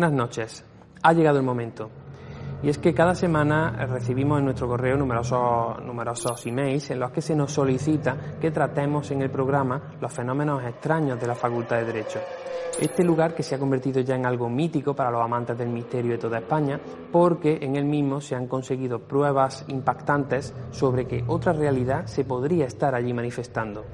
Buenas 0.00 0.16
noches. 0.16 0.64
Ha 1.02 1.12
llegado 1.12 1.36
el 1.36 1.44
momento. 1.44 1.90
Y 2.62 2.70
es 2.70 2.78
que 2.78 2.94
cada 2.94 3.14
semana 3.14 3.84
recibimos 3.84 4.38
en 4.38 4.46
nuestro 4.46 4.66
correo 4.66 4.96
numerosos, 4.96 5.78
numerosos 5.84 6.46
emails 6.46 6.90
en 6.90 7.00
los 7.00 7.10
que 7.10 7.20
se 7.20 7.36
nos 7.36 7.52
solicita 7.52 8.16
que 8.40 8.50
tratemos 8.50 9.10
en 9.10 9.20
el 9.20 9.28
programa 9.28 9.98
los 10.00 10.10
fenómenos 10.10 10.64
extraños 10.64 11.20
de 11.20 11.26
la 11.26 11.34
Facultad 11.34 11.80
de 11.80 11.84
Derecho. 11.84 12.18
Este 12.80 13.04
lugar 13.04 13.34
que 13.34 13.42
se 13.42 13.56
ha 13.56 13.58
convertido 13.58 14.00
ya 14.00 14.14
en 14.14 14.24
algo 14.24 14.48
mítico 14.48 14.94
para 14.96 15.10
los 15.10 15.20
amantes 15.20 15.58
del 15.58 15.68
misterio 15.68 16.12
de 16.12 16.18
toda 16.18 16.38
España, 16.38 16.80
porque 17.12 17.58
en 17.60 17.76
él 17.76 17.84
mismo 17.84 18.22
se 18.22 18.34
han 18.34 18.46
conseguido 18.46 19.00
pruebas 19.00 19.66
impactantes 19.68 20.54
sobre 20.70 21.06
que 21.06 21.24
otra 21.26 21.52
realidad 21.52 22.06
se 22.06 22.24
podría 22.24 22.64
estar 22.64 22.94
allí 22.94 23.12
manifestando. 23.12 23.84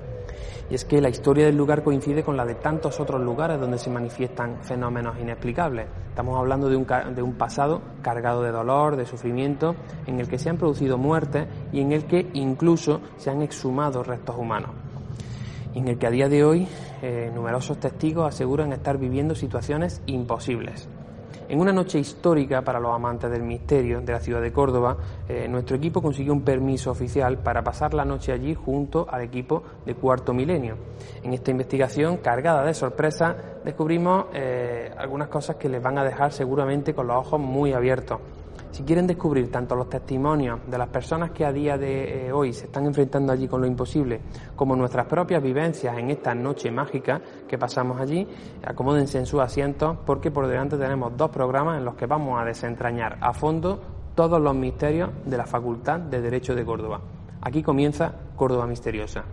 Y 0.70 0.74
es 0.74 0.84
que 0.84 1.00
la 1.00 1.08
historia 1.08 1.46
del 1.46 1.56
lugar 1.56 1.82
coincide 1.82 2.22
con 2.22 2.36
la 2.36 2.44
de 2.44 2.54
tantos 2.56 2.98
otros 3.00 3.20
lugares 3.20 3.60
donde 3.60 3.78
se 3.78 3.90
manifiestan 3.90 4.62
fenómenos 4.62 5.18
inexplicables. 5.20 5.86
Estamos 6.08 6.38
hablando 6.38 6.68
de 6.68 6.77
un, 6.77 6.86
de 7.14 7.22
un 7.22 7.34
pasado 7.34 7.82
cargado 8.02 8.42
de 8.42 8.50
dolor, 8.50 8.96
de 8.96 9.06
sufrimiento, 9.06 9.77
en 10.06 10.20
el 10.20 10.28
que 10.28 10.38
se 10.38 10.50
han 10.50 10.56
producido 10.56 10.98
muertes 10.98 11.46
y 11.72 11.80
en 11.80 11.92
el 11.92 12.04
que 12.06 12.28
incluso 12.34 13.00
se 13.16 13.30
han 13.30 13.42
exhumado 13.42 14.02
restos 14.02 14.36
humanos. 14.36 14.70
Y 15.74 15.80
en 15.80 15.88
el 15.88 15.98
que 15.98 16.06
a 16.06 16.10
día 16.10 16.28
de 16.28 16.44
hoy 16.44 16.66
eh, 17.02 17.30
numerosos 17.34 17.78
testigos 17.78 18.27
aseguran 18.27 18.72
estar 18.72 18.98
viviendo 18.98 19.34
situaciones 19.34 20.00
imposibles. 20.06 20.88
En 21.48 21.60
una 21.60 21.73
noche 21.73 22.00
histórica 22.00 22.62
para 22.62 22.80
los 22.80 22.92
amantes 22.92 23.30
del 23.30 23.42
misterio 23.42 24.00
de 24.00 24.12
la 24.12 24.18
ciudad 24.18 24.41
de 24.42 24.52
Córdoba, 24.52 24.96
eh, 25.28 25.46
nuestro 25.48 25.77
equipo 25.77 26.02
consiguió 26.02 26.32
un 26.32 26.42
permiso 26.42 26.91
oficial 26.91 27.38
para 27.38 27.62
pasar 27.62 27.95
la 27.95 28.05
noche 28.05 28.32
allí 28.32 28.55
junto 28.55 29.06
al 29.09 29.22
equipo 29.22 29.62
de 29.84 29.95
Cuarto 29.95 30.34
Milenio. 30.34 30.77
En 31.22 31.33
esta 31.34 31.52
investigación 31.52 32.17
cargada 32.17 32.64
de 32.64 32.74
sorpresas 32.74 33.36
descubrimos 33.64 34.27
eh, 34.34 34.91
algunas 34.98 35.28
cosas 35.28 35.55
que 35.55 35.69
les 35.69 35.80
van 35.80 35.98
a 35.98 36.05
dejar 36.05 36.33
seguramente 36.33 36.94
con 36.94 37.06
los 37.06 37.17
ojos 37.17 37.39
muy 37.39 37.72
abiertos. 37.72 38.19
Si 38.77 38.82
quieren 38.82 39.06
descubrir 39.06 39.50
tanto 39.50 39.74
los 39.74 39.88
testimonios 39.88 40.60
de 40.66 40.77
las 40.77 40.88
personas 40.88 41.30
que 41.30 41.46
a 41.46 41.50
día 41.50 41.78
de 41.78 42.27
eh, 42.27 42.32
hoy 42.32 42.52
se 42.52 42.66
están 42.66 42.84
enfrentando 42.84 43.33
allí 43.33 43.48
con 43.48 43.62
lo 43.62 43.66
imposible, 43.66 44.20
como 44.55 44.77
nuestras 44.77 45.06
propias 45.06 45.42
vivencias 45.42 45.96
en 45.96 46.10
esta 46.10 46.34
noche 46.34 46.70
mágica 46.70 47.22
que 47.48 47.56
pasamos 47.56 47.98
allí, 47.98 48.28
acomódense 48.62 49.16
en 49.16 49.24
sus 49.24 49.41
asientos 49.41 49.96
porque 50.05 50.30
por 50.30 50.46
delante 50.46 50.77
tenemos 50.77 51.16
dos 51.16 51.30
programas 51.30 51.78
en 51.78 51.86
los 51.86 51.94
que 51.94 52.05
vamos 52.05 52.38
a 52.38 52.44
desentrañar 52.44 53.16
a 53.22 53.33
fondo 53.33 53.80
todos 54.14 54.38
los 54.42 54.55
misterios 54.55 55.08
de 55.24 55.38
la 55.38 55.46
Facultad 55.46 55.98
de 55.98 56.20
Derecho 56.20 56.55
de 56.55 56.66
Córdoba. 56.66 57.00
Aquí 57.40 57.62
comienza 57.62 58.12
Córdoba 58.36 58.66
Misteriosa. 58.66 59.24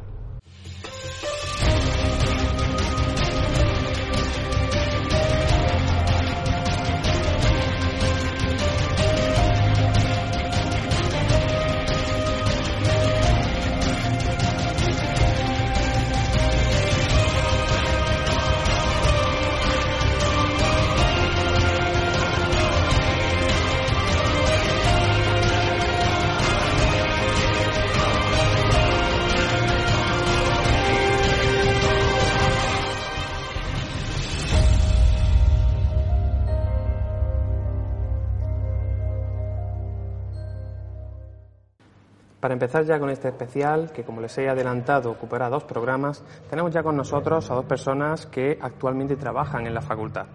Para 42.44 42.56
empezar 42.56 42.84
ya 42.84 43.00
con 43.00 43.10
este 43.10 43.30
especial, 43.30 43.94
que 43.94 44.04
como 44.04 44.20
les 44.20 44.38
he 44.38 44.50
adelantado 44.50 45.10
ocupará 45.12 45.48
dos 45.48 45.64
programas, 45.64 46.22
tenemos 46.50 46.74
ya 46.74 46.84
con 46.84 46.98
nosotros 46.98 47.50
a 47.50 47.56
dos 47.56 47.64
personas 47.64 48.26
que 48.26 48.60
actualmente 48.60 49.16
trabajan 49.16 49.66
en 49.66 49.74
la 49.74 49.82
facultad. 49.82 50.26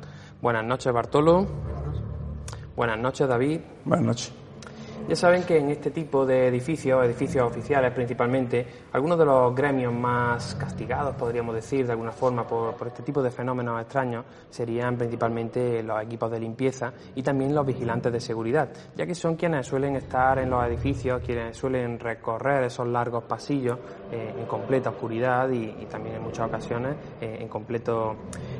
Buenas 0.40 0.64
noches, 0.64 0.90
Bartolo. 0.90 1.46
Buenas 2.74 2.98
noches, 2.98 3.28
David. 3.28 3.60
Buenas 3.84 4.06
noches. 4.06 4.47
Ya 5.08 5.16
saben 5.16 5.42
que 5.44 5.56
en 5.56 5.70
este 5.70 5.90
tipo 5.90 6.26
de 6.26 6.48
edificios, 6.48 7.02
edificios 7.02 7.50
oficiales 7.50 7.94
principalmente, 7.94 8.66
algunos 8.92 9.18
de 9.18 9.24
los 9.24 9.54
gremios 9.54 9.90
más 9.90 10.54
castigados, 10.56 11.16
podríamos 11.16 11.54
decir, 11.54 11.86
de 11.86 11.92
alguna 11.92 12.12
forma, 12.12 12.46
por, 12.46 12.76
este 12.86 13.02
tipo 13.02 13.22
de 13.22 13.30
fenómenos 13.30 13.80
extraños, 13.80 14.26
serían 14.50 14.98
principalmente 14.98 15.82
los 15.82 16.02
equipos 16.02 16.30
de 16.30 16.38
limpieza 16.38 16.92
y 17.14 17.22
también 17.22 17.54
los 17.54 17.64
vigilantes 17.64 18.12
de 18.12 18.20
seguridad, 18.20 18.68
ya 18.94 19.06
que 19.06 19.14
son 19.14 19.36
quienes 19.36 19.66
suelen 19.66 19.96
estar 19.96 20.40
en 20.40 20.50
los 20.50 20.62
edificios, 20.66 21.22
quienes 21.24 21.56
suelen 21.56 21.98
recorrer 21.98 22.64
esos 22.64 22.86
largos 22.86 23.24
pasillos 23.24 23.78
eh, 24.12 24.34
en 24.38 24.44
completa 24.44 24.90
oscuridad 24.90 25.48
y, 25.48 25.86
también 25.86 26.16
en 26.16 26.22
muchas 26.22 26.48
ocasiones 26.48 26.94
eh, 27.18 27.38
en, 27.40 27.48
completo, 27.48 28.14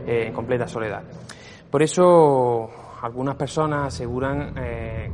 eh, 0.07 0.29
en 0.29 0.33
completa 0.33 0.67
soledad. 0.67 1.03
Por 1.71 1.83
eso 1.83 2.71
algunas 3.03 3.37
personas 3.37 3.95
aseguran 3.95 4.55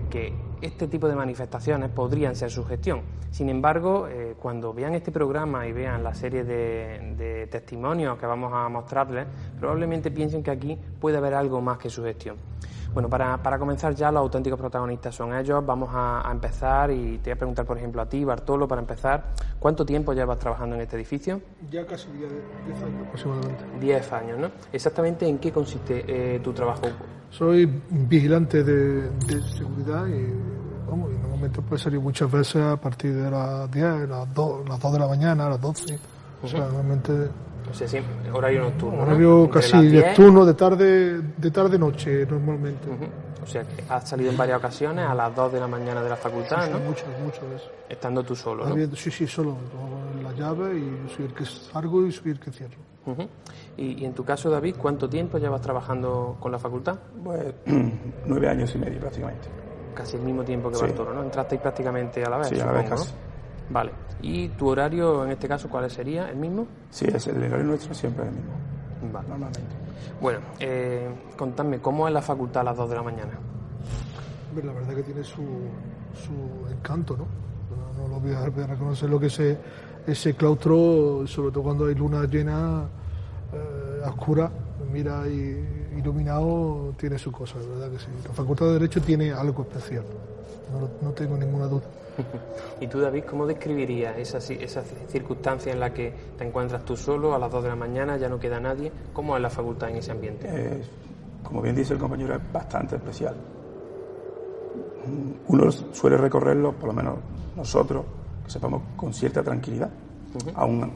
que 0.09 0.54
este 0.65 0.89
tipo 0.89 1.09
de 1.09 1.15
manifestaciones 1.15 1.91
podrían 1.91 2.35
ser 2.35 2.51
su 2.51 2.65
gestión. 2.65 3.03
Sin 3.31 3.49
embargo, 3.49 4.09
eh, 4.09 4.35
cuando 4.41 4.73
vean 4.73 4.95
este 4.95 5.13
programa 5.13 5.67
y 5.67 5.73
vean 5.73 6.03
la 6.03 6.15
serie 6.15 6.45
de, 6.45 7.49
testimonios 7.51 8.19
que 8.19 8.27
vamos 8.27 8.53
a 8.55 8.69
mostrarles, 8.69 9.27
probablemente 9.59 10.11
piensen 10.11 10.43
que 10.43 10.51
aquí 10.51 10.79
puede 11.01 11.19
haber 11.19 11.35
algo 11.35 11.61
más 11.61 11.79
que 11.79 11.91
su 11.91 12.03
gestión. 12.03 12.37
Bueno, 12.95 13.09
para, 13.09 13.43
para, 13.43 13.59
comenzar 13.59 13.93
ya, 13.93 14.13
los 14.13 14.21
auténticos 14.21 14.57
protagonistas 14.57 15.17
son 15.17 15.35
ellos. 15.35 15.67
Vamos 15.67 15.91
a, 15.93 16.29
empezar 16.31 16.93
y 16.93 17.19
te 17.19 17.31
voy 17.31 17.33
a 17.33 17.37
preguntar, 17.37 17.67
por 17.67 17.77
ejemplo, 17.77 18.01
a 18.01 18.09
ti, 18.09 18.25
Bartolo, 18.25 18.69
para 18.69 18.81
empezar, 18.81 19.33
¿cuánto 19.59 19.85
tiempo 19.85 20.13
llevas 20.13 20.39
trabajando 20.39 20.77
en 20.77 20.83
este 20.83 20.95
edificio? 20.95 21.41
Ya 21.73 21.85
casi 21.85 22.07
10 22.13 22.83
años 22.83 23.07
aproximadamente. 23.07 23.65
10 23.81 24.13
años, 24.13 24.39
¿no? 24.39 24.51
Exactamente 24.73 25.27
en 25.27 25.39
qué 25.39 25.51
consiste 25.51 26.05
eh, 26.07 26.39
tu 26.39 26.53
trabajo. 26.53 26.83
Soy 27.31 27.67
vigilante 27.91 28.63
de, 28.63 29.11
seguridad 29.59 30.07
y, 30.07 30.33
vamos, 30.89 31.11
y 31.11 31.17
normalmente 31.17 31.63
puede 31.63 31.83
salir 31.83 31.99
muchas 31.99 32.31
veces 32.31 32.63
a 32.63 32.77
partir 32.77 33.13
de 33.13 33.29
las 33.29 33.69
10, 33.73 34.09
las 34.09 34.33
2, 34.33 34.69
las 34.69 34.79
2 34.79 34.93
de 34.93 34.99
la 35.01 35.09
mañana, 35.09 35.49
las 35.49 35.61
12. 35.61 35.99
O 36.45 36.47
sea, 36.47 36.61
normalmente 36.61 37.13
o 37.71 37.75
sea, 37.75 37.89
sí, 37.89 37.99
horario 38.33 38.63
nocturno. 38.63 39.03
Horario 39.03 39.51
casi 39.51 39.77
nocturno, 39.77 40.45
de 40.45 40.55
tarde, 40.55 41.21
de 41.37 41.51
tarde 41.51 41.79
noche 41.79 42.27
normalmente. 42.27 42.89
O 43.43 43.47
sea, 43.47 43.63
que 43.63 43.85
has 43.89 44.09
salido 44.09 44.31
en 44.31 44.37
varias 44.37 44.59
ocasiones 44.59 45.05
a 45.05 45.15
las 45.15 45.35
2 45.35 45.53
de 45.53 45.61
la 45.61 45.67
mañana 45.67 46.03
de 46.03 46.09
la 46.09 46.17
facultad, 46.17 46.71
¿no? 46.71 46.79
Muchas, 46.79 47.07
muchas 47.23 47.43
veces. 47.43 47.69
Estando 47.89 48.23
tú 48.23 48.35
solo, 48.35 48.67
¿no? 48.67 48.97
Sí, 48.97 49.11
sí, 49.11 49.27
solo. 49.27 49.57
La 50.23 50.33
llave 50.33 50.79
y 50.79 51.15
soy 51.15 51.27
el 51.27 51.35
que 51.35 51.45
salgo 51.45 52.07
y 52.07 52.13
soy 52.13 52.33
el 52.33 52.41
que 52.41 52.51
cierro. 52.51 52.79
¿Y, 53.77 54.05
en 54.05 54.15
tu 54.15 54.25
caso, 54.25 54.49
David, 54.49 54.77
cuánto 54.79 55.09
tiempo 55.09 55.37
llevas 55.39 55.61
trabajando 55.61 56.37
con 56.41 56.53
la 56.53 56.59
facultad? 56.59 56.97
Pues 57.23 57.55
nueve 58.27 58.49
años 58.49 58.75
y 58.75 58.79
medio 58.79 59.01
prácticamente. 59.01 59.49
Casi 59.95 60.17
el 60.17 60.23
mismo 60.23 60.43
tiempo 60.43 60.71
que 60.71 60.79
Bartolo, 60.79 61.13
¿no? 61.13 61.23
Entrasteis 61.23 61.61
prácticamente 61.61 62.25
a 62.25 62.31
la 62.31 62.39
vez, 62.39 62.49
Sí, 62.49 62.61
a 62.61 62.67
la 62.67 62.73
vez 62.73 62.89
casi. 62.89 63.13
Vale. 63.71 63.93
¿Y 64.23 64.49
tu 64.49 64.69
horario 64.69 65.25
en 65.25 65.33
este 65.33 65.49
caso 65.49 65.69
cuál 65.69 65.91
sería? 65.91 66.31
¿El 66.31 66.37
mismo? 66.37 66.67
Sí, 66.91 67.07
es 67.07 67.27
el 67.27 67.37
horario 67.37 67.65
nuestro 67.65 67.95
siempre 67.95 68.25
es 68.25 68.31
el 68.31 68.37
mismo. 68.37 68.53
Vale. 69.13 69.29
Normalmente. 69.29 69.85
Bueno, 70.21 70.41
eh, 70.61 71.09
contadme, 71.37 71.79
¿cómo 71.81 72.07
es 72.09 72.15
la 72.15 72.23
facultad 72.23 72.63
a 72.63 72.65
las 72.65 72.77
2 72.77 72.91
de 72.91 72.97
la 72.97 73.03
mañana? 73.03 73.33
La 74.55 74.73
verdad 74.73 74.95
que 74.95 75.03
tiene 75.03 75.25
su, 75.25 75.43
su 75.43 76.73
encanto, 76.73 77.17
¿no? 77.17 77.27
No, 77.99 78.09
lo 78.09 78.21
voy 78.21 78.33
a, 78.33 78.47
reconocer 78.67 79.11
lo 79.11 79.19
que 79.19 79.27
es 79.27 79.41
ese, 80.07 80.35
claustro, 80.35 81.27
sobre 81.27 81.51
todo 81.51 81.65
cuando 81.65 81.87
hay 81.87 81.95
luna 81.95 82.25
llena, 82.25 82.85
eh, 83.53 84.07
oscura, 84.07 84.51
mira 84.93 85.27
y 85.27 85.89
iluminado, 85.97 86.95
tiene 86.97 87.19
su 87.19 87.33
cosa, 87.33 87.57
verdad 87.59 87.91
que 87.91 87.99
sí. 87.99 88.07
La 88.27 88.33
facultad 88.33 88.67
de 88.67 88.73
Derecho 88.75 89.01
tiene 89.01 89.33
algo 89.33 89.63
especial, 89.63 90.05
no 91.03 91.11
tengo 91.11 91.37
ninguna 91.37 91.67
duda. 91.67 91.85
¿Y 92.81 92.87
tú, 92.87 93.01
David, 93.01 93.25
cómo 93.25 93.47
describirías 93.47 94.17
esa, 94.19 94.39
esa 94.39 94.83
circunstancia 95.09 95.73
en 95.73 95.81
la 95.81 95.93
que 95.93 96.13
te 96.37 96.47
encuentras 96.47 96.85
tú 96.85 96.97
solo 96.97 97.35
a 97.35 97.39
las 97.39 97.51
2 97.51 97.63
de 97.65 97.69
la 97.69 97.77
mañana, 97.77 98.17
ya 98.17 98.29
no 98.29 98.39
queda 98.39 98.61
nadie? 98.61 98.91
¿Cómo 99.13 99.37
es 99.37 99.43
la 99.43 99.51
facultad 99.51 99.91
en 99.91 99.97
ese 99.97 100.13
ambiente? 100.13 100.49
Eh, 100.51 100.83
como 101.43 101.61
bien 101.61 101.75
dice 101.75 101.95
el 101.95 101.99
compañero, 101.99 102.35
es 102.35 102.53
bastante 102.53 102.97
especial. 102.97 103.35
Uno 105.49 105.71
suele 105.71 106.17
recorrerlo, 106.17 106.73
por 106.73 106.89
lo 106.89 106.95
menos 106.95 107.19
nosotros, 107.57 108.05
que 108.45 108.51
sepamos, 108.51 108.83
con 108.97 109.13
cierta 109.13 109.43
tranquilidad. 109.43 109.91
Aún 110.55 110.91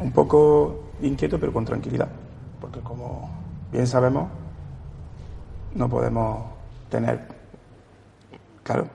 un 0.00 0.12
poco 0.12 0.90
inquieto, 1.00 1.38
pero 1.38 1.52
con 1.52 1.64
tranquilidad. 1.64 2.08
Porque 2.60 2.80
como 2.80 3.30
bien 3.70 3.86
sabemos, 3.86 4.28
no 5.74 5.88
podemos 5.88 6.44
tener, 6.88 7.26
claro, 8.62 8.86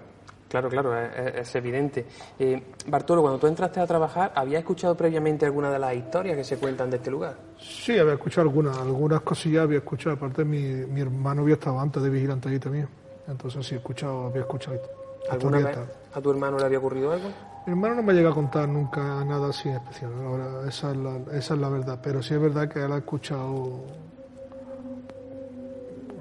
Claro, 0.49 0.67
claro, 0.67 0.97
es, 0.97 1.55
evidente. 1.55 2.05
Eh, 2.39 2.61
Bartolo, 2.87 3.21
cuando 3.21 3.39
tú 3.39 3.45
entraste 3.45 3.79
a 3.79 3.85
trabajar, 3.85 4.31
¿habías 4.35 4.59
escuchado 4.61 4.95
previamente 4.97 5.45
alguna 5.45 5.69
de 5.69 5.77
las 5.77 5.95
historias 5.95 6.35
que 6.35 6.43
se 6.43 6.57
cuentan 6.57 6.89
de 6.89 6.97
este 6.97 7.11
lugar? 7.11 7.35
Sí, 7.59 7.97
había 7.99 8.13
escuchado 8.13 8.47
algunas, 8.49 8.75
algunas 8.77 9.21
cosillas 9.21 9.63
había 9.63 9.77
escuchado. 9.77 10.15
Aparte, 10.15 10.43
mi, 10.43 10.59
mi 10.59 11.01
hermano 11.01 11.43
había 11.43 11.53
estado 11.53 11.79
antes 11.79 12.01
de 12.01 12.09
vigilante 12.09 12.49
ahí 12.49 12.57
también. 12.57 12.89
Entonces 13.27 13.65
sí, 13.65 13.75
he 13.75 13.77
escuchado, 13.77 14.25
había 14.25 14.41
escuchado. 14.41 14.79
¿Alguna 15.29 15.59
vez 15.59 15.77
a 16.13 16.21
tu 16.21 16.31
hermano 16.31 16.57
le 16.57 16.65
había 16.65 16.79
ocurrido 16.79 17.11
algo? 17.11 17.29
Mi 17.65 17.73
hermano 17.73 17.95
no 17.95 18.03
me 18.03 18.13
llega 18.13 18.31
a 18.31 18.33
contar 18.33 18.67
nunca 18.67 19.23
nada 19.23 19.49
así 19.49 19.69
especial, 19.69 20.11
ahora 20.25 20.67
esa 20.67 20.91
es 20.91 20.97
la, 20.97 21.17
esa 21.33 21.53
es 21.53 21.59
la 21.59 21.69
verdad, 21.69 21.99
pero 22.01 22.23
sí 22.23 22.33
es 22.33 22.41
verdad 22.41 22.67
que 22.67 22.83
él 22.83 22.91
ha 22.91 22.97
escuchado 22.97 23.83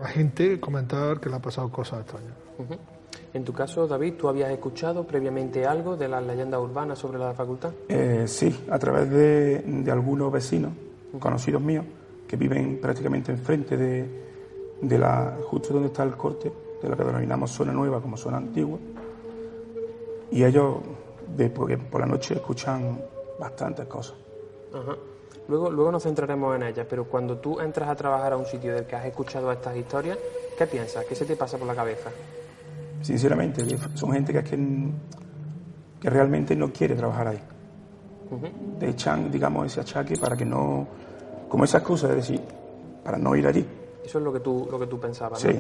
a 0.02 0.08
gente 0.08 0.60
comentar 0.60 1.20
que 1.20 1.30
le 1.30 1.36
ha 1.36 1.38
pasado 1.40 1.70
cosas 1.70 2.00
extrañas. 2.00 2.34
En 3.34 3.44
tu 3.44 3.52
caso, 3.52 3.86
David, 3.86 4.14
¿tú 4.14 4.28
habías 4.28 4.50
escuchado 4.50 5.04
previamente 5.06 5.66
algo 5.66 5.96
de 5.96 6.08
las 6.08 6.24
leyendas 6.24 6.60
urbanas 6.60 6.98
sobre 6.98 7.18
la 7.18 7.34
facultad? 7.34 7.72
Eh, 7.88 8.24
sí, 8.26 8.64
a 8.70 8.78
través 8.78 9.10
de, 9.10 9.84
algunos 9.90 10.32
vecinos, 10.32 10.72
conocidos 11.18 11.60
míos, 11.60 11.84
que 12.26 12.36
viven 12.36 12.80
prácticamente 12.80 13.32
enfrente 13.32 13.76
de, 13.76 14.08
de 14.80 14.98
la, 14.98 15.36
justo 15.44 15.74
donde 15.74 15.88
está 15.88 16.04
el 16.04 16.16
corte, 16.16 16.50
de 16.82 16.88
lo 16.88 16.96
que 16.96 17.04
denominamos 17.04 17.50
zona 17.50 17.72
nueva 17.72 18.00
como 18.00 18.16
zona 18.16 18.38
antigua. 18.38 18.78
Y 20.30 20.44
ellos, 20.44 20.76
de, 21.36 21.50
porque 21.50 21.76
por 21.76 22.00
la 22.00 22.06
noche, 22.06 22.34
escuchan 22.34 22.98
bastantes 23.38 23.86
cosas. 23.86 24.16
Luego, 25.48 25.70
luego 25.70 25.92
nos 25.92 26.02
centraremos 26.02 26.56
en 26.56 26.62
ellas, 26.62 26.86
pero 26.88 27.04
cuando 27.04 27.38
tú 27.38 27.60
entras 27.60 27.88
a 27.88 27.96
trabajar 27.96 28.34
a 28.34 28.36
un 28.36 28.44
sitio 28.44 28.74
del 28.74 28.86
que 28.86 28.96
has 28.96 29.06
escuchado 29.06 29.50
estas 29.50 29.76
historias, 29.76 30.18
¿qué 30.56 30.66
piensas? 30.66 31.04
¿Qué 31.06 31.14
se 31.14 31.24
te 31.24 31.36
pasa 31.36 31.56
por 31.56 31.66
la 31.66 31.74
cabeza? 31.74 32.10
Sinceramente, 33.00 33.64
son 33.94 34.12
gente 34.12 34.32
que, 34.32 34.42
que, 36.00 36.10
realmente 36.10 36.54
no 36.56 36.72
quiere 36.72 36.94
trabajar 36.94 37.28
ahí. 37.28 37.40
Te 38.78 38.90
echan, 38.90 39.30
digamos, 39.30 39.66
ese 39.66 39.80
achaque 39.80 40.16
para 40.16 40.36
que 40.36 40.44
no, 40.44 40.86
como 41.48 41.64
esa 41.64 41.78
excusa 41.78 42.08
de 42.08 42.16
decir, 42.16 42.40
para 43.02 43.18
no 43.18 43.34
ir 43.34 43.46
allí. 43.46 43.66
Eso 44.04 44.18
es 44.18 44.24
lo 44.24 44.32
que 44.32 44.40
tú, 44.40 44.68
lo 44.70 44.78
que 44.78 44.86
tú 44.86 44.98
pensabas, 44.98 45.40
sí. 45.40 45.50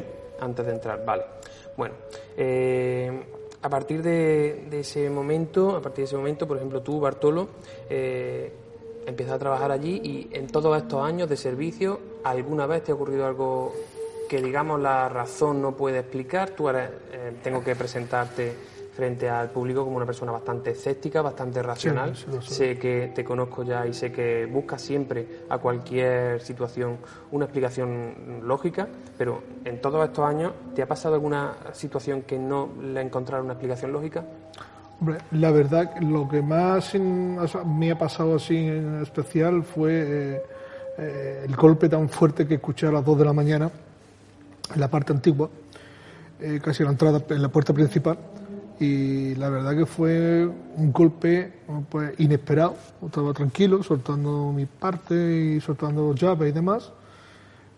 Antes 0.40 0.66
de 0.66 0.72
entrar, 0.72 1.04
vale. 1.04 1.24
Bueno, 1.76 1.94
eh, 2.36 3.10
a 3.62 3.68
partir 3.68 4.02
de, 4.02 4.68
ese 4.70 5.10
momento, 5.10 5.76
a 5.76 5.82
partir 5.82 6.02
de 6.02 6.04
ese 6.04 6.16
momento, 6.16 6.46
por 6.46 6.56
ejemplo, 6.56 6.82
tú, 6.82 7.00
Bartolo, 7.00 7.48
eh, 7.90 8.52
empiezas 9.06 9.34
a 9.34 9.38
trabajar 9.38 9.72
allí 9.72 10.00
y 10.02 10.28
en 10.32 10.46
todos 10.46 10.76
estos 10.76 11.04
años 11.04 11.28
de 11.28 11.36
servicio, 11.36 11.98
¿alguna 12.24 12.66
vez 12.66 12.84
te 12.84 12.92
ha 12.92 12.94
ocurrido 12.94 13.26
algo 13.26 13.72
que 14.28 14.42
digamos 14.42 14.80
la 14.80 15.08
razón 15.08 15.60
no 15.62 15.72
puede 15.72 16.00
explicar. 16.00 16.50
Tú 16.50 16.68
ahora 16.68 16.90
eh, 17.12 17.32
tengo 17.42 17.64
que 17.64 17.74
presentarte 17.74 18.54
frente 18.98 19.28
al 19.28 19.50
público 19.50 19.84
como 19.84 19.96
una 19.96 20.06
persona 20.06 20.32
bastante 20.32 20.70
escéptica, 20.70 21.22
bastante 21.22 21.62
racional. 21.62 22.16
sé 22.42 22.76
que 22.78 23.12
te 23.14 23.22
conozco 23.22 23.62
ya 23.62 23.86
y 23.86 23.94
sé 23.94 24.10
que 24.10 24.46
buscas 24.46 24.82
siempre 24.82 25.24
a 25.48 25.58
cualquier 25.58 26.40
situación 26.40 26.98
una 27.30 27.44
explicación 27.44 28.40
lógica, 28.42 28.88
pero 29.16 29.40
en 29.64 29.80
todos 29.80 30.04
estos 30.04 30.24
años, 30.24 30.52
¿te 30.74 30.82
ha 30.82 30.88
pasado 30.88 31.14
alguna 31.14 31.54
situación 31.72 32.22
que 32.22 32.40
no 32.40 32.70
le 32.82 33.00
encontrara 33.00 33.40
una 33.40 33.52
explicación 33.52 33.92
lógica? 33.92 34.24
Hombre, 35.00 35.18
la 35.30 35.52
verdad, 35.52 35.96
lo 36.00 36.28
que 36.28 36.42
más 36.42 36.92
me 36.96 37.92
ha 37.92 37.98
pasado 37.98 38.34
así 38.34 38.56
en 38.56 39.00
especial 39.00 39.62
fue 39.62 39.92
eh, 39.92 40.42
eh, 40.98 41.44
el 41.46 41.54
golpe 41.54 41.88
tan 41.88 42.08
fuerte 42.08 42.48
que 42.48 42.54
escuché 42.54 42.88
a 42.88 42.90
las 42.90 43.04
2 43.04 43.16
de 43.16 43.24
la 43.24 43.32
mañana 43.32 43.70
en 44.74 44.80
la 44.80 44.88
parte 44.88 45.12
antigua, 45.12 45.48
eh, 46.40 46.60
casi 46.62 46.82
a 46.82 46.86
la 46.86 46.92
entrada, 46.92 47.22
en 47.28 47.42
la 47.42 47.48
puerta 47.48 47.72
principal, 47.72 48.18
y 48.80 49.34
la 49.34 49.48
verdad 49.48 49.76
que 49.76 49.86
fue 49.86 50.46
un 50.76 50.92
golpe 50.92 51.52
pues, 51.88 52.12
inesperado. 52.18 52.76
Estaba 53.04 53.32
tranquilo, 53.32 53.82
soltando 53.82 54.52
mi 54.52 54.66
parte 54.66 55.56
y 55.56 55.60
soltando 55.60 56.14
llaves 56.14 56.50
y 56.50 56.52
demás, 56.52 56.92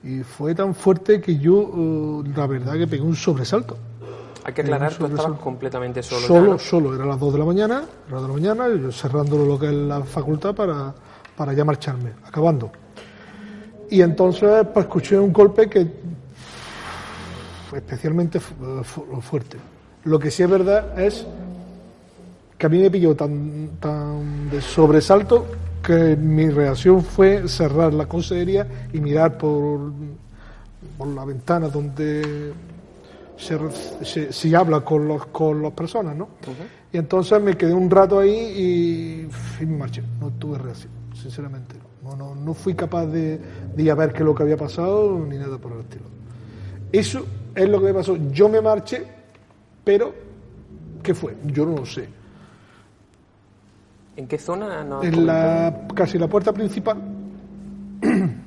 y 0.02 0.20
fue 0.20 0.54
tan 0.54 0.74
fuerte 0.74 1.20
que 1.20 1.38
yo, 1.38 2.22
eh, 2.24 2.30
la 2.36 2.46
verdad 2.46 2.74
que 2.74 2.86
pegué 2.86 3.02
un 3.02 3.16
sobresalto. 3.16 3.76
Hay 4.44 4.54
que 4.54 4.62
aclarar, 4.62 4.94
tú 4.94 5.06
estabas 5.06 5.38
completamente 5.38 6.02
solo. 6.02 6.26
Solo, 6.26 6.58
solo, 6.58 6.94
era 6.94 7.04
las 7.04 7.20
2 7.20 7.34
de 7.34 7.38
la 7.38 7.44
mañana, 7.44 7.84
era 8.08 8.22
de 8.22 8.28
la 8.28 8.32
mañana, 8.32 8.68
yo 8.68 8.90
cerrando 8.90 9.44
lo 9.44 9.58
que 9.58 9.66
es 9.66 9.72
la 9.72 10.02
facultad 10.02 10.54
para, 10.54 10.94
para 11.36 11.52
ya 11.52 11.64
marcharme, 11.64 12.12
acabando. 12.24 12.70
Y 13.90 14.00
entonces 14.02 14.66
pues, 14.72 14.86
escuché 14.86 15.18
un 15.18 15.32
golpe 15.32 15.68
que 15.68 15.86
especialmente 17.74 18.38
eh, 18.38 18.82
fuerte. 19.20 19.58
Lo 20.04 20.18
que 20.18 20.30
sí 20.30 20.42
es 20.42 20.50
verdad 20.50 20.98
es 20.98 21.26
que 22.56 22.66
a 22.66 22.68
mí 22.68 22.78
me 22.78 22.90
pilló 22.90 23.14
tan, 23.14 23.70
tan 23.80 24.50
de 24.50 24.60
sobresalto 24.60 25.46
que 25.82 26.16
mi 26.16 26.50
reacción 26.50 27.02
fue 27.02 27.48
cerrar 27.48 27.94
la 27.94 28.06
consejería 28.06 28.66
y 28.92 29.00
mirar 29.00 29.38
por, 29.38 29.92
por 30.98 31.08
la 31.08 31.24
ventana 31.24 31.68
donde 31.68 32.52
se, 33.36 34.32
se, 34.32 34.56
habla 34.56 34.80
con, 34.82 35.08
los, 35.08 35.26
con 35.26 35.62
las 35.62 35.72
personas, 35.72 36.14
¿no? 36.14 36.28
Y 36.92 36.98
entonces 36.98 37.40
me 37.42 37.56
quedé 37.56 37.72
un 37.72 37.90
rato 37.90 38.18
ahí 38.18 39.28
y, 39.60 39.64
me 39.64 39.78
marché. 39.78 40.02
No 40.20 40.30
tuve 40.30 40.58
reacción, 40.58 40.92
sinceramente. 41.14 41.76
No, 42.02 42.16
no, 42.16 42.34
no 42.34 42.54
fui 42.54 42.74
capaz 42.74 43.06
de, 43.06 43.38
de 43.74 43.82
ir 43.82 43.90
a 43.90 43.94
ver 43.94 44.12
qué 44.12 44.18
es 44.18 44.24
lo 44.24 44.34
que 44.34 44.42
había 44.42 44.56
pasado 44.56 45.18
ni 45.26 45.38
nada 45.38 45.56
por 45.58 45.72
el 45.72 45.80
estilo. 45.80 46.19
Eso 46.92 47.26
es 47.54 47.68
lo 47.68 47.78
que 47.78 47.86
me 47.86 47.94
pasó. 47.94 48.16
Yo 48.30 48.48
me 48.48 48.60
marché, 48.60 49.04
pero 49.84 50.14
¿qué 51.02 51.14
fue? 51.14 51.36
Yo 51.44 51.66
no 51.66 51.76
lo 51.76 51.86
sé. 51.86 52.08
¿En 54.16 54.26
qué 54.26 54.38
zona? 54.38 54.86
en 55.02 55.26
la, 55.26 55.86
casi 55.94 56.18
la 56.18 56.28
puerta 56.28 56.52
principal, 56.52 56.98
en 58.02 58.42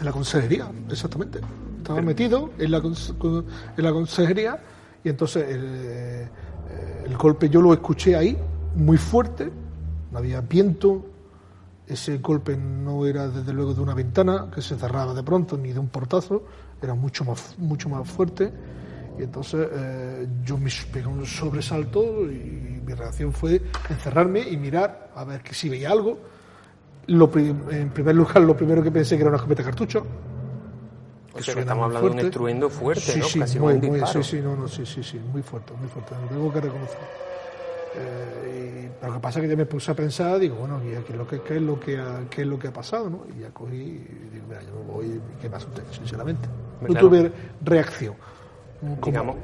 la 0.00 0.12
consejería, 0.12 0.68
exactamente. 0.90 1.40
Estaba 1.78 2.00
metido 2.00 2.50
en 2.58 2.70
la, 2.70 2.78
en 2.78 3.84
la 3.84 3.92
consejería 3.92 4.58
y 5.04 5.10
entonces 5.10 5.48
el, 5.50 5.64
eh, 5.84 6.28
el 7.04 7.16
golpe 7.16 7.48
yo 7.48 7.60
lo 7.60 7.72
escuché 7.72 8.16
ahí, 8.16 8.36
muy 8.74 8.96
fuerte, 8.96 9.50
no 10.10 10.18
había 10.18 10.40
viento, 10.40 11.04
ese 11.86 12.18
golpe 12.18 12.56
no 12.56 13.06
era 13.06 13.28
desde 13.28 13.52
luego 13.52 13.74
de 13.74 13.80
una 13.80 13.94
ventana 13.94 14.50
que 14.52 14.62
se 14.62 14.76
cerraba 14.76 15.12
de 15.12 15.22
pronto 15.22 15.56
ni 15.56 15.72
de 15.72 15.78
un 15.78 15.88
portazo, 15.88 16.44
era 16.80 16.94
mucho 16.94 17.24
más, 17.24 17.58
mucho 17.58 17.88
más 17.88 18.08
fuerte. 18.08 18.52
Y 19.18 19.22
entonces 19.22 19.68
eh, 19.72 20.26
yo 20.44 20.58
me 20.58 20.70
pegué 20.92 21.06
un 21.06 21.24
sobresalto 21.24 22.02
y 22.24 22.80
mi 22.84 22.94
reacción 22.94 23.32
fue 23.32 23.62
encerrarme 23.88 24.40
y 24.40 24.56
mirar 24.56 25.12
a 25.14 25.24
ver 25.24 25.42
que 25.42 25.54
si 25.54 25.68
veía 25.68 25.90
algo. 25.90 26.18
Lo, 27.06 27.30
en 27.36 27.90
primer 27.90 28.14
lugar, 28.14 28.40
lo 28.40 28.56
primero 28.56 28.82
que 28.82 28.90
pensé 28.90 29.16
que 29.16 29.22
era 29.22 29.28
una 29.28 29.36
escopeta 29.36 29.62
cartucho. 29.62 30.04
O 31.34 31.42
sea 31.42 31.54
que 31.54 31.60
estamos 31.60 31.84
hablando 31.84 32.08
de 32.08 32.14
un 32.14 32.18
estruendo 32.20 32.70
fuerte, 32.70 33.00
sí, 33.02 33.18
¿no? 33.18 33.26
Sí, 33.26 33.38
Casi 33.40 33.58
muy, 33.58 33.74
muy, 33.74 34.00
sí, 34.06 34.22
sí, 34.22 34.40
no, 34.40 34.56
no, 34.56 34.68
sí, 34.68 34.86
sí, 34.86 35.02
sí, 35.02 35.18
muy 35.18 35.42
fuerte, 35.42 35.74
muy 35.74 35.88
fuerte. 35.88 36.14
Lo 36.22 36.28
tengo 36.28 36.52
que 36.52 36.60
reconocer. 36.60 36.98
Eh, 37.96 38.90
y, 39.02 39.06
lo 39.06 39.14
que 39.14 39.20
pasa 39.20 39.38
es 39.38 39.44
que 39.44 39.50
ya 39.50 39.56
me 39.56 39.66
puse 39.66 39.90
a 39.90 39.94
pensar, 39.94 40.38
digo, 40.38 40.56
bueno, 40.56 40.80
¿qué 40.80 41.12
es 41.12 41.16
lo 41.16 41.26
que, 41.26 41.40
qué 41.42 41.56
es 41.56 41.62
lo 41.62 41.78
que, 41.78 41.98
ha, 41.98 42.22
qué 42.30 42.42
es 42.42 42.48
lo 42.48 42.58
que 42.58 42.68
ha 42.68 42.72
pasado? 42.72 43.10
¿no? 43.10 43.24
Y 43.36 43.40
ya 43.40 43.50
cogí 43.50 43.76
y 43.76 44.28
digo, 44.32 44.46
mira, 44.48 44.62
yo 44.62 44.74
me 44.74 44.92
voy, 44.92 45.20
¿qué 45.40 45.48
más 45.48 45.64
usted, 45.64 45.82
sinceramente? 45.90 46.48
No 46.80 46.94
tuve 46.94 47.30
reacción. 47.62 48.14
Digamos, 49.02 49.36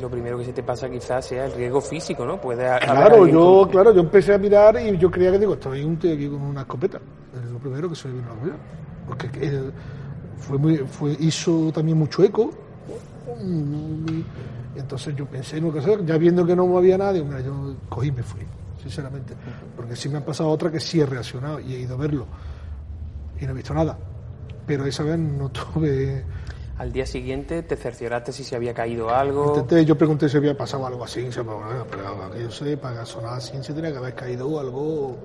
lo 0.00 0.08
primero 0.08 0.38
que 0.38 0.44
se 0.44 0.52
te 0.52 0.62
pasa 0.62 0.88
quizás 0.88 1.26
sea 1.26 1.46
el 1.46 1.52
riesgo 1.52 1.80
físico, 1.80 2.24
¿no? 2.24 2.40
Puede 2.40 2.64
claro, 2.78 3.26
yo, 3.26 3.68
claro, 3.70 3.92
yo 3.92 4.00
empecé 4.00 4.32
a 4.32 4.38
mirar 4.38 4.80
y 4.80 4.96
yo 4.96 5.10
creía 5.10 5.32
que 5.32 5.38
digo, 5.38 5.54
estoy 5.54 5.84
un 5.84 5.98
tío 5.98 6.14
aquí 6.14 6.28
con 6.28 6.40
una 6.40 6.62
escopeta. 6.62 6.98
Es 7.34 7.50
lo 7.50 7.58
primero 7.58 7.88
que 7.88 7.94
se 7.94 8.08
me 8.08 8.14
vino 8.14 8.28
a 8.30 8.46
la 8.46 8.56
Porque 9.06 9.72
fue 10.38 10.58
muy, 10.58 10.76
fue, 10.78 11.16
hizo 11.20 11.70
también 11.72 11.98
mucho 11.98 12.22
eco. 12.22 12.50
Y 14.76 14.80
entonces 14.80 15.16
yo 15.16 15.26
pensé 15.26 15.56
en 15.56 15.64
una 15.64 15.80
cosa, 15.80 15.98
ya 16.04 16.18
viendo 16.18 16.46
que 16.46 16.54
no 16.54 16.76
había 16.76 16.98
nadie, 16.98 17.24
mira, 17.24 17.40
yo 17.40 17.76
cogí 17.88 18.08
y 18.08 18.12
me 18.12 18.22
fui, 18.22 18.42
sinceramente. 18.82 19.34
Porque 19.74 19.96
sí 19.96 20.08
me 20.08 20.18
han 20.18 20.24
pasado 20.24 20.50
otra 20.50 20.70
que 20.70 20.80
sí 20.80 21.00
he 21.00 21.06
reaccionado 21.06 21.60
y 21.60 21.74
he 21.74 21.78
ido 21.80 21.94
a 21.94 21.98
verlo. 21.98 22.26
Y 23.40 23.44
no 23.46 23.52
he 23.52 23.54
visto 23.54 23.72
nada. 23.74 23.98
Pero 24.66 24.84
esa 24.84 25.02
vez 25.02 25.18
no 25.18 25.48
tuve 25.50 26.24
al 26.78 26.92
día 26.92 27.06
siguiente 27.06 27.62
te 27.62 27.74
cercioraste 27.76 28.32
si 28.32 28.44
se 28.44 28.54
había 28.54 28.74
caído 28.74 29.08
algo. 29.08 29.66
yo 29.66 29.96
pregunté 29.96 30.28
si 30.28 30.36
había 30.36 30.56
pasado 30.56 30.86
algo 30.86 31.04
así, 31.04 31.26
pero 31.32 32.30
que 32.32 32.42
yo 32.42 32.50
sé, 32.50 32.76
para 32.76 33.06
sonar 33.06 33.34
así 33.34 33.52
se 33.62 33.72
tenía 33.72 33.92
que 33.92 33.98
haber 33.98 34.14
caído 34.14 34.60
algo. 34.60 35.16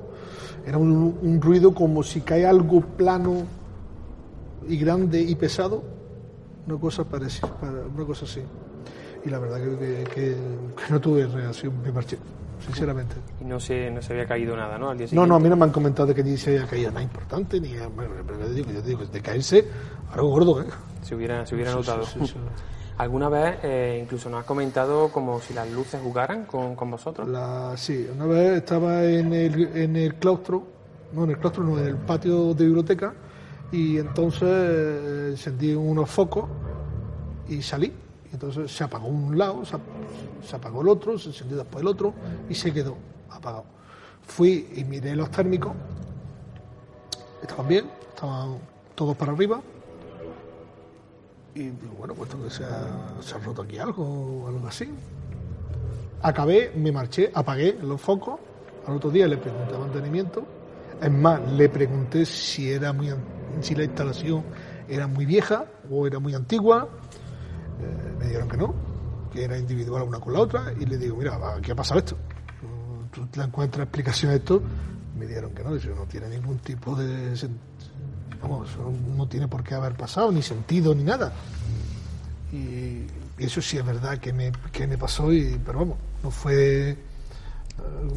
Era 0.65 0.77
un, 0.77 1.39
ruido 1.41 1.73
como 1.73 2.03
si 2.03 2.21
cae 2.21 2.45
algo 2.45 2.79
plano 2.81 3.43
y 4.67 4.77
grande 4.77 5.19
y 5.19 5.35
pesado, 5.35 5.83
una 6.67 6.79
cosa 6.79 7.03
parecida, 7.03 7.49
una 7.93 8.05
cosa 8.05 8.23
así. 8.23 8.41
Y 9.25 9.29
la 9.29 9.39
verdad 9.39 9.57
que, 9.57 10.03
que, 10.13 10.35
no 10.89 10.99
tuve 10.99 11.27
reacción, 11.27 11.81
me 11.81 11.91
marché 11.91 12.17
sinceramente. 12.65 13.15
Y 13.39 13.45
no 13.45 13.59
se, 13.59 13.89
no 13.91 14.01
se 14.01 14.13
había 14.13 14.25
caído 14.25 14.55
nada, 14.55 14.77
¿no? 14.77 14.89
Al 14.89 14.97
día 14.97 15.07
no, 15.11 15.25
no, 15.25 15.35
a 15.35 15.39
mí 15.39 15.49
no 15.49 15.55
me 15.55 15.65
han 15.65 15.71
comentado 15.71 16.13
que 16.13 16.23
ni 16.23 16.37
se 16.37 16.51
había 16.51 16.67
caído 16.67 16.91
nada 16.91 17.03
importante, 17.03 17.59
ni. 17.59 17.73
Bueno, 17.95 18.13
digo, 18.53 18.71
yo 18.71 18.81
digo, 18.81 19.05
de 19.05 19.21
caerse, 19.21 19.67
algo 20.11 20.29
gordo, 20.29 20.61
¿eh? 20.61 20.65
Se 21.01 21.15
hubiera, 21.15 21.45
se 21.45 21.55
hubiera 21.55 21.73
notado. 21.73 22.05
¿Alguna 22.97 23.29
vez 23.29 23.57
eh, 23.63 23.99
incluso 24.03 24.29
nos 24.29 24.41
has 24.41 24.45
comentado 24.45 25.09
como 25.09 25.39
si 25.39 25.55
las 25.55 25.67
luces 25.71 25.99
jugaran 26.03 26.45
con, 26.45 26.75
con 26.75 26.91
vosotros? 26.91 27.27
La, 27.27 27.73
sí, 27.75 28.07
una 28.13 28.25
vez 28.27 28.57
estaba 28.57 29.03
en 29.03 29.33
el, 29.33 29.75
en 29.75 29.95
el 29.95 30.15
claustro, 30.15 30.63
no 31.13 31.23
en 31.23 31.31
el 31.31 31.37
claustro, 31.39 31.63
no, 31.63 31.79
en 31.79 31.87
el 31.87 31.95
patio 31.95 32.53
de 32.53 32.65
biblioteca, 32.65 33.13
y 33.71 33.97
entonces 33.97 34.47
eh, 34.47 35.27
encendí 35.31 35.73
unos 35.73 36.11
focos 36.11 36.45
y 37.49 37.61
salí. 37.63 37.91
Entonces 38.33 38.71
se 38.71 38.83
apagó 38.83 39.07
un 39.07 39.37
lado, 39.37 39.65
se, 39.65 39.75
ap- 39.75 39.81
se 40.43 40.55
apagó 40.55 40.81
el 40.81 40.87
otro, 40.87 41.17
se 41.19 41.29
encendió 41.29 41.57
después 41.57 41.81
el 41.81 41.87
otro 41.87 42.13
y 42.49 42.55
se 42.55 42.71
quedó 42.73 42.95
apagado. 43.29 43.65
Fui 44.21 44.69
y 44.75 44.83
miré 44.85 45.15
los 45.15 45.29
térmicos, 45.31 45.73
estaban 47.41 47.67
bien, 47.67 47.85
estaban 48.09 48.57
todos 48.95 49.15
para 49.17 49.33
arriba. 49.33 49.61
Y 51.53 51.63
digo, 51.63 51.93
bueno, 51.97 52.13
puesto 52.13 52.41
que 52.41 52.49
se 52.49 52.63
ha, 52.63 53.37
roto 53.43 53.63
aquí 53.63 53.77
algo 53.77 54.03
o 54.43 54.47
algo 54.47 54.65
así. 54.67 54.89
Acabé, 56.21 56.71
me 56.75 56.91
marché, 56.91 57.29
apagué 57.33 57.77
los 57.81 57.99
focos. 57.99 58.39
Al 58.87 58.95
otro 58.95 59.09
día 59.11 59.27
le 59.27 59.37
pregunté 59.37 59.77
mantenimiento. 59.77 60.43
Es 61.01 61.11
más, 61.11 61.41
le 61.51 61.67
pregunté 61.67 62.25
si 62.25 62.71
era 62.71 62.93
muy, 62.93 63.13
si 63.59 63.75
la 63.75 63.83
instalación 63.83 64.43
era 64.87 65.07
muy 65.07 65.25
vieja 65.25 65.65
o 65.89 66.07
era 66.07 66.19
muy 66.19 66.33
antigua. 66.33 66.87
Me 68.21 68.27
dijeron 68.27 68.47
que 68.47 68.57
no, 68.57 68.75
que 69.33 69.43
era 69.43 69.57
individual 69.57 70.03
una 70.03 70.19
con 70.19 70.33
la 70.33 70.39
otra. 70.41 70.73
Y 70.79 70.85
le 70.85 70.97
digo, 70.97 71.17
mira, 71.17 71.39
¿qué 71.63 71.71
ha 71.71 71.75
pasado 71.75 71.99
esto? 71.99 72.15
¿Tú 73.11 73.27
le 73.35 73.43
encuentras 73.43 73.85
explicación 73.85 74.31
a 74.31 74.35
esto? 74.35 74.61
Me 75.17 75.25
dijeron 75.25 75.51
que 75.55 75.63
no, 75.63 75.75
eso 75.75 75.89
no 75.95 76.05
tiene 76.05 76.29
ningún 76.29 76.59
tipo 76.59 76.95
de... 76.95 77.35
Vamos, 78.39 78.69
no 79.17 79.27
tiene 79.27 79.47
por 79.47 79.63
qué 79.63 79.73
haber 79.73 79.95
pasado, 79.95 80.31
ni 80.31 80.43
sentido, 80.43 80.93
ni 80.93 81.03
nada. 81.03 81.33
Y, 82.53 83.07
eso 83.37 83.59
sí 83.59 83.77
es 83.77 83.85
verdad 83.85 84.19
que 84.19 84.31
me, 84.33 84.51
que 84.71 84.85
me 84.85 84.99
pasó, 84.99 85.33
y, 85.33 85.59
pero 85.65 85.79
vamos, 85.79 85.97
no 86.23 86.29
fue 86.29 86.95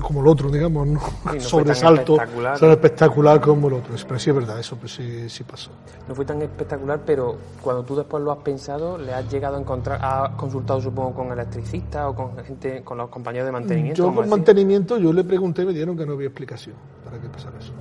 como 0.00 0.20
el 0.20 0.28
otro, 0.28 0.50
digamos, 0.50 0.86
no, 0.86 1.00
sobresalto, 1.40 2.14
espectacular. 2.14 2.58
tan 2.58 2.70
espectacular 2.70 3.40
como 3.40 3.68
el 3.68 3.74
otro. 3.74 3.94
Pero 4.06 4.18
sí 4.18 4.30
es 4.30 4.36
verdad, 4.36 4.58
eso 4.58 4.76
pues 4.76 4.94
sí, 4.94 5.28
sí 5.28 5.44
pasó. 5.44 5.70
No 6.08 6.14
fue 6.14 6.24
tan 6.24 6.42
espectacular, 6.42 7.00
pero 7.04 7.36
cuando 7.60 7.82
tú 7.84 7.96
después 7.96 8.22
lo 8.22 8.32
has 8.32 8.38
pensado, 8.38 8.98
¿le 8.98 9.12
has 9.12 9.30
llegado 9.30 9.56
a 9.56 9.60
encontrar, 9.60 10.00
has 10.02 10.30
consultado 10.30 10.80
supongo 10.80 11.14
con 11.14 11.32
electricistas 11.32 12.06
o 12.06 12.14
con 12.14 12.36
gente, 12.44 12.82
con 12.82 12.98
los 12.98 13.08
compañeros 13.08 13.46
de 13.46 13.52
mantenimiento? 13.52 14.02
Yo 14.02 14.14
con 14.14 14.28
mantenimiento, 14.28 14.98
yo 14.98 15.12
le 15.12 15.24
pregunté 15.24 15.62
y 15.62 15.66
me 15.66 15.72
dijeron 15.72 15.96
que 15.96 16.06
no 16.06 16.12
había 16.12 16.26
explicación 16.26 16.76
para 17.04 17.18
que 17.20 17.28
pasara 17.28 17.58
eso. 17.58 17.72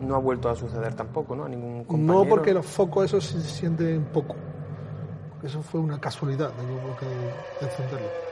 No 0.00 0.14
ha 0.14 0.18
vuelto 0.18 0.48
a 0.48 0.54
suceder 0.54 0.94
tampoco, 0.94 1.34
¿no? 1.34 1.44
A 1.44 1.48
ningún 1.48 1.84
compañero. 1.84 2.24
No 2.24 2.28
porque 2.28 2.54
los 2.54 2.64
focos 2.64 3.06
esos 3.06 3.24
se 3.24 3.40
sienten 3.40 4.04
poco. 4.12 4.36
Eso 5.42 5.60
fue 5.62 5.80
una 5.80 6.00
casualidad 6.00 6.50
de 6.50 6.64
que 6.98 7.64
encenderlo. 7.64 8.27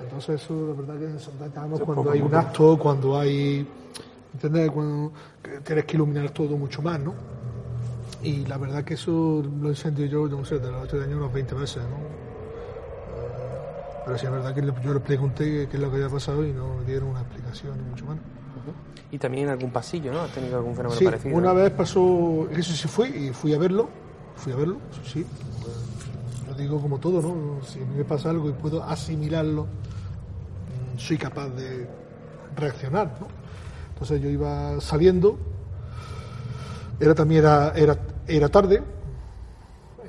Entonces 0.00 0.42
eso 0.42 0.66
la 0.68 0.74
verdad 0.74 0.98
que 0.98 1.16
Eso 1.16 1.84
cuando 1.84 2.10
hay 2.10 2.20
un 2.20 2.34
acto, 2.34 2.78
cuando 2.78 3.18
hay 3.18 3.66
cuando 4.72 5.12
tienes 5.64 5.84
que 5.84 5.96
iluminar 5.96 6.30
todo 6.30 6.56
mucho 6.56 6.82
más, 6.82 6.98
¿no? 6.98 7.14
Y 8.22 8.46
la 8.46 8.56
verdad 8.56 8.84
que 8.84 8.94
eso 8.94 9.42
lo 9.60 9.68
incendio 9.68 10.06
yo, 10.06 10.28
yo 10.28 10.38
no 10.38 10.44
sé, 10.44 10.58
de 10.58 10.70
los 10.70 10.82
8 10.84 10.96
años 11.02 11.16
unos 11.16 11.32
20 11.32 11.54
veces, 11.54 11.82
¿no? 11.82 11.96
Eh, 11.96 14.02
Pero 14.04 14.18
sí 14.18 14.26
es 14.26 14.32
verdad 14.32 14.54
que 14.54 14.62
yo 14.84 14.94
le 14.94 15.00
pregunté 15.00 15.68
qué 15.68 15.76
es 15.76 15.80
lo 15.82 15.90
que 15.90 15.96
había 15.96 16.08
pasado 16.08 16.46
y 16.46 16.52
no 16.52 16.76
me 16.76 16.84
dieron 16.84 17.08
una 17.10 17.20
explicación 17.20 17.76
ni 17.78 17.90
mucho 17.90 18.04
menos. 18.04 18.20
Y 19.10 19.18
también 19.18 19.44
en 19.44 19.50
algún 19.50 19.70
pasillo, 19.70 20.12
¿no? 20.12 20.20
¿Has 20.22 20.32
tenido 20.32 20.56
algún 20.56 20.74
fenómeno 20.74 20.98
Sí, 20.98 21.04
parecido? 21.04 21.36
una 21.36 21.52
vez 21.52 21.70
pasó, 21.72 22.48
eso 22.50 22.72
sí 22.72 22.88
fui 22.88 23.08
y 23.08 23.30
fui 23.32 23.52
a 23.54 23.58
verlo, 23.58 23.88
fui 24.36 24.52
a 24.52 24.56
verlo, 24.56 24.78
eso 24.90 25.02
sí. 25.04 25.26
Digo 26.56 26.80
como 26.80 26.98
todo, 26.98 27.20
¿no? 27.22 27.62
Si 27.64 27.78
me 27.80 28.04
pasa 28.04 28.30
algo 28.30 28.48
y 28.48 28.52
puedo 28.52 28.82
asimilarlo, 28.82 29.64
mm, 29.64 30.98
soy 30.98 31.16
capaz 31.18 31.48
de 31.50 31.86
reaccionar. 32.56 33.14
Entonces 33.92 34.20
yo 34.20 34.28
iba 34.28 34.80
saliendo, 34.80 35.38
era 37.00 37.14
también 37.14 37.42
era, 37.42 37.72
era, 37.74 37.96
era 38.26 38.48
tarde 38.48 38.82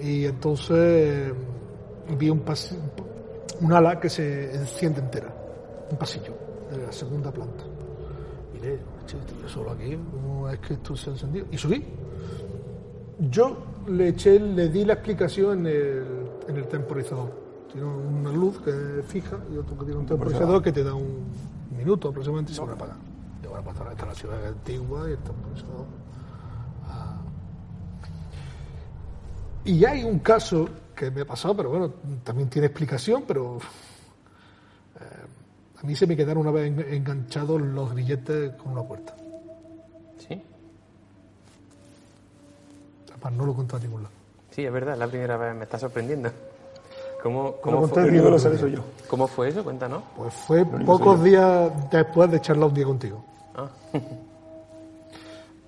y 0.02 0.26
entonces 0.26 1.32
mm, 2.10 2.18
vi 2.18 2.30
un 2.30 2.42
pasi- 2.44 2.78
un 3.62 3.72
ala 3.74 4.00
que 4.00 4.10
se 4.10 4.54
enciende 4.56 5.00
entera, 5.00 5.34
un 5.90 5.98
pasillo 5.98 6.34
de 6.72 6.86
la 6.86 6.92
segunda 6.92 7.32
planta. 7.32 7.64
Miré, 8.54 8.80
"Che, 9.06 9.18
estoy 9.18 9.50
solo 9.50 9.72
aquí, 9.72 9.98
¿cómo 10.12 10.50
es 10.50 10.60
que 10.60 10.74
esto 10.74 10.96
se 10.96 11.10
ha 11.10 11.14
encendido? 11.14 11.46
Y 11.52 11.58
subí. 11.58 11.84
Yo 13.30 13.58
le 13.88 14.10
eché, 14.10 14.40
le 14.40 14.70
di 14.70 14.86
la 14.86 14.94
explicación 14.94 15.60
en 15.60 15.68
el, 15.68 16.23
en 16.48 16.58
el 16.58 16.68
temporizador. 16.68 17.32
Tiene 17.72 17.88
una 17.88 18.32
luz 18.32 18.60
que 18.62 18.70
es 19.00 19.06
fija 19.06 19.38
y 19.52 19.58
otro 19.58 19.78
que 19.78 19.86
tiene 19.86 20.00
un 20.00 20.06
temporizador 20.06 20.62
que 20.62 20.72
te 20.72 20.84
da 20.84 20.94
un 20.94 21.24
minuto 21.76 22.10
aproximadamente 22.10 22.52
y 22.52 22.56
se 22.56 22.62
va 22.62 22.72
a 22.72 22.76
apagar. 22.76 22.96
Y 23.42 23.46
ahora 23.48 23.92
está 23.92 24.06
la 24.06 24.14
ciudad 24.16 24.46
antigua 24.46 25.10
y 25.10 25.14
el 25.14 25.18
temporizador. 25.20 25.86
Ah. 26.88 27.18
Y 29.66 29.86
hay 29.86 30.04
un 30.04 30.20
caso 30.20 30.70
que 30.96 31.10
me 31.10 31.22
ha 31.22 31.26
pasado, 31.26 31.56
pero 31.58 31.70
bueno, 31.70 31.90
también 32.24 32.50
tiene 32.50 32.68
explicación, 32.68 33.24
pero 33.28 33.58
eh, 35.00 35.80
a 35.82 35.86
mí 35.86 35.96
se 35.96 36.06
me 36.06 36.16
quedaron 36.16 36.42
una 36.42 36.52
vez 36.52 36.68
en- 36.68 36.94
enganchados 36.94 37.60
los 37.62 37.92
grilletes 37.94 38.52
con 38.56 38.74
una 38.74 38.84
puerta. 38.84 39.16
Sí, 40.28 40.42
Además, 43.12 43.34
no 43.34 43.46
lo 43.46 43.54
conté 43.56 43.76
a 43.76 43.80
ningún 43.80 44.04
lado. 44.04 44.14
Sí, 44.54 44.66
es 44.66 44.72
verdad, 44.72 44.94
es 44.94 45.00
la 45.00 45.08
primera 45.08 45.38
vez, 45.38 45.56
me 45.56 45.64
está 45.64 45.80
sorprendiendo. 45.80 46.30
¿Cómo, 47.22 47.44
Lo 47.44 47.62
cómo, 47.62 47.82
conté 47.82 48.02
fue, 48.02 48.12
lo 48.12 48.38
soy 48.38 48.72
yo. 48.72 48.84
¿Cómo 49.08 49.28
fue 49.28 49.48
eso? 49.48 49.64
Cuéntanos. 49.64 50.04
Pues 50.18 50.34
fue 50.34 50.66
pocos 50.66 51.24
días 51.24 51.72
después 51.90 52.30
de 52.30 52.42
charlar 52.42 52.68
un 52.68 52.74
día 52.74 52.86
contigo. 52.86 53.24
Ah, 53.56 53.70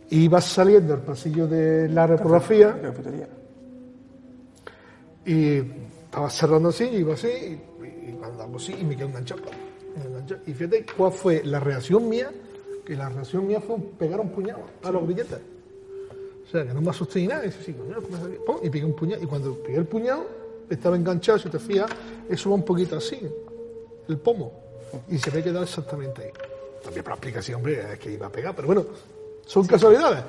Ibas 0.10 0.46
saliendo 0.46 0.94
al 0.94 1.01
pasillo 1.01 1.48
de 1.48 1.88
la 1.89 2.06
reprografía 2.06 2.77
y 5.25 5.58
estaba 5.58 6.30
cerrando 6.30 6.70
así, 6.70 6.84
y 6.84 6.98
iba 6.98 7.13
así, 7.15 7.27
y, 7.27 8.10
y 8.10 8.15
cuando 8.20 8.44
hago 8.44 8.58
así, 8.58 8.75
y 8.80 8.84
me 8.84 8.96
quedé 8.96 9.08
enganchado. 9.08 9.42
Y 10.46 10.54
fíjate 10.54 10.86
cuál 10.96 11.12
fue 11.12 11.42
la 11.44 11.60
reacción 11.60 12.08
mía, 12.08 12.32
que 12.86 12.96
la 12.96 13.10
reacción 13.10 13.48
mía 13.48 13.60
fue 13.62 13.77
pegar 13.98 14.20
un 14.20 14.30
puñado 14.30 14.62
a 14.84 14.92
los 14.92 15.04
grilletes. 15.06 15.39
O 16.46 16.52
sea, 16.52 16.66
que 16.66 16.74
no 16.74 16.82
me 16.82 16.90
asusté 16.90 17.22
ni 17.22 17.28
nada, 17.28 17.46
y, 17.46 17.50
así, 17.50 17.74
coño, 17.74 18.02
¿cómo 18.02 18.18
se 18.18 18.24
hace? 18.24 18.36
Pum, 18.46 18.58
y 18.62 18.70
pegué 18.70 18.86
un 18.86 18.96
puñado, 18.96 19.24
y 19.24 19.25
cuando 19.25 19.56
pegué 19.56 19.78
el 19.78 19.86
puñado, 19.86 20.25
estaba 20.70 20.96
enganchado, 20.96 21.40
si 21.40 21.50
te 21.50 21.60
fijas, 21.60 21.90
eso 22.30 22.50
va 22.50 22.56
un 22.56 22.64
poquito 22.64 22.98
así, 22.98 23.20
el 24.08 24.18
pomo, 24.18 24.52
y 25.10 25.18
se 25.18 25.32
me 25.32 25.40
ha 25.40 25.44
quedado 25.44 25.64
exactamente 25.64 26.24
ahí. 26.24 26.32
También 26.84 27.04
por 27.04 27.12
la 27.12 27.16
explicación, 27.16 27.58
hombre, 27.58 27.94
es 27.94 28.00
que 28.00 28.12
iba 28.12 28.28
a 28.28 28.32
pegar, 28.32 28.56
pero 28.56 28.68
bueno, 28.68 28.86
son 29.46 29.66
casualidades, 29.66 30.24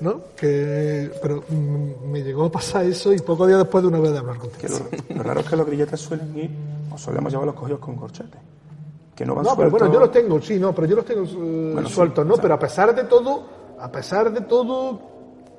¿no? 0.00 0.22
Que, 0.36 1.10
pero 1.22 1.44
mm, 1.48 2.10
me 2.10 2.22
llegó 2.22 2.44
a 2.44 2.52
pasar 2.52 2.84
eso 2.84 3.12
y 3.12 3.18
pocos 3.18 3.46
días 3.46 3.58
después 3.58 3.82
de 3.82 3.88
una 3.88 4.00
vez 4.00 4.12
de 4.12 4.18
hablar 4.18 4.38
contigo. 4.38 4.78
lo, 5.08 5.16
lo 5.16 5.22
raro 5.22 5.40
es 5.40 5.46
que 5.46 5.56
los 5.56 5.66
grilletes 5.66 6.00
suelen 6.00 6.36
ir, 6.36 6.50
o 6.92 6.98
solemos 6.98 7.32
llevar 7.32 7.46
los 7.46 7.54
cogidos 7.54 7.80
con 7.80 7.96
corchetes. 7.96 8.40
Que 9.14 9.26
no 9.26 9.34
van 9.34 9.44
No, 9.44 9.56
pero 9.56 9.70
bueno, 9.70 9.92
yo 9.92 10.00
los 10.00 10.10
tengo, 10.10 10.40
sí, 10.40 10.58
no, 10.58 10.74
pero 10.74 10.86
yo 10.86 10.96
los 10.96 11.04
tengo 11.04 11.24
eh, 11.24 11.70
Bueno, 11.74 11.88
sí, 11.88 11.94
sueltos, 11.94 12.26
¿no? 12.26 12.36
pero 12.36 12.54
a 12.54 12.58
pesar 12.58 12.94
de 12.94 13.04
todo, 13.04 13.44
a 13.78 13.90
pesar 13.90 14.32
de 14.32 14.40
todo, 14.42 15.00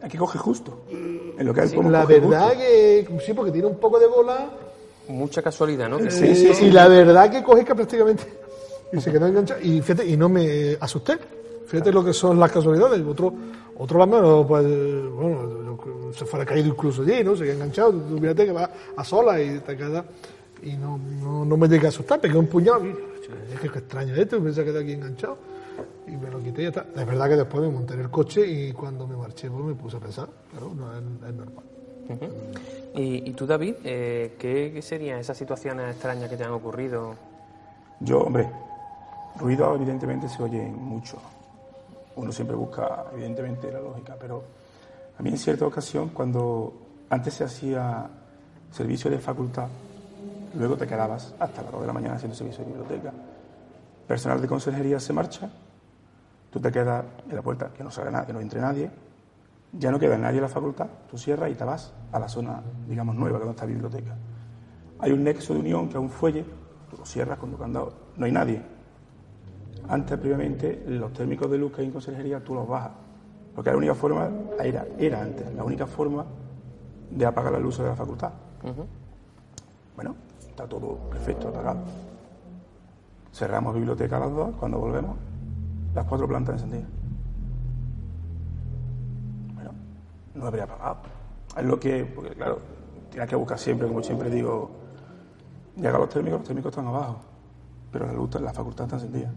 Hay 0.02 0.10
que 0.10 0.18
coger 0.18 0.42
justo. 0.42 0.82
En 0.90 1.46
lo 1.46 1.54
que 1.54 1.62
hay 1.62 1.68
el 1.68 1.76
pomo 1.76 1.90
la 1.90 2.02
coge 2.04 2.20
verdad 2.20 2.50
justo. 2.50 2.60
que 2.60 3.08
sí, 3.26 3.34
porque 3.34 3.52
tiene 3.52 3.68
un 3.68 3.78
poco 3.78 4.00
de 4.00 4.08
bola, 4.08 4.50
mucha 5.08 5.42
casualidad, 5.42 5.90
¿no? 5.90 6.00
Sí, 6.00 6.26
eh, 6.26 6.36
sí, 6.36 6.54
sí. 6.54 6.66
y 6.66 6.72
la 6.72 6.88
verdad 6.88 7.30
que 7.30 7.44
coge 7.44 7.64
que 7.64 7.76
prácticamente 7.76 8.24
y 8.94 9.00
se 9.00 9.12
quedó 9.12 9.28
enganchado 9.28 9.62
y 9.62 9.82
fíjate, 9.82 10.08
y 10.08 10.18
no 10.18 10.30
me 10.30 10.78
asusté. 10.80 11.18
Fíjate 11.68 11.92
lo 11.92 12.04
que 12.04 12.12
son 12.12 12.38
las 12.38 12.52
casualidades. 12.52 13.02
Otro, 13.08 13.34
otro 13.78 14.00
la 14.00 14.06
menos, 14.06 14.46
pues, 14.46 14.66
bueno, 15.14 15.80
se 16.14 16.26
fuera 16.26 16.46
caído 16.46 16.68
incluso 16.68 17.02
allí, 17.02 17.24
¿no? 17.24 17.36
Se 17.36 17.44
queda 17.44 17.54
enganchado. 17.54 17.94
Tú 17.94 18.18
fíjate 18.20 18.46
que 18.46 18.52
va 18.52 18.70
a 18.96 19.04
sola 19.06 19.42
y 19.42 19.60
te 19.60 19.78
queda. 19.78 20.04
Y 20.64 20.74
no, 20.74 21.00
no, 21.22 21.46
no 21.46 21.58
me 21.58 21.68
llegué 21.68 21.86
a 21.86 21.90
asustar, 21.90 22.20
pegué 22.20 22.38
un 22.38 22.48
puñado. 22.48 22.86
Y, 22.86 22.90
es 23.54 23.60
que 23.60 23.70
qué 23.70 23.80
extraño 23.80 24.16
esto, 24.16 24.40
me 24.40 24.52
se 24.52 24.64
quedado 24.64 24.80
aquí 24.80 24.92
enganchado. 24.92 25.38
Y 26.08 26.12
me 26.12 26.30
lo 26.30 26.40
quité 26.40 26.62
y 26.62 26.64
ya 26.64 26.70
está. 26.70 26.86
Es 26.96 27.06
verdad 27.06 27.30
que 27.30 27.36
después 27.36 27.64
me 27.64 27.70
monté 27.70 27.94
en 27.94 28.02
el 28.02 28.10
coche 28.10 28.46
y 28.46 28.74
cuando 28.74 29.08
me 29.08 29.16
marché, 29.16 29.50
pues 29.50 29.64
me 29.64 29.76
puse 29.76 29.98
a 29.98 30.00
pensar. 30.00 30.28
Claro, 30.50 30.74
no 30.74 30.92
es, 30.92 31.30
es 31.30 31.36
normal. 31.36 31.66
Y, 32.96 33.30
y 33.30 33.34
tú, 33.34 33.46
David, 33.46 33.76
eh, 33.84 34.36
¿qué, 34.38 34.72
qué 34.74 34.82
serían 34.82 35.20
esas 35.20 35.38
situaciones 35.38 35.92
extrañas 35.92 36.30
que 36.30 36.36
te 36.36 36.44
han 36.44 36.52
ocurrido? 36.52 37.16
Yo, 38.00 38.22
hombre, 38.22 38.50
ruido 39.40 39.76
evidentemente 39.76 40.28
se 40.28 40.42
oye 40.44 40.62
mucho. 40.64 41.18
Uno 42.16 42.32
siempre 42.32 42.56
busca, 42.56 43.06
evidentemente, 43.14 43.72
la 43.72 43.80
lógica, 43.80 44.18
pero 44.20 44.44
a 45.18 45.24
mí 45.24 45.30
en 45.30 45.38
cierta 45.38 45.66
ocasión, 45.66 46.10
cuando 46.10 46.74
antes 47.10 47.36
se 47.36 47.44
hacía 47.44 48.10
servicio 48.72 49.10
de 49.10 49.20
facultad, 49.20 49.68
luego 50.56 50.76
te 50.76 50.88
quedabas 50.88 51.34
hasta 51.40 51.62
las 51.62 51.72
2 51.72 51.82
de 51.82 51.88
la 51.88 51.94
mañana 51.94 52.16
haciendo 52.16 52.36
servicio 52.36 52.66
de 52.66 52.72
biblioteca. 52.72 53.14
Personal 54.08 54.42
de 54.42 54.48
consejería 54.48 55.00
se 55.00 55.14
marcha, 55.14 55.50
tú 56.52 56.60
te 56.60 56.72
quedas 56.72 57.04
en 57.28 57.36
la 57.36 57.42
puerta, 57.42 57.72
que 57.74 57.84
no 57.84 57.90
salga 57.90 58.12
nadie, 58.12 58.28
que 58.28 58.34
no 58.34 58.42
entre 58.42 58.62
nadie, 58.62 58.92
ya 59.74 59.90
no 59.90 59.98
queda 59.98 60.18
nadie 60.18 60.38
en 60.38 60.44
la 60.44 60.50
facultad, 60.50 60.88
tú 61.10 61.18
cierras 61.18 61.50
y 61.50 61.56
te 61.56 61.64
vas 61.64 61.94
a 62.12 62.20
la 62.20 62.28
zona, 62.28 62.62
digamos, 62.88 63.16
nueva, 63.16 63.40
donde 63.40 63.52
está 63.52 63.64
la 63.64 63.72
biblioteca. 63.72 64.16
hay 65.00 65.12
un 65.12 65.24
nexo 65.24 65.54
de 65.54 65.60
unión 65.60 65.88
que 65.88 65.94
es 65.94 66.00
un 66.00 66.10
fuelle, 66.10 66.46
tú 66.90 66.98
lo 66.98 67.06
cierras 67.06 67.40
con 67.40 67.52
tu 67.52 67.58
candado, 67.58 67.94
no 68.18 68.26
hay 68.26 68.32
nadie. 68.32 68.62
Antes, 69.88 70.18
previamente, 70.20 70.84
los 70.88 71.12
térmicos 71.14 71.50
de 71.50 71.58
luz 71.58 71.72
que 71.72 71.82
hay 71.82 71.88
en 71.88 71.94
conserjería 71.94 72.44
tú 72.44 72.54
los 72.54 72.68
bajas, 72.68 72.92
porque 73.56 73.72
la 73.72 73.78
única 73.78 73.96
forma, 73.96 74.30
era, 74.62 74.86
era 74.98 75.22
antes, 75.22 75.54
la 75.56 75.64
única 75.64 75.88
forma 75.88 76.26
de 77.10 77.26
apagar 77.26 77.54
la 77.54 77.60
luz 77.60 77.78
de 77.78 77.86
la 77.86 77.96
facultad. 77.96 78.32
Bueno, 79.96 80.16
está 80.48 80.68
todo 80.68 80.96
perfecto, 81.10 81.48
apagado. 81.48 81.80
Cerramos 83.34 83.74
biblioteca 83.74 84.18
a 84.18 84.20
las 84.20 84.32
dos, 84.32 84.56
cuando 84.58 84.78
volvemos, 84.78 85.16
las 85.94 86.06
cuatro 86.06 86.28
plantas 86.28 86.56
encendidas. 86.56 86.90
Bueno, 89.54 89.72
no 90.36 90.46
habría 90.46 90.64
apagado. 90.64 90.98
Es 91.58 91.66
lo 91.66 91.80
que, 91.80 92.06
porque 92.06 92.32
claro, 92.32 92.60
tienes 93.10 93.30
que 93.30 93.36
buscar 93.36 93.60
siempre, 93.60 93.88
como 93.88 94.02
siempre 94.02 94.30
digo, 94.30 94.72
llega 95.76 95.98
los 95.98 96.10
térmicos, 96.10 96.40
los 96.40 96.48
térmicos 96.48 96.72
están 96.72 96.88
abajo, 96.88 97.22
pero 97.92 98.06
la 98.06 98.14
luz, 98.14 98.30
la 98.40 98.54
facultad 98.54 98.86
está 98.86 98.96
encendida. 98.96 99.32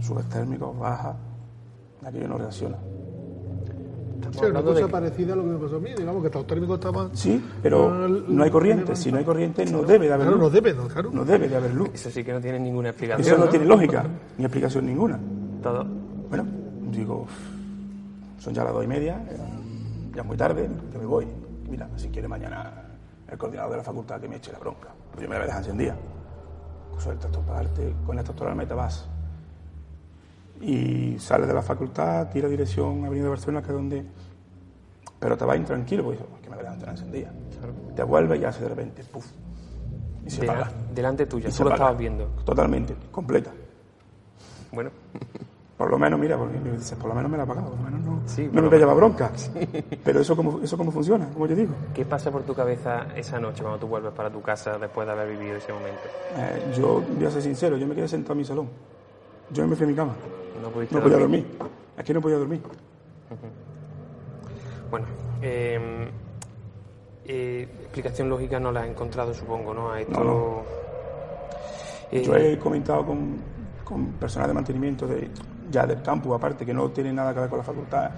Subes 0.00 0.28
térmicos, 0.28 0.76
baja, 0.78 1.16
aquello 2.04 2.28
no 2.28 2.38
reacciona. 2.38 2.78
Sí, 4.30 4.44
una 4.46 4.62
cosa 4.62 4.88
parecida 4.88 5.34
a 5.34 5.36
lo 5.36 5.42
que 5.42 5.50
me 5.50 5.58
pasó 5.58 5.76
a 5.76 5.80
mí, 5.80 5.90
digamos 5.96 6.22
que 6.22 6.30
los 6.30 6.46
térmicos 6.46 6.78
estaban... 6.78 7.14
Sí, 7.14 7.44
pero 7.62 8.08
no 8.08 8.42
hay 8.42 8.50
corriente. 8.50 8.96
Si 8.96 9.12
no 9.12 9.18
hay 9.18 9.24
corriente, 9.24 9.66
no 9.66 9.82
debe 9.82 10.06
de 10.06 10.12
haber 10.14 10.28
claro, 10.28 10.40
luz. 10.40 10.48
No 10.48 10.50
debe, 10.50 10.74
no, 10.74 10.88
claro. 10.88 11.10
No 11.12 11.24
debe 11.24 11.48
de 11.48 11.56
haber 11.56 11.74
luz. 11.74 11.90
Eso 11.92 12.10
sí 12.10 12.24
que 12.24 12.32
no 12.32 12.40
tiene 12.40 12.58
ninguna 12.58 12.90
explicación. 12.90 13.26
Eso 13.26 13.44
no, 13.44 13.50
tiene 13.50 13.66
lógica, 13.66 14.06
ni 14.38 14.44
explicación 14.44 14.86
ninguna. 14.86 15.18
Bueno, 16.28 16.44
digo, 16.90 17.26
son 18.38 18.52
ya 18.52 18.64
las 18.64 18.72
dos 18.72 18.84
y 18.84 18.88
media, 18.88 19.22
ya 20.14 20.20
es 20.20 20.26
muy 20.26 20.36
tarde, 20.36 20.68
yo 20.92 20.98
me 20.98 21.06
voy. 21.06 21.26
Mira, 21.68 21.88
si 21.96 22.08
quiere 22.08 22.28
mañana 22.28 22.82
el 23.30 23.38
coordinador 23.38 23.70
de 23.72 23.76
la 23.78 23.82
facultad 23.82 24.20
que 24.20 24.28
me 24.28 24.36
eche 24.36 24.52
la 24.52 24.58
bronca. 24.58 24.88
Pues 25.10 25.22
yo 25.22 25.28
me 25.28 25.38
la 25.38 25.44
dejan 25.44 25.60
encendida. 25.60 25.96
Suelta 26.98 27.26
esto 27.26 27.40
para 27.40 27.62
darte, 27.62 27.94
con 28.04 28.18
esta 28.18 28.32
toda 28.32 28.54
la 28.54 28.74
vas. 28.74 29.08
Y 30.60 31.18
sales 31.18 31.48
de 31.48 31.54
la 31.54 31.62
facultad, 31.62 32.28
tira 32.28 32.48
dirección 32.48 33.04
a 33.04 33.06
Avenida 33.06 33.24
de 33.24 33.30
Barcelona, 33.30 33.62
que 33.62 33.68
es 33.68 33.74
donde. 33.74 34.04
Pero 35.18 35.36
te 35.36 35.44
vas 35.44 35.56
intranquilo, 35.56 36.04
pues 36.04 36.18
que 36.42 36.50
me 36.50 36.56
la 36.56 36.74
dejan 36.74 36.90
encendida. 36.90 37.32
Te 37.96 38.02
vuelves 38.02 38.40
y 38.40 38.44
hace 38.44 38.62
de 38.62 38.68
repente, 38.68 39.04
puf. 39.04 39.26
Y 40.24 40.30
se 40.30 40.46
delante 40.94 41.26
tuya, 41.26 41.48
Y 41.48 41.50
tú 41.50 41.56
se 41.56 41.64
lo 41.64 41.70
estabas 41.70 41.98
viendo. 41.98 42.26
Totalmente, 42.44 42.94
completa. 43.10 43.50
Bueno, 44.72 44.90
Por 45.76 45.90
lo 45.90 45.98
menos, 45.98 46.20
mira, 46.20 46.36
porque 46.36 46.58
me 46.58 46.72
dices, 46.72 46.96
por 46.96 47.08
lo 47.08 47.14
menos 47.14 47.30
me 47.30 47.36
la 47.36 47.42
ha 47.42 47.46
pagado, 47.46 47.70
por 47.70 47.78
lo 47.78 47.84
menos 47.84 48.00
no, 48.06 48.20
Sí, 48.26 48.48
no 48.52 48.62
me 48.62 48.68
voy 48.68 48.76
a 48.76 48.80
llevar 48.80 48.94
bronca. 48.96 49.32
Pero 50.04 50.20
eso 50.20 50.36
cómo, 50.36 50.60
eso 50.62 50.76
cómo 50.76 50.92
funciona, 50.92 51.28
como 51.30 51.46
yo 51.46 51.56
digo. 51.56 51.72
¿qué 51.94 52.04
pasa 52.04 52.30
por 52.30 52.42
tu 52.42 52.54
cabeza 52.54 53.06
esa 53.16 53.40
noche 53.40 53.62
cuando 53.62 53.80
tú 53.80 53.88
vuelves 53.88 54.12
para 54.12 54.30
tu 54.30 54.40
casa 54.42 54.78
después 54.78 55.06
de 55.06 55.12
haber 55.12 55.36
vivido 55.36 55.56
ese 55.56 55.72
momento? 55.72 56.02
Eh, 56.36 56.72
yo 56.76 57.02
voy 57.16 57.26
a 57.26 57.30
ser 57.30 57.42
sincero, 57.42 57.76
yo 57.76 57.86
me 57.86 57.94
quedé 57.96 58.06
sentado 58.06 58.34
en 58.34 58.38
mi 58.38 58.44
salón. 58.44 58.68
Yo 59.50 59.66
me 59.66 59.74
fui 59.74 59.84
a 59.84 59.88
mi 59.88 59.94
cama. 59.94 60.12
No 60.62 60.68
pudiste 60.68 60.94
No 60.94 61.02
podía 61.02 61.18
dormir. 61.18 61.46
dormir. 61.58 61.72
Es 61.98 62.04
que 62.04 62.14
no 62.14 62.20
podía 62.20 62.36
dormir. 62.38 62.60
Bueno, 64.90 65.06
eh, 65.40 66.08
eh, 67.24 67.68
explicación 67.80 68.28
lógica 68.28 68.60
no 68.60 68.70
la 68.72 68.82
has 68.82 68.88
encontrado, 68.88 69.32
supongo, 69.34 69.72
¿no? 69.74 69.90
A 69.90 70.00
esto. 70.00 70.12
No, 70.12 70.24
no. 70.24 70.62
Eh, 72.10 72.22
Yo 72.22 72.36
he 72.36 72.58
comentado 72.58 73.04
con, 73.06 73.36
con 73.84 74.06
personal 74.12 74.48
de 74.48 74.54
mantenimiento 74.54 75.06
de, 75.06 75.30
ya 75.72 75.86
del 75.86 76.02
campus, 76.02 76.36
aparte, 76.36 76.64
que 76.64 76.74
no 76.74 76.90
tiene 76.90 77.12
nada 77.12 77.34
que 77.34 77.40
ver 77.40 77.48
con 77.48 77.58
la 77.58 77.64
facultad. 77.64 78.10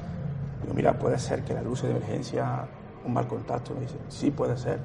Digo, 0.60 0.74
mira, 0.74 0.98
puede 0.98 1.18
ser 1.18 1.42
que 1.44 1.54
la 1.54 1.62
luz 1.62 1.82
de 1.82 1.90
emergencia, 1.90 2.66
un 3.04 3.14
mal 3.14 3.26
contacto. 3.26 3.72
Me 3.74 3.82
dice, 3.82 3.96
sí, 4.08 4.30
puede 4.30 4.56
ser. 4.56 4.80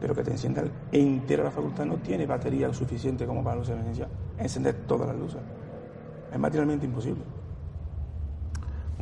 Pero 0.00 0.14
que 0.14 0.24
te 0.24 0.32
encienda 0.32 0.64
entera 0.90 1.44
la 1.44 1.52
facultad 1.52 1.86
no 1.86 1.96
tiene 1.98 2.26
batería 2.26 2.72
suficiente 2.74 3.24
como 3.24 3.44
para 3.44 3.54
la 3.54 3.60
luz 3.60 3.68
de 3.68 3.74
emergencia. 3.74 4.08
Encender 4.36 4.74
todas 4.86 5.06
las 5.06 5.16
luces. 5.16 5.40
Es 6.32 6.38
materialmente 6.38 6.84
imposible. 6.84 7.22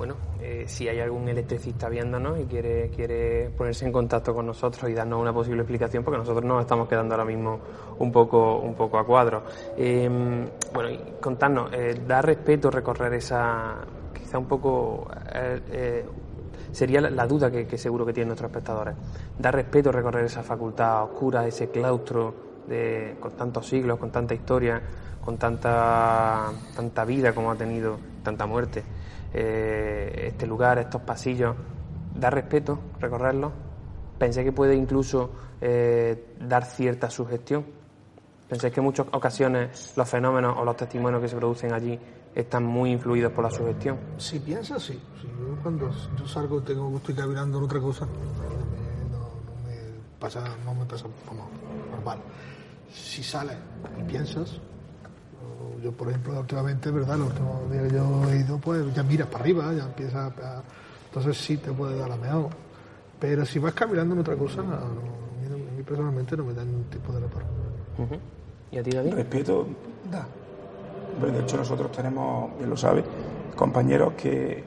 Bueno, 0.01 0.17
eh, 0.41 0.65
si 0.67 0.89
hay 0.89 0.99
algún 0.99 1.29
electricista 1.29 1.91
viéndonos 1.91 2.41
y 2.41 2.45
quiere, 2.47 2.89
quiere 2.89 3.51
ponerse 3.51 3.85
en 3.85 3.93
contacto 3.93 4.33
con 4.33 4.47
nosotros 4.47 4.91
y 4.91 4.95
darnos 4.95 5.21
una 5.21 5.31
posible 5.31 5.61
explicación, 5.61 6.03
porque 6.03 6.17
nosotros 6.17 6.43
nos 6.43 6.63
estamos 6.63 6.89
quedando 6.89 7.13
ahora 7.13 7.27
mismo 7.27 7.61
un 7.99 8.11
poco, 8.11 8.61
un 8.61 8.75
poco 8.75 8.99
a 8.99 9.05
cuadro. 9.05 9.43
Eh, 9.77 10.09
bueno, 10.73 10.89
y 10.89 10.99
contarnos, 11.21 11.71
eh, 11.75 12.01
¿da 12.09 12.23
respeto 12.23 12.71
recorrer 12.71 13.13
esa, 13.13 13.75
quizá 14.15 14.39
un 14.39 14.47
poco, 14.47 15.07
eh, 15.35 15.61
eh, 15.71 16.05
sería 16.73 17.03
la, 17.03 17.11
la 17.11 17.27
duda 17.27 17.51
que, 17.51 17.67
que 17.67 17.77
seguro 17.77 18.07
que 18.07 18.15
tienen 18.15 18.29
nuestros 18.29 18.51
espectadores, 18.51 18.95
¿da 19.39 19.51
respeto 19.51 19.93
recorrer 19.93 20.25
esa 20.25 20.43
facultad 20.43 21.05
oscura, 21.05 21.47
ese 21.47 21.69
claustro 21.69 22.35
de, 22.67 23.19
con 23.21 23.33
tantos 23.33 23.67
siglos, 23.67 23.99
con 23.99 24.11
tanta 24.11 24.33
historia, 24.33 24.81
con 25.23 25.37
tanta, 25.37 26.53
tanta 26.75 27.05
vida 27.05 27.35
como 27.35 27.51
ha 27.51 27.55
tenido, 27.55 27.99
tanta 28.25 28.47
muerte? 28.47 28.83
Eh, 29.33 30.25
este 30.29 30.47
lugar, 30.47 30.79
estos 30.79 31.03
pasillos, 31.03 31.55
da 32.15 32.31
respeto 32.31 32.79
recorrerlos. 33.01 33.53
Pensé 34.19 34.45
que 34.45 34.53
puede 34.53 34.75
incluso 34.75 35.31
eh, 35.61 36.35
dar 36.41 36.65
cierta 36.65 37.09
sugestión. 37.11 37.65
Pensé 38.49 38.71
que 38.71 38.81
en 38.81 38.85
muchas 38.85 39.07
ocasiones 39.13 39.93
los 39.97 40.09
fenómenos 40.09 40.57
o 40.59 40.65
los 40.65 40.77
testimonios 40.77 41.23
que 41.23 41.29
se 41.29 41.37
producen 41.37 41.73
allí 41.73 41.99
están 42.35 42.65
muy 42.65 42.91
influidos 42.93 43.33
por 43.33 43.45
la 43.45 43.51
sugestión. 43.51 43.97
Si 44.19 44.39
piensas, 44.41 44.83
sí. 44.83 45.01
Si 45.21 45.27
yo 45.29 45.57
cuando 45.63 45.91
yo 46.19 46.27
salgo 46.27 46.61
tengo 46.63 46.97
estoy 46.97 47.15
caminando 47.15 47.59
en 47.59 47.65
otra 47.65 47.81
cosa, 47.81 48.07
no 48.07 48.13
no- 49.19 49.31
me 49.67 49.77
pasa, 50.19 50.43
no 50.65 50.75
me 50.75 50.85
pasa 50.85 51.07
como 51.27 51.49
normal. 51.91 52.19
Si 52.93 53.23
sales 53.23 53.57
y 53.99 54.03
piensas, 54.03 54.61
yo 55.83 55.93
por 55.93 56.09
ejemplo 56.09 56.39
últimamente, 56.39 56.91
verdad, 56.91 57.17
los 57.19 57.29
últimos 57.29 57.71
días 57.71 57.89
que 57.89 57.95
yo 57.95 58.31
he 58.31 58.37
ido, 58.41 58.59
pues 58.59 58.95
ya 58.95 59.03
miras 59.03 59.29
para 59.29 59.45
arriba, 59.45 59.73
ya 59.73 59.85
empiezas 59.85 60.33
a, 60.39 60.63
entonces 61.07 61.37
sí 61.37 61.57
te 61.57 61.73
puede 61.73 61.99
dar 61.99 62.09
la 62.09 62.17
mejor. 62.17 62.49
Pero 63.19 63.45
si 63.45 63.59
vas 63.59 63.75
caminando 63.75 64.15
en 64.15 64.21
otra 64.21 64.37
cosa, 64.37 64.63
no, 64.63 64.73
a, 64.75 64.79
mí, 64.79 65.49
no- 65.49 65.55
a 65.57 65.77
mí 65.77 65.83
personalmente 65.83 66.37
no 66.37 66.45
me 66.45 66.55
da 66.55 66.65
ningún 66.65 66.85
tipo 66.85 67.13
de 67.13 67.21
reparo. 67.21 67.47
Ujú. 67.99 68.15
¿Y 68.73 68.79
a 68.79 68.83
ti, 68.83 68.91
David? 68.93 69.15
Respeto 69.15 69.67
da. 70.11 70.27
De 71.21 71.41
hecho, 71.41 71.57
nosotros 71.59 71.91
tenemos, 71.93 72.57
bien 72.57 72.71
lo 72.71 72.77
sabe, 72.77 73.05
compañeros 73.57 74.15
que 74.15 74.65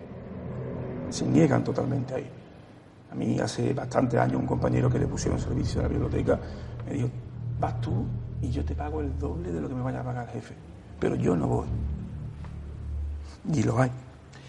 se 1.10 1.26
niegan 1.26 1.63
totalmente 1.63 2.13
a 2.13 2.19
ir. 2.19 2.30
A 3.12 3.15
mí 3.15 3.39
hace 3.39 3.73
bastantes 3.73 4.19
años 4.19 4.38
un 4.41 4.47
compañero 4.47 4.89
que 4.89 4.99
le 4.99 5.08
pusieron 5.08 5.39
servicio 5.39 5.80
a 5.80 5.84
la 5.84 5.89
biblioteca 5.89 6.39
me 6.88 6.93
dijo, 6.93 7.10
vas 7.60 7.80
tú 7.80 8.06
y 8.41 8.49
yo 8.49 8.65
te 8.65 8.76
pago 8.76 9.02
el 9.02 9.17
doble 9.17 9.52
de 9.52 9.62
lo 9.62 9.69
que 9.69 9.76
me 9.76 9.82
vaya 9.84 10.02
a 10.02 10.04
pagar 10.04 10.28
el 10.28 10.34
jefe, 10.34 10.56
pero 11.04 11.16
yo 11.18 11.36
no 11.36 11.48
voy. 11.48 11.68
Y 13.54 13.62
lo 13.63 13.78
hay. 13.82 13.92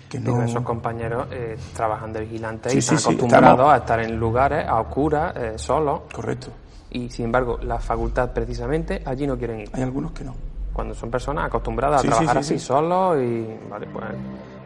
Que 0.09 0.19
Digo, 0.21 0.37
no... 0.39 0.45
esos 0.45 0.63
compañeros 0.63 1.27
eh, 1.33 1.59
trabajan 1.75 2.13
de 2.13 2.21
vigilantes 2.21 2.71
Sí, 2.71 2.77
y 2.77 2.79
están 2.79 2.99
sí, 2.99 3.03
sí, 3.03 3.09
acostumbrados 3.11 3.51
estamos- 3.59 3.73
a 3.73 3.77
estar 3.79 4.01
en 4.01 4.17
lugares 4.21 4.65
a 4.69 4.81
oscuras, 4.81 5.35
eh, 5.37 5.53
solos, 5.57 6.03
Correcto. 6.13 6.53
y 6.93 7.11
sin 7.11 7.25
embargo 7.25 7.59
la 7.63 7.81
facultad 7.81 8.31
precisamente 8.33 9.03
allí 9.05 9.27
no 9.27 9.37
quieren 9.37 9.61
ir. 9.61 9.71
Hay 9.73 9.83
algunos 9.83 10.13
que 10.13 10.23
no. 10.23 10.37
Cuando 10.73 10.95
son 10.95 11.11
personas 11.11 11.47
acostumbradas 11.47 12.03
Sí, 12.03 12.07
a 12.07 12.11
trabajar 12.11 12.37
sí, 12.37 12.55
así 12.55 12.59
sí. 12.61 12.67
solos 12.67 13.19
y 13.21 13.49
vale 13.69 13.89
pues 13.93 14.05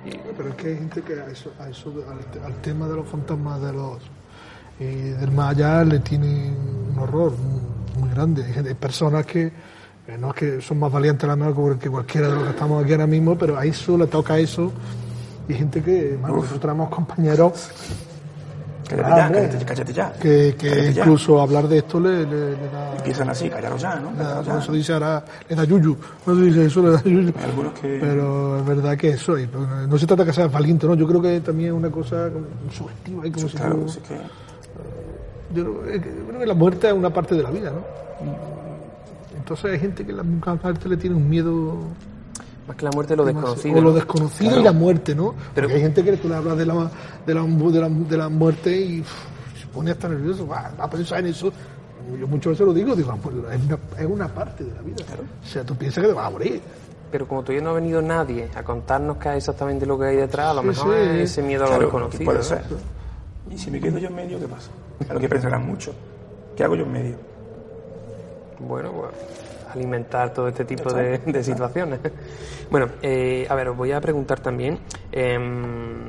y- 0.04 0.10
Pero 0.36 0.48
es 0.50 0.54
que 0.56 0.68
hay 0.68 0.76
gente 0.76 1.00
que 1.02 1.14
a 1.20 1.26
eso, 1.26 1.52
a 1.58 1.68
eso 1.70 1.90
al, 2.10 2.44
al 2.44 2.54
tema 2.60 2.86
de 2.86 2.96
los 2.96 3.08
fantasmas 3.08 3.62
de 3.62 3.72
los 3.72 3.98
y 4.78 4.84
del 5.10 5.30
más 5.32 5.50
allá 5.56 5.84
le 5.84 6.00
tiene 6.00 6.52
un 6.92 6.98
horror 6.98 7.32
muy, 7.98 8.10
grande. 8.10 8.44
Hay, 8.44 8.74
personas 8.74 9.24
que 9.26 9.46
eh, 9.46 9.52
no 10.16 10.28
es 10.30 10.34
que 10.34 10.60
son 10.62 10.78
más 10.78 10.90
valientes 10.90 11.24
a 11.24 11.26
la 11.28 11.36
mejor 11.36 11.78
que 11.78 11.90
cualquiera 11.90 12.28
de 12.28 12.34
los 12.34 12.44
que 12.44 12.50
estamos 12.50 12.82
aquí 12.82 12.92
ahora 12.92 13.06
mismo, 13.06 13.36
pero 13.36 13.58
a 13.58 13.64
eso 13.66 13.98
le 13.98 14.06
toca 14.06 14.38
eso. 14.38 14.72
Y 15.48 15.54
gente 15.54 15.82
que, 15.82 16.16
bueno, 16.20 16.36
nosotros 16.36 16.60
tenemos 16.60 16.88
compañeros 16.90 17.70
Cállate 18.88 19.10
ya, 19.10 19.30
cállate, 19.30 19.64
cállate 19.66 19.92
ya. 19.92 20.12
que, 20.14 20.54
que 20.58 20.68
Cállate 20.70 20.92
ya. 20.94 21.00
incluso 21.02 21.42
hablar 21.42 21.68
de 21.68 21.76
esto 21.78 22.00
le, 22.00 22.24
le- 22.24 22.50
le 22.52 22.68
da, 22.72 22.96
Empiezan 22.96 23.28
así, 23.28 23.50
callaros 23.50 23.82
ya, 23.82 23.96
¿no? 23.96 24.12
Callaros 24.16 24.46
ya. 24.46 24.62
se 24.62 24.72
dice 24.72 24.92
ahora, 24.94 25.22
le 25.46 25.54
da 25.56 25.64
yuyu. 25.64 25.94
No 26.26 26.34
se 26.34 26.40
dice 26.40 26.64
eso, 26.64 26.82
le 26.82 26.90
da 26.92 27.02
yuyu. 27.02 27.32
Que... 27.78 27.98
Pero 28.00 28.58
es 28.60 28.64
verdad 28.66 28.96
que 28.96 29.10
eso, 29.10 29.38
y, 29.38 29.46
no 29.88 29.98
se 29.98 30.06
trata 30.06 30.24
que 30.24 30.32
seas 30.32 30.50
valiente, 30.50 30.86
¿no? 30.86 30.94
Yo 30.94 31.06
creo 31.06 31.20
que 31.20 31.38
también 31.42 31.68
es 31.70 31.76
una 31.76 31.90
cosa 31.90 32.30
subjetiva 32.74 33.22
como 33.30 33.48
si 33.48 33.56
Claro, 33.58 33.74
tú- 33.76 33.84
es 33.88 33.98
que... 33.98 34.14
yo, 35.54 35.64
creo 35.64 35.82
que- 36.00 36.08
yo 36.08 36.26
creo 36.28 36.40
que 36.40 36.46
la 36.46 36.54
muerte 36.54 36.86
es 36.88 36.94
una 36.94 37.10
parte 37.10 37.34
de 37.34 37.42
la 37.42 37.50
vida, 37.50 37.70
¿no? 37.70 38.67
Entonces 39.48 39.72
hay 39.72 39.78
gente 39.80 40.04
que 40.04 40.12
la 40.12 40.22
muerte 40.22 40.88
le 40.90 40.96
tiene 40.98 41.16
un 41.16 41.26
miedo 41.28 41.74
más 42.66 42.76
que 42.76 42.84
la 42.84 42.90
muerte 42.90 43.16
lo 43.16 43.24
desconocido 43.24 43.78
o 43.78 43.80
lo 43.80 43.88
¿no? 43.90 43.94
desconocido 43.96 44.50
Claro. 44.50 44.60
y 44.60 44.64
la 44.64 44.72
muerte, 44.72 45.14
¿no? 45.14 45.34
Pero- 45.54 45.66
Porque 45.68 45.76
hay 45.76 45.80
gente 45.80 46.04
que 46.04 46.16
tú 46.18 46.28
le 46.28 46.34
hablas 46.34 46.58
de 46.58 46.66
la, 46.66 46.74
de 47.26 47.34
la, 47.34 47.42
de 47.44 47.80
la, 47.80 47.88
de 47.88 48.16
la 48.18 48.28
muerte 48.28 48.76
y 48.78 49.02
se 49.58 49.66
pone 49.72 49.90
hasta 49.90 50.06
nervioso, 50.06 50.46
va, 50.46 50.70
va 50.78 50.84
a 50.84 50.90
pensar 50.90 51.20
en 51.20 51.28
eso. 51.28 51.50
Yo 52.20 52.26
muchas 52.28 52.50
veces 52.52 52.66
lo 52.66 52.74
digo, 52.74 52.94
digo, 52.94 53.10
ah, 53.10 53.16
pues, 53.22 53.36
es, 53.36 53.64
una, 53.64 53.78
es 53.98 54.06
una 54.06 54.28
parte 54.28 54.64
de 54.64 54.74
la 54.74 54.82
vida. 54.82 54.96
O 55.42 55.46
sea, 55.46 55.64
tú 55.64 55.74
piensas 55.76 56.02
que 56.02 56.08
te 56.08 56.14
vas 56.14 56.26
a 56.26 56.30
morir. 56.30 56.60
pero 57.10 57.26
como 57.26 57.40
todavía 57.42 57.62
no 57.64 57.70
ha 57.70 57.74
venido 57.74 58.02
nadie 58.02 58.50
a 58.54 58.62
contarnos 58.62 59.16
qué 59.16 59.30
es 59.30 59.36
exactamente 59.36 59.86
lo 59.86 59.98
que 59.98 60.04
hay 60.08 60.16
detrás 60.16 60.48
a 60.50 60.54
lo 60.54 60.60
Sí, 60.60 60.66
mejor 60.68 60.94
sí. 60.94 61.00
es 61.00 61.30
ese 61.30 61.42
miedo 61.42 61.62
a 61.64 61.68
lo 61.68 61.70
Claro, 61.70 61.84
desconocido 61.86 62.24
puede 62.26 62.38
¿no? 62.38 62.44
ser. 62.44 62.62
Y 63.50 63.56
si 63.56 63.70
me 63.70 63.80
quedo 63.80 63.96
yo 63.96 64.08
en 64.08 64.14
medio, 64.14 64.38
¿qué 64.38 64.46
pasa? 64.46 64.70
Lo 65.10 65.18
que 65.18 65.26
pensarán 65.28 65.64
mucho. 65.66 65.94
¿Qué 66.54 66.64
hago 66.64 66.76
yo 66.76 66.84
en 66.84 66.92
medio? 66.92 67.16
Bueno, 68.60 68.92
pues 68.92 69.10
alimentar 69.74 70.32
todo 70.32 70.48
este 70.48 70.64
tipo 70.64 70.92
de, 70.92 71.18
de 71.18 71.44
situaciones. 71.44 72.00
Bueno, 72.70 72.88
eh, 73.02 73.46
a 73.48 73.54
ver, 73.54 73.68
os 73.68 73.76
voy 73.76 73.92
a 73.92 74.00
preguntar 74.00 74.40
también, 74.40 74.78
em, 75.12 76.08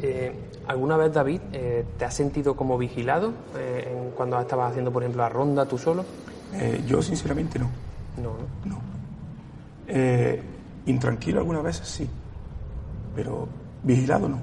eh, 0.00 0.32
¿alguna 0.68 0.96
vez, 0.96 1.12
David, 1.12 1.40
eh, 1.52 1.84
te 1.98 2.04
has 2.04 2.14
sentido 2.14 2.54
como 2.56 2.78
vigilado 2.78 3.32
eh, 3.56 4.10
cuando 4.16 4.40
estabas 4.40 4.70
haciendo, 4.70 4.92
por 4.92 5.02
ejemplo, 5.02 5.22
la 5.22 5.28
ronda 5.28 5.66
tú 5.66 5.76
solo? 5.78 6.04
Yo, 6.86 7.02
sinceramente, 7.02 7.58
no. 7.58 7.68
No, 8.16 8.36
¿no? 8.64 8.76
No. 8.76 8.82
Intranquilo 10.86 11.40
algunas 11.40 11.62
veces 11.64 11.88
sí, 11.88 12.08
pero 13.16 13.48
vigilado 13.82 14.28
no. 14.28 14.38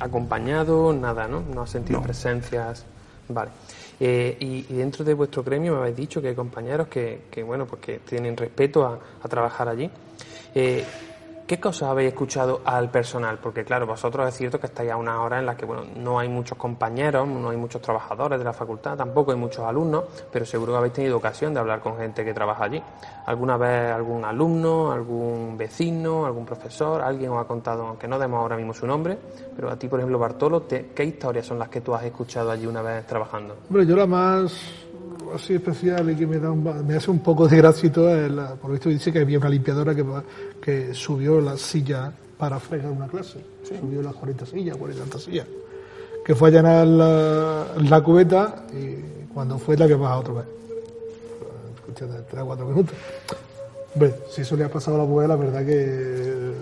Acompañado, 0.00 0.92
nada, 0.94 1.28
¿no? 1.28 1.42
No 1.42 1.62
has 1.62 1.70
sentido 1.70 2.00
No. 2.00 2.04
presencias. 2.06 2.84
Vale. 3.28 3.50
Eh, 4.02 4.36
y, 4.40 4.66
y 4.72 4.76
dentro 4.78 5.04
de 5.04 5.12
vuestro 5.12 5.44
gremio 5.44 5.74
me 5.74 5.80
habéis 5.80 5.96
dicho 5.96 6.22
que 6.22 6.28
hay 6.28 6.34
compañeros 6.34 6.88
que, 6.88 7.42
bueno, 7.44 7.66
pues 7.66 7.82
que 7.82 7.98
tienen 8.00 8.36
respeto 8.36 8.84
a, 8.86 8.98
a 9.20 9.28
trabajar 9.28 9.68
allí. 9.68 9.90
Eh, 10.54 10.84
¿Qué 11.50 11.58
cosas 11.58 11.88
habéis 11.88 12.10
escuchado 12.10 12.60
al 12.64 12.92
personal? 12.92 13.40
Porque 13.42 13.64
claro, 13.64 13.84
vosotros 13.84 14.28
es 14.28 14.36
cierto 14.36 14.60
que 14.60 14.68
estáis 14.68 14.92
a 14.92 14.96
una 14.96 15.20
hora 15.20 15.40
en 15.40 15.46
la 15.46 15.56
que 15.56 15.66
bueno, 15.66 15.82
no 15.96 16.16
hay 16.16 16.28
muchos 16.28 16.56
compañeros, 16.56 17.26
no 17.26 17.50
hay 17.50 17.56
muchos 17.56 17.82
trabajadores 17.82 18.38
de 18.38 18.44
la 18.44 18.52
facultad, 18.52 18.96
tampoco 18.96 19.32
hay 19.32 19.36
muchos 19.36 19.64
alumnos, 19.64 20.04
pero 20.30 20.46
seguro 20.46 20.70
que 20.70 20.78
habéis 20.78 20.92
tenido 20.92 21.16
ocasión 21.16 21.52
de 21.52 21.58
hablar 21.58 21.80
con 21.80 21.96
gente 21.98 22.24
que 22.24 22.32
trabaja 22.32 22.66
allí. 22.66 22.80
¿Alguna 23.26 23.56
vez 23.56 23.90
algún 23.90 24.24
alumno, 24.24 24.92
algún 24.92 25.56
vecino, 25.58 26.24
algún 26.24 26.46
profesor, 26.46 27.02
alguien 27.02 27.32
os 27.32 27.44
ha 27.44 27.48
contado, 27.48 27.84
aunque 27.84 28.06
no 28.06 28.16
demos 28.16 28.38
ahora 28.38 28.56
mismo 28.56 28.72
su 28.72 28.86
nombre, 28.86 29.18
pero 29.56 29.70
a 29.70 29.76
ti, 29.76 29.88
por 29.88 29.98
ejemplo, 29.98 30.20
Bartolo, 30.20 30.68
¿qué 30.68 31.04
historias 31.04 31.46
son 31.46 31.58
las 31.58 31.68
que 31.68 31.80
tú 31.80 31.92
has 31.92 32.04
escuchado 32.04 32.52
allí 32.52 32.66
una 32.66 32.80
vez 32.80 33.04
trabajando? 33.08 33.56
Hombre, 33.68 33.84
yo 33.86 33.96
la 33.96 34.06
más 34.06 34.86
así 35.34 35.54
especial 35.54 36.10
y 36.10 36.16
que 36.16 36.26
me 36.26 36.38
da 36.38 36.50
un, 36.50 36.86
me 36.86 36.94
hace 36.94 37.10
un 37.10 37.20
poco 37.20 37.48
de 37.48 37.56
gracia 37.56 37.86
y 37.86 37.90
todo 37.90 38.14
es 38.14 38.30
la, 38.30 38.54
por 38.54 38.70
lo 38.70 38.74
visto 38.74 38.88
dice 38.88 39.12
que 39.12 39.20
había 39.20 39.38
una 39.38 39.48
limpiadora 39.48 39.94
que, 39.94 40.04
que 40.60 40.94
subió 40.94 41.40
la 41.40 41.56
silla 41.56 42.12
para 42.38 42.58
fregar 42.58 42.90
una 42.90 43.06
clase. 43.06 43.38
Subió 43.62 44.02
las 44.02 44.14
40 44.14 44.46
sillas, 44.46 44.76
40 44.76 45.02
tantas 45.02 45.22
sillas. 45.22 45.46
Que 46.24 46.34
fue 46.34 46.48
a 46.48 46.52
llenar 46.52 46.86
la, 46.86 47.66
la 47.76 48.02
cubeta 48.02 48.64
y 48.72 49.28
cuando 49.32 49.58
fue 49.58 49.76
la 49.76 49.84
había 49.84 49.96
bajado 49.96 50.20
otra 50.20 50.34
vez. 50.34 50.44
De 52.00 52.22
3 52.22 52.42
o 52.42 52.46
4 52.46 52.66
minutos. 52.66 52.94
Hombre, 53.94 54.14
si 54.30 54.42
eso 54.42 54.56
le 54.56 54.64
ha 54.64 54.70
pasado 54.70 54.96
a 54.96 55.00
la 55.00 55.06
mujer, 55.06 55.28
la 55.28 55.36
verdad 55.36 55.66
que 55.66 56.52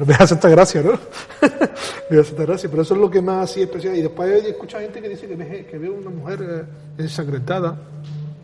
pero 0.00 0.06
me 0.06 0.14
hace 0.14 0.34
esta 0.34 0.48
gracia, 0.48 0.82
¿no? 0.82 0.92
me 2.10 2.18
hace 2.20 2.30
esta 2.30 2.44
gracia, 2.44 2.70
pero 2.70 2.82
eso 2.82 2.94
es 2.94 3.00
lo 3.00 3.10
que 3.10 3.20
más 3.20 3.50
así 3.50 3.62
especial. 3.62 3.94
Y 3.96 4.02
después 4.02 4.44
escucha 4.44 4.80
gente 4.80 5.00
que 5.02 5.08
dice 5.10 5.26
que 5.28 5.36
ve, 5.36 5.66
que 5.70 5.78
ve 5.78 5.90
una 5.90 6.10
mujer 6.10 6.66
eh, 6.98 7.02
ensangrentada 7.02 7.76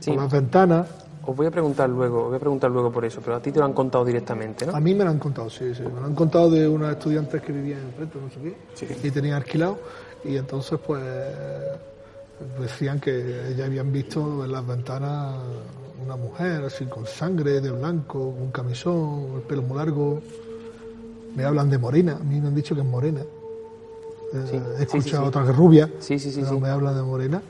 Sí. 0.00 0.10
por 0.12 0.22
las 0.22 0.32
ventanas. 0.32 0.86
Os 1.24 1.34
voy 1.34 1.46
a 1.46 1.50
preguntar 1.50 1.88
luego, 1.88 2.24
os 2.24 2.26
voy 2.28 2.36
a 2.36 2.40
preguntar 2.40 2.70
luego 2.70 2.92
por 2.92 3.04
eso, 3.04 3.20
pero 3.24 3.36
a 3.36 3.40
ti 3.40 3.50
te 3.50 3.58
lo 3.58 3.64
han 3.64 3.72
contado 3.72 4.04
directamente, 4.04 4.66
¿no? 4.66 4.76
A 4.76 4.80
mí 4.80 4.94
me 4.94 5.02
lo 5.02 5.10
han 5.10 5.18
contado, 5.18 5.48
sí, 5.50 5.74
sí. 5.74 5.82
Me 5.82 6.00
lo 6.00 6.06
han 6.06 6.14
contado 6.14 6.50
de 6.50 6.68
unas 6.68 6.92
estudiantes 6.92 7.40
que 7.42 7.52
vivían 7.52 7.80
enfrente, 7.80 8.18
no 8.22 8.30
sé 8.30 8.36
qué, 8.40 8.56
Sí. 8.74 8.86
y 9.08 9.10
tenían 9.10 9.34
alquilado. 9.36 9.78
Y 10.24 10.36
entonces, 10.36 10.78
pues, 10.86 11.02
decían 12.60 13.00
que 13.00 13.54
ya 13.56 13.64
habían 13.64 13.90
visto 13.92 14.44
en 14.44 14.52
las 14.52 14.64
ventanas 14.66 15.34
una 16.04 16.16
mujer 16.16 16.64
así 16.66 16.84
con 16.84 17.06
sangre, 17.06 17.60
de 17.60 17.70
blanco, 17.72 18.18
un 18.18 18.50
camisón, 18.52 19.32
el 19.36 19.42
pelo 19.42 19.62
muy 19.62 19.78
largo. 19.78 20.20
Me 21.36 21.44
hablan 21.44 21.68
de 21.68 21.76
morena, 21.78 22.16
a 22.18 22.24
mí 22.24 22.40
me 22.40 22.48
han 22.48 22.54
dicho 22.54 22.74
que 22.74 22.80
es 22.80 22.86
morena. 22.86 23.20
Eh, 23.20 24.44
Sí, 24.50 24.56
he 24.78 24.82
escuchado 24.82 25.02
sí, 25.02 25.10
sí. 25.10 25.16
otra 25.28 25.44
que 25.44 25.50
es 25.50 25.56
rubia, 25.56 25.90
Sí, 26.00 26.18
sí, 26.18 26.32
sí, 26.32 26.40
pero 26.40 26.54
sí. 26.54 26.60
me 26.60 26.68
hablan 26.68 26.96
de 26.96 27.02
morena. 27.02 27.42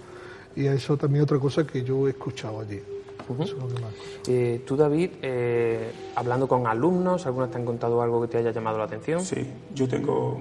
Y 0.56 0.66
eso 0.66 0.96
también 0.96 1.22
otra 1.22 1.38
cosa 1.38 1.64
que 1.66 1.82
yo 1.84 2.06
he 2.06 2.10
escuchado 2.10 2.60
allí. 2.60 2.82
Eso 3.28 3.42
es 3.44 3.52
lo 3.52 3.68
que 3.68 3.80
más. 3.80 3.92
Eh, 4.26 4.62
tú, 4.66 4.76
David, 4.76 5.10
eh, 5.22 5.90
hablando 6.16 6.48
con 6.48 6.66
alumnos, 6.66 7.26
¿algunos 7.26 7.50
te 7.50 7.58
han 7.58 7.64
contado 7.64 8.02
algo 8.02 8.20
que 8.22 8.28
te 8.28 8.38
haya 8.38 8.50
llamado 8.50 8.78
la 8.78 8.84
atención? 8.84 9.20
Sí, 9.20 9.46
yo 9.74 9.86
tengo 9.88 10.40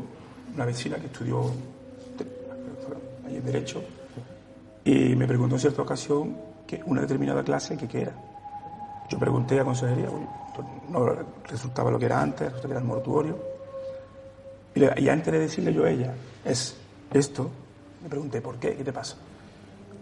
una 0.55 0.65
vecina 0.65 0.97
que 0.97 1.05
estudió 1.08 1.41
ahí 3.27 3.36
en 3.38 3.45
Derecho 3.45 3.81
y 4.84 5.15
me 5.15 5.27
preguntó 5.27 5.55
en 5.55 5.62
cierta 5.62 5.81
ocasión 5.81 6.36
que 6.65 6.81
una 6.86 7.01
determinada 7.01 7.43
clase 7.43 7.77
que 7.77 7.88
qué 7.88 8.01
era. 8.03 8.13
Yo 9.10 9.19
pregunté 9.19 9.60
a 9.60 9.63
consejería, 9.65 10.08
pues 10.10 10.23
no 10.89 11.06
resultaba 11.48 11.91
lo 11.91 12.00
que 12.00 12.06
era 12.06 12.22
antes, 12.22 12.41
resultaba 12.41 12.62
que 12.68 12.72
era 12.72 12.80
el 12.80 12.86
mortuorio. 12.86 13.38
Y, 14.76 14.80
le- 14.80 14.94
y 14.98 15.10
antes 15.10 15.32
de 15.32 15.39
decirle 15.39 15.74
yo 15.74 15.86
a 15.86 15.89
ella, 15.89 16.13
es 16.44 16.76
esto, 17.13 17.50
le 18.04 18.10
pregunté, 18.10 18.41
¿por 18.41 18.56
qué? 18.58 18.76
¿Qué 18.76 18.84
te 18.84 18.91
pasa? 18.94 19.15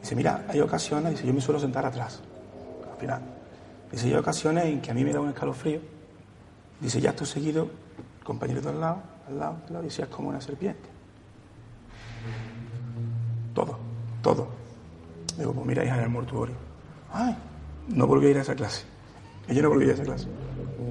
Dice, 0.02 0.16
mira, 0.16 0.46
hay 0.50 0.60
ocasiones, 0.62 1.12
dice, 1.12 1.26
yo 1.28 1.34
me 1.34 1.42
suelo 1.42 1.60
sentar 1.60 1.86
atrás, 1.86 2.20
al 2.92 2.98
final. 3.00 3.22
Dice, 3.92 4.08
hay 4.08 4.16
ocasiones 4.16 4.66
en 4.66 4.82
que 4.82 4.92
a 4.92 4.94
mí 4.94 5.04
me 5.04 5.14
da 5.14 5.20
un 5.22 5.30
escalofrío. 5.30 5.80
Dice, 6.80 7.00
ya 7.00 7.12
estoy 7.12 7.28
seguido, 7.28 7.70
compañero 8.24 8.62
de 8.62 8.70
al 8.70 8.82
lado, 8.82 8.98
al 9.28 9.40
lado, 9.40 9.56
al 9.68 9.74
lado, 9.74 9.84
dice, 9.86 10.02
es 10.02 10.08
como 10.10 10.30
una 10.30 10.42
serpiente. 10.42 10.90
Todo, 13.54 13.78
todo. 14.22 14.48
Digo, 15.38 15.54
pues 15.54 15.66
mira, 15.66 15.86
hija, 15.86 15.98
en 15.98 16.04
el 16.04 16.10
mortuorio. 16.10 16.56
Ay, 17.12 17.36
no 17.90 18.08
volví 18.08 18.28
a 18.28 18.30
ir 18.32 18.38
a 18.40 18.42
esa 18.42 18.56
clase. 18.56 18.84
Ella 19.48 19.62
no 19.62 19.70
volvió 19.70 19.92
a 19.92 19.94
esa 19.94 20.04
clase. 20.04 20.28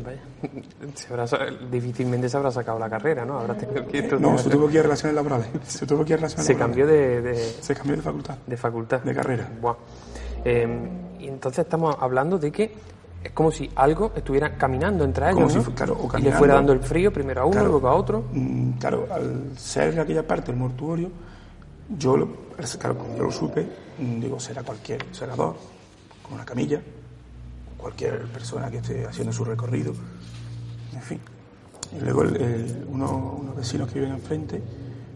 Vaya, 0.04 0.20
se 0.94 1.12
habrá 1.12 1.26
difícilmente 1.70 2.28
se 2.28 2.36
habrá 2.36 2.50
sacado 2.50 2.78
la 2.78 2.90
carrera, 2.90 3.24
¿no? 3.24 3.38
Habrá 3.38 3.54
tenido 3.54 3.86
que 3.86 4.02
no, 4.18 4.36
se 4.36 4.50
tuvo 4.50 4.66
que 4.66 4.74
ir 4.74 4.80
a 4.80 4.82
relaciones 4.84 5.14
laborales. 5.14 5.46
Se 5.66 5.86
tuvo 5.86 6.04
que 6.04 6.10
ir 6.12 6.14
a 6.14 6.16
relaciones 6.18 6.46
Se 6.46 6.52
laborales. 6.54 6.76
cambió 6.84 6.86
de, 6.86 7.22
de- 7.22 7.36
Se 7.36 7.74
cambió 7.74 7.96
de 7.96 8.02
facultad. 8.02 8.34
de 8.46 8.56
facultad. 8.56 9.00
De 9.02 9.14
carrera. 9.14 9.48
Buah. 9.60 9.74
Eh, 10.44 10.88
y 11.20 11.28
entonces 11.28 11.60
estamos 11.64 11.96
hablando 12.00 12.36
de 12.38 12.50
que 12.50 12.74
es 13.22 13.30
como 13.30 13.52
si 13.52 13.70
algo 13.76 14.10
estuviera 14.16 14.56
caminando 14.56 15.04
entre 15.04 15.26
ellos, 15.26 15.34
Como 15.36 15.50
si 15.50 15.56
¿no? 15.58 15.62
fu- 15.62 15.72
claro, 15.72 15.96
o 16.00 16.18
y 16.18 16.22
le 16.22 16.32
fuera 16.32 16.54
dando 16.54 16.72
el 16.72 16.80
frío 16.80 17.12
primero 17.12 17.42
a 17.42 17.44
uno, 17.44 17.52
Claro. 17.52 17.68
luego 17.68 17.88
a 17.88 17.94
otro. 17.94 18.24
Mm, 18.32 18.70
claro, 18.72 19.06
al 19.08 19.52
ser 19.56 19.94
de 19.94 20.00
aquella 20.00 20.26
parte 20.26 20.50
el 20.50 20.56
mortuorio, 20.56 21.10
yo 21.96 22.16
lo, 22.16 22.28
claro, 22.80 22.98
como 22.98 23.16
yo 23.16 23.22
lo 23.24 23.30
supe, 23.30 23.64
mm, 23.98 24.20
digo, 24.20 24.40
será 24.40 24.64
cualquier 24.64 25.04
segador, 25.12 25.54
con 26.24 26.32
una 26.34 26.44
camilla, 26.44 26.80
cualquier 27.82 28.26
persona 28.28 28.70
que 28.70 28.78
esté 28.78 29.04
haciendo 29.06 29.32
su 29.32 29.44
recorrido, 29.44 29.92
en 30.94 31.02
fin. 31.02 31.20
Y 31.94 32.00
luego 32.00 32.22
uno- 32.88 33.36
unos 33.40 33.56
vecinos 33.56 33.88
que 33.90 33.98
viven 33.98 34.14
enfrente, 34.14 34.62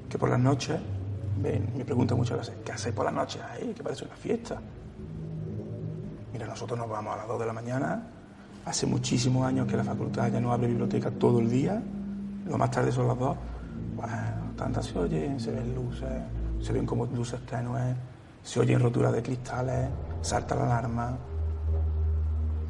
que 0.08 0.18
por 0.18 0.28
las 0.28 0.40
noches 0.40 0.78
ven, 1.40 1.70
me 1.76 1.84
preguntan 1.84 2.18
muchas 2.18 2.38
veces, 2.38 2.54
¿qué 2.64 2.72
hacéis 2.72 2.94
por 2.94 3.04
las 3.04 3.14
noches 3.14 3.40
ahí? 3.42 3.72
Que 3.74 3.82
parece 3.82 4.04
una 4.04 4.16
fiesta. 4.16 4.60
Mira, 6.32 6.46
nosotros 6.46 6.78
nos 6.78 6.88
vamos 6.88 7.14
a 7.14 7.18
las 7.18 7.28
2 7.28 7.38
de 7.40 7.46
la 7.46 7.52
mañana. 7.52 8.02
Hace 8.64 8.84
muchísimos 8.86 9.46
años 9.46 9.66
que 9.66 9.76
la 9.76 9.84
facultad 9.84 10.30
ya 10.30 10.40
no 10.40 10.52
abre 10.52 10.66
biblioteca 10.66 11.10
todo 11.10 11.38
el 11.38 11.48
día. 11.48 11.80
Lo 12.46 12.58
más 12.58 12.70
tarde 12.70 12.90
son 12.92 13.06
las 13.08 13.18
2. 13.18 13.36
Bueno, 13.94 14.12
tantas 14.56 14.86
se 14.86 14.98
oyen, 14.98 15.38
se 15.40 15.52
ven 15.52 15.74
luces, 15.74 16.08
se 16.60 16.72
ven 16.72 16.84
como 16.84 17.06
luces 17.06 17.40
tenues, 17.46 17.94
se 18.42 18.60
oyen 18.60 18.80
roturas 18.80 19.12
de 19.12 19.22
cristales, 19.22 19.88
salta 20.20 20.54
la 20.56 20.64
alarma. 20.64 21.16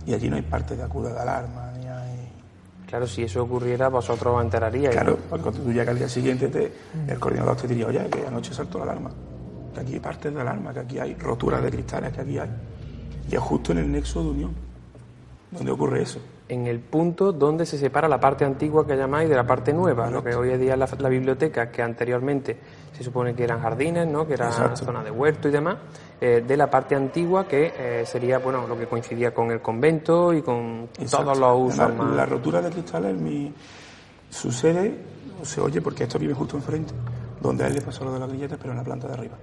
Y 0.07 0.15
allí 0.15 0.29
no 0.31 0.37
hay 0.37 0.43
parte 0.43 0.77
de 0.77 0.83
acuda 0.83 1.13
de 1.13 1.19
alarma, 1.21 1.73
ni 1.79 1.87
hay... 1.87 2.33
Claro, 2.87 3.07
si 3.07 3.25
eso 3.25 3.43
ocurriera, 3.43 3.89
vosotros 3.89 4.37
os 4.37 4.45
enteraríais. 4.45 4.95
¿no? 4.95 5.01
Claro, 5.03 5.19
cuando 5.29 5.51
tú 5.53 5.73
llegas 5.73 5.89
al 5.89 5.99
día 5.99 6.09
siguiente, 6.09 6.49
te- 6.49 6.73
el 7.09 7.19
coordinador 7.19 7.57
te 7.57 7.67
diría, 7.67 7.89
oye, 7.89 8.07
que 8.09 8.25
anoche 8.27 8.55
saltó 8.55 8.79
la 8.79 8.85
alarma, 8.85 9.11
que 9.75 9.81
aquí 9.81 9.95
hay 9.95 10.01
partes 10.01 10.33
de 10.33 10.41
alarma, 10.41 10.73
que 10.73 10.81
aquí 10.81 10.99
hay 11.01 11.15
roturas 11.17 11.63
de 11.63 11.71
cristales, 11.71 12.13
que 12.13 12.21
aquí 12.21 12.39
hay. 12.39 12.49
Y 13.29 13.35
es 13.35 13.41
justo 13.41 13.73
en 13.73 13.79
el 13.79 13.91
nexo 13.91 14.23
de 14.23 14.29
unión 14.31 14.55
donde 15.51 15.73
ocurre 15.73 16.03
eso. 16.03 16.21
En 16.49 16.67
el 16.67 16.79
punto 16.81 17.33
donde 17.33 17.67
se 17.67 17.77
separa 17.77 18.09
la 18.09 18.21
parte 18.21 18.45
antigua 18.45 18.87
que 18.87 18.97
llamáis 18.97 19.29
de 19.29 19.35
la 19.35 19.47
parte 19.47 19.73
nueva, 19.73 20.09
lo 20.11 20.23
que 20.23 20.35
hoy 20.35 20.51
en 20.51 20.61
día 20.61 20.75
es 20.75 20.79
la, 20.79 20.89
la 20.99 21.09
biblioteca, 21.09 21.71
que 21.71 21.83
anteriormente 21.83 22.57
se 22.93 23.03
supone 23.03 23.35
que 23.35 23.45
eran 23.45 23.61
jardines, 23.61 24.07
¿no? 24.07 24.27
que 24.27 24.35
era 24.35 24.47
Exacto. 24.47 24.85
zona 24.85 25.03
de 25.03 25.11
huerto 25.11 25.49
y 25.49 25.51
demás, 25.51 25.77
eh, 26.21 26.45
de 26.47 26.57
la 26.57 26.71
parte 26.71 26.95
antigua 26.95 27.47
que 27.47 27.73
eh, 27.77 28.07
sería 28.07 28.39
bueno 28.39 28.67
lo 28.67 28.79
que 28.79 28.87
coincidía 28.87 29.35
con 29.35 29.51
el 29.51 29.61
convento 29.61 30.33
y 30.33 30.43
con 30.43 30.89
Exacto. 30.99 31.33
todos 31.33 31.39
los 31.39 31.75
usos 31.75 31.95
más. 31.95 32.15
La 32.15 32.27
rotura 32.27 32.63
de 32.63 32.71
cristales 32.71 33.17
mi, 33.17 33.53
sucede, 34.31 34.95
o 35.43 35.45
se 35.45 35.61
oye, 35.61 35.81
porque 35.81 36.05
esto 36.05 36.19
vive 36.19 36.33
justo 36.33 36.57
enfrente, 36.57 36.95
donde 37.41 37.65
a 37.65 37.67
él 37.67 37.75
le 37.75 37.81
pasó 37.83 38.05
lo 38.05 38.13
de 38.13 38.21
las 38.21 38.29
grilletas, 38.29 38.59
pero 38.59 38.71
en 38.71 38.79
la 38.79 38.85
planta 38.85 39.09
de 39.09 39.15
arriba. 39.15 39.37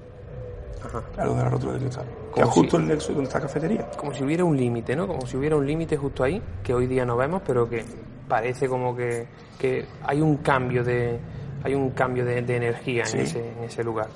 Ajá. 0.85 1.01
Claro, 1.13 1.29
donde 1.29 1.43
la 1.43 1.49
rotura 1.49 1.73
de 1.73 1.79
cristales. 1.79 2.11
Que 2.35 2.41
es 2.41 2.47
justo 2.49 2.77
si- 2.77 2.83
el 2.83 2.89
nexo 2.89 3.07
donde 3.13 3.23
está 3.27 3.39
la 3.39 3.45
cafetería. 3.45 3.87
Como 3.97 4.13
si 4.13 4.23
hubiera 4.23 4.43
un 4.43 4.57
límite, 4.57 4.95
¿no? 4.95 5.07
Como 5.07 5.25
si 5.25 5.37
hubiera 5.37 5.55
un 5.55 5.65
límite 5.65 5.95
justo 5.97 6.23
ahí, 6.23 6.41
que 6.63 6.73
hoy 6.73 6.87
día 6.87 7.05
no 7.05 7.15
vemos, 7.17 7.41
pero 7.45 7.69
que 7.69 7.83
parece 8.27 8.67
como 8.67 8.95
que, 8.95 9.27
que 9.59 9.85
hay 10.03 10.21
un 10.21 10.37
cambio 10.37 10.83
de 10.83 11.19
hay 11.65 11.75
un 11.75 11.91
cambio 11.91 12.25
de, 12.25 12.41
de 12.41 12.55
energía 12.57 13.05
Sí. 13.05 13.17
en, 13.17 13.23
ese, 13.23 13.51
en 13.57 13.63
ese 13.63 13.83
lugar. 13.83 14.07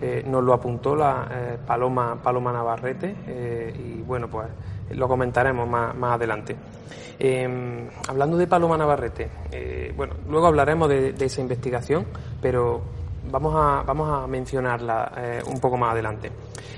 Eh, 0.00 0.24
nos 0.26 0.42
lo 0.42 0.54
apuntó 0.54 0.96
la 0.96 1.28
eh, 1.30 1.58
Paloma, 1.64 2.18
Paloma 2.20 2.52
Navarrete 2.52 3.14
eh, 3.28 3.72
y 3.78 4.02
bueno, 4.02 4.28
pues 4.28 4.48
lo 4.90 5.06
comentaremos 5.06 5.68
más, 5.68 5.94
más 5.94 6.14
adelante. 6.14 6.56
Eh, 7.18 7.88
hablando 8.08 8.36
de 8.36 8.46
Paloma 8.46 8.76
Navarrete, 8.76 9.28
bueno, 9.94 10.14
luego 10.28 10.46
hablaremos 10.46 10.88
de, 10.88 11.12
de 11.12 11.24
esa 11.26 11.40
investigación, 11.42 12.06
pero 12.40 12.80
vamos 13.30 13.54
a, 13.56 13.82
vamos 13.82 14.10
a 14.10 14.26
mencionarla 14.26 15.12
eh, 15.16 15.42
un 15.46 15.60
poco 15.60 15.76
más 15.76 15.92
adelante. 15.92 16.30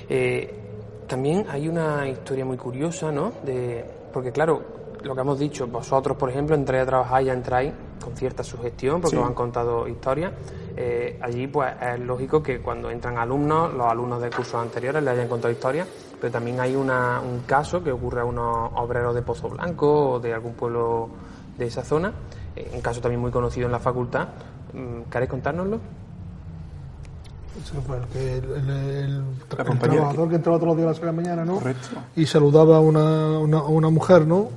Eh, 0.08 0.58
también 1.06 1.46
hay 1.48 1.68
una 1.68 2.08
historia 2.08 2.44
muy 2.44 2.56
curiosa, 2.56 3.10
¿no? 3.10 3.32
De, 3.44 3.84
porque 4.12 4.32
claro, 4.32 4.62
lo 5.02 5.14
que 5.14 5.20
hemos 5.20 5.38
dicho, 5.38 5.66
vosotros, 5.66 6.16
por 6.16 6.30
ejemplo, 6.30 6.54
entráis 6.54 6.84
a 6.84 6.86
trabajar 6.86 7.22
y 7.22 7.26
ya 7.26 7.32
entráis 7.32 7.72
con 8.02 8.16
cierta 8.16 8.42
sugestión, 8.42 9.00
porque 9.00 9.16
os 9.16 9.26
han 9.26 9.34
contado 9.34 9.86
historias. 9.86 10.32
Eh, 10.76 11.18
allí, 11.20 11.46
pues, 11.46 11.72
es 11.80 12.00
lógico 12.00 12.42
que 12.42 12.60
cuando 12.60 12.90
entran 12.90 13.18
alumnos, 13.18 13.74
los 13.74 13.86
alumnos 13.86 14.22
de 14.22 14.30
cursos 14.30 14.54
anteriores 14.54 15.02
les 15.02 15.12
hayan 15.12 15.28
contado 15.28 15.52
historias, 15.52 15.86
pero 16.20 16.32
también 16.32 16.60
hay 16.60 16.74
una, 16.74 17.20
un 17.20 17.40
caso 17.40 17.82
que 17.82 17.92
ocurre 17.92 18.22
a 18.22 18.24
unos 18.24 18.70
obreros 18.76 19.14
de 19.14 19.22
Pozo 19.22 19.48
Blanco 19.50 20.12
o 20.12 20.20
de 20.20 20.32
algún 20.32 20.54
pueblo 20.54 21.10
de 21.58 21.66
esa 21.66 21.84
zona, 21.84 22.12
eh, 22.56 22.70
un 22.72 22.80
caso 22.80 23.00
también 23.00 23.20
muy 23.20 23.30
conocido 23.30 23.66
en 23.66 23.72
la 23.72 23.80
facultad. 23.80 24.28
Mm, 24.72 25.10
¿Queréis 25.10 25.30
contárnoslo? 25.30 25.78
El, 28.14 28.68
el, 28.68 29.24
trabajador 29.48 30.28
que 30.28 30.36
entraba 30.36 30.58
todos 30.58 30.68
los 30.68 30.76
días 30.76 30.86
a 30.86 30.90
las 30.90 30.96
6 30.96 31.00
de 31.00 31.06
la 31.06 31.12
mañana, 31.12 31.44
¿no? 31.44 31.60
Y 32.16 32.26
saludaba 32.26 32.78
a 32.78 32.80
una, 32.80 33.38
una, 33.38 33.62
una 33.62 33.90
mujer, 33.90 34.26
¿no? 34.26 34.48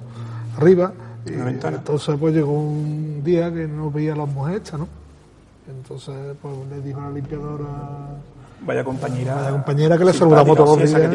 arriba. 0.57 0.93
Y 1.25 1.33
entonces 1.33 2.15
pues 2.19 2.33
llegó 2.33 2.53
un 2.53 3.23
día 3.23 3.51
que 3.51 3.67
no 3.67 3.89
veía 3.89 4.15
las 4.15 4.27
mujeres 4.27 4.71
¿no? 4.73 4.87
Entonces 5.67 6.15
pues 6.41 6.53
le 6.69 6.81
dijo 6.81 6.99
a 6.99 7.05
la 7.05 7.11
limpiadora... 7.11 7.65
Vaya 8.61 8.83
compañera. 8.83 9.35
Vaya 9.35 9.51
compañera 9.51 9.97
que 9.97 10.05
le 10.05 10.13
saludamos 10.13 10.55
todos 10.55 10.79
los 10.79 10.89
días. 10.89 11.11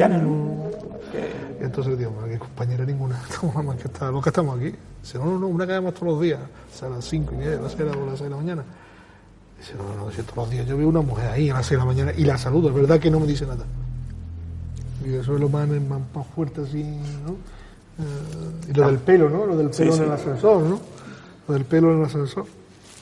Y 1.60 1.62
entonces 1.62 1.92
le 1.92 1.98
digo, 1.98 2.14
que 2.26 2.38
compañera 2.38 2.84
ninguna, 2.84 3.20
estamos 3.30 3.76
que 3.76 3.86
está, 3.86 4.10
los 4.10 4.22
que 4.22 4.30
estamos 4.30 4.58
aquí. 4.58 4.74
No, 5.14 5.24
no, 5.26 5.38
no, 5.38 5.46
una 5.46 5.66
que 5.66 5.72
vemos 5.72 5.94
todos 5.94 6.14
los 6.14 6.22
días, 6.22 6.40
a 6.82 6.88
las 6.88 7.04
5 7.04 7.34
y 7.34 7.36
media, 7.36 7.58
a 7.58 7.62
las 7.62 7.72
6 7.72 7.88
de 8.20 8.30
la 8.30 8.36
mañana. 8.36 8.64
Dice, 9.60 9.74
no, 9.76 9.94
no, 9.94 10.10
si 10.10 10.22
todos 10.22 10.36
los 10.36 10.50
días 10.50 10.66
yo 10.66 10.76
veo 10.76 10.88
una 10.88 11.02
mujer 11.02 11.28
ahí 11.28 11.50
a 11.50 11.54
las 11.54 11.66
6 11.66 11.70
de 11.72 11.76
la 11.76 11.84
mañana 11.84 12.12
y 12.16 12.24
la 12.24 12.38
saludo, 12.38 12.70
es 12.70 12.74
verdad 12.74 12.98
que 12.98 13.10
no 13.10 13.20
me 13.20 13.26
dice 13.26 13.46
nada. 13.46 13.64
Y 15.04 15.14
eso 15.14 15.34
es 15.34 15.40
lo 15.40 15.50
más, 15.50 15.68
más, 15.68 16.00
más 16.14 16.26
fuerte 16.34 16.62
así, 16.62 16.82
¿no? 16.82 17.36
y 18.66 18.72
lo 18.72 18.86
del 18.86 18.98
pelo, 18.98 19.28
¿no? 19.28 19.44
Lo 19.44 19.56
del 19.56 19.68
pelo 19.68 19.94
en 19.94 20.02
el 20.04 20.12
ascensor, 20.12 20.62
¿no? 20.62 20.80
Lo 21.46 21.54
del 21.54 21.64
pelo 21.64 21.92
en 21.92 21.98
el 21.98 22.04
ascensor. 22.06 22.46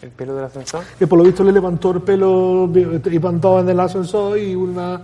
¿El 0.03 0.11
pelo 0.11 0.35
del 0.35 0.45
ascensor? 0.45 0.83
Que 0.99 1.07
por 1.07 1.19
lo 1.19 1.25
visto 1.25 1.45
le 1.45 1.53
levantó 1.53 1.91
el 1.93 2.03
pelo, 2.03 2.69
iban 3.11 3.41
todos 3.41 3.63
en 3.63 3.69
el 3.69 3.81
ascensor 3.81 4.39
y 4.39 4.55
una 4.55 5.01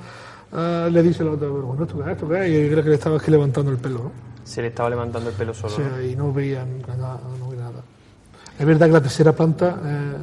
uh, 0.52 0.90
le 0.90 1.02
dice 1.02 1.22
a 1.22 1.26
la 1.26 1.32
otra, 1.32 1.48
bueno, 1.48 1.84
¿esto 1.84 1.96
qué 1.96 2.02
es? 2.02 2.16
¿Esto 2.16 2.28
qué 2.28 2.44
es? 2.44 2.50
Y 2.50 2.62
yo 2.64 2.70
creo 2.72 2.82
que 2.82 2.88
le 2.90 2.94
estaba 2.96 3.16
aquí 3.16 3.30
levantando 3.30 3.70
el 3.70 3.78
pelo, 3.78 3.98
¿no? 4.04 4.12
Se 4.44 4.60
le 4.60 4.68
estaba 4.68 4.90
levantando 4.90 5.30
el 5.30 5.36
pelo 5.36 5.54
solo. 5.54 5.74
Sí, 5.74 6.10
y 6.12 6.16
no 6.16 6.32
veían 6.32 6.80
nada, 6.86 7.20
no 7.38 7.48
veía 7.48 7.62
nada. 7.62 7.82
Es 8.58 8.66
verdad 8.66 8.86
que 8.86 8.92
la 8.92 9.00
tercera 9.00 9.32
planta, 9.32 9.80
eh, 9.84 10.16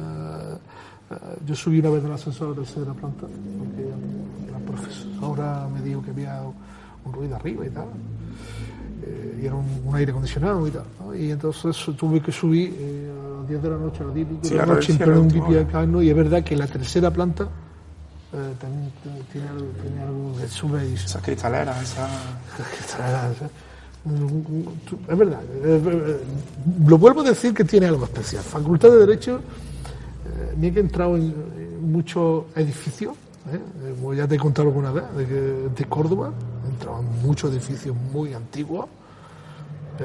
yo 1.46 1.54
subí 1.54 1.80
una 1.80 1.90
vez 1.90 2.00
en 2.00 2.06
el 2.06 2.12
ascensor 2.12 2.48
a 2.48 2.50
la 2.50 2.56
tercera 2.56 2.92
planta, 2.92 3.26
porque 3.58 4.52
la 4.52 4.58
profesora 4.58 5.68
me 5.72 5.82
dijo 5.82 6.02
que 6.02 6.10
había 6.10 6.42
un 7.04 7.12
ruido 7.12 7.36
arriba 7.36 7.66
y 7.66 7.70
tal. 7.70 7.86
Y 9.40 9.46
era 9.46 9.56
un, 9.56 9.94
aire 9.94 10.12
acondicionado 10.12 10.66
y 10.68 10.70
tal. 10.70 10.84
Y 11.18 11.30
entonces 11.30 11.76
tuve 11.96 12.20
que 12.20 12.30
subir 12.30 12.72
eh, 12.78 13.10
a 13.10 13.40
las 13.40 13.48
10 13.48 13.62
de 13.62 13.70
la 13.70 13.76
noche, 13.76 14.02
a 14.02 14.06
las 14.06 14.14
10 14.14 14.42
de 14.42 14.56
la 14.56 14.66
noche, 14.66 14.92
en 15.00 15.12
un 15.12 15.28
pipi 15.28 15.52
y 16.02 16.08
es 16.08 16.16
verdad 16.16 16.44
que 16.44 16.56
la 16.56 16.66
tercera 16.66 17.10
planta 17.10 17.48
eh, 18.32 18.54
también 18.60 18.90
tiene 19.30 19.48
algo, 19.48 19.66
tiene 19.82 20.02
algo 20.02 20.36
que 20.38 20.48
sube 20.48 20.88
y... 20.88 20.94
Esas 20.94 21.20
cristaleras, 21.20 21.82
esa... 21.82 22.08
cristaleras, 22.76 23.32
es 25.08 25.18
verdad, 25.18 25.40
lo 26.86 26.98
vuelvo 26.98 27.20
a 27.20 27.24
decir 27.24 27.54
que 27.54 27.64
tiene 27.64 27.86
algo 27.86 28.04
especial. 28.04 28.42
Facultad 28.42 28.90
de 28.90 28.98
Derecho, 28.98 29.40
eh, 30.34 30.54
me 30.56 30.68
he 30.68 30.78
entrado 30.78 31.16
en, 31.16 31.62
muchos 31.82 32.44
edificios, 32.54 33.16
eh, 33.52 34.14
ya 34.16 34.26
te 34.26 34.36
he 34.36 34.38
contado 34.38 34.68
alguna 34.68 34.92
vez, 34.92 35.04
de, 35.16 35.68
de 35.68 35.84
Córdoba, 35.86 36.32
he 36.64 36.70
entrado 36.70 37.00
en 37.00 37.26
muchos 37.26 37.50
edificios 37.50 37.96
muy 38.12 38.34
antiguos, 38.34 38.88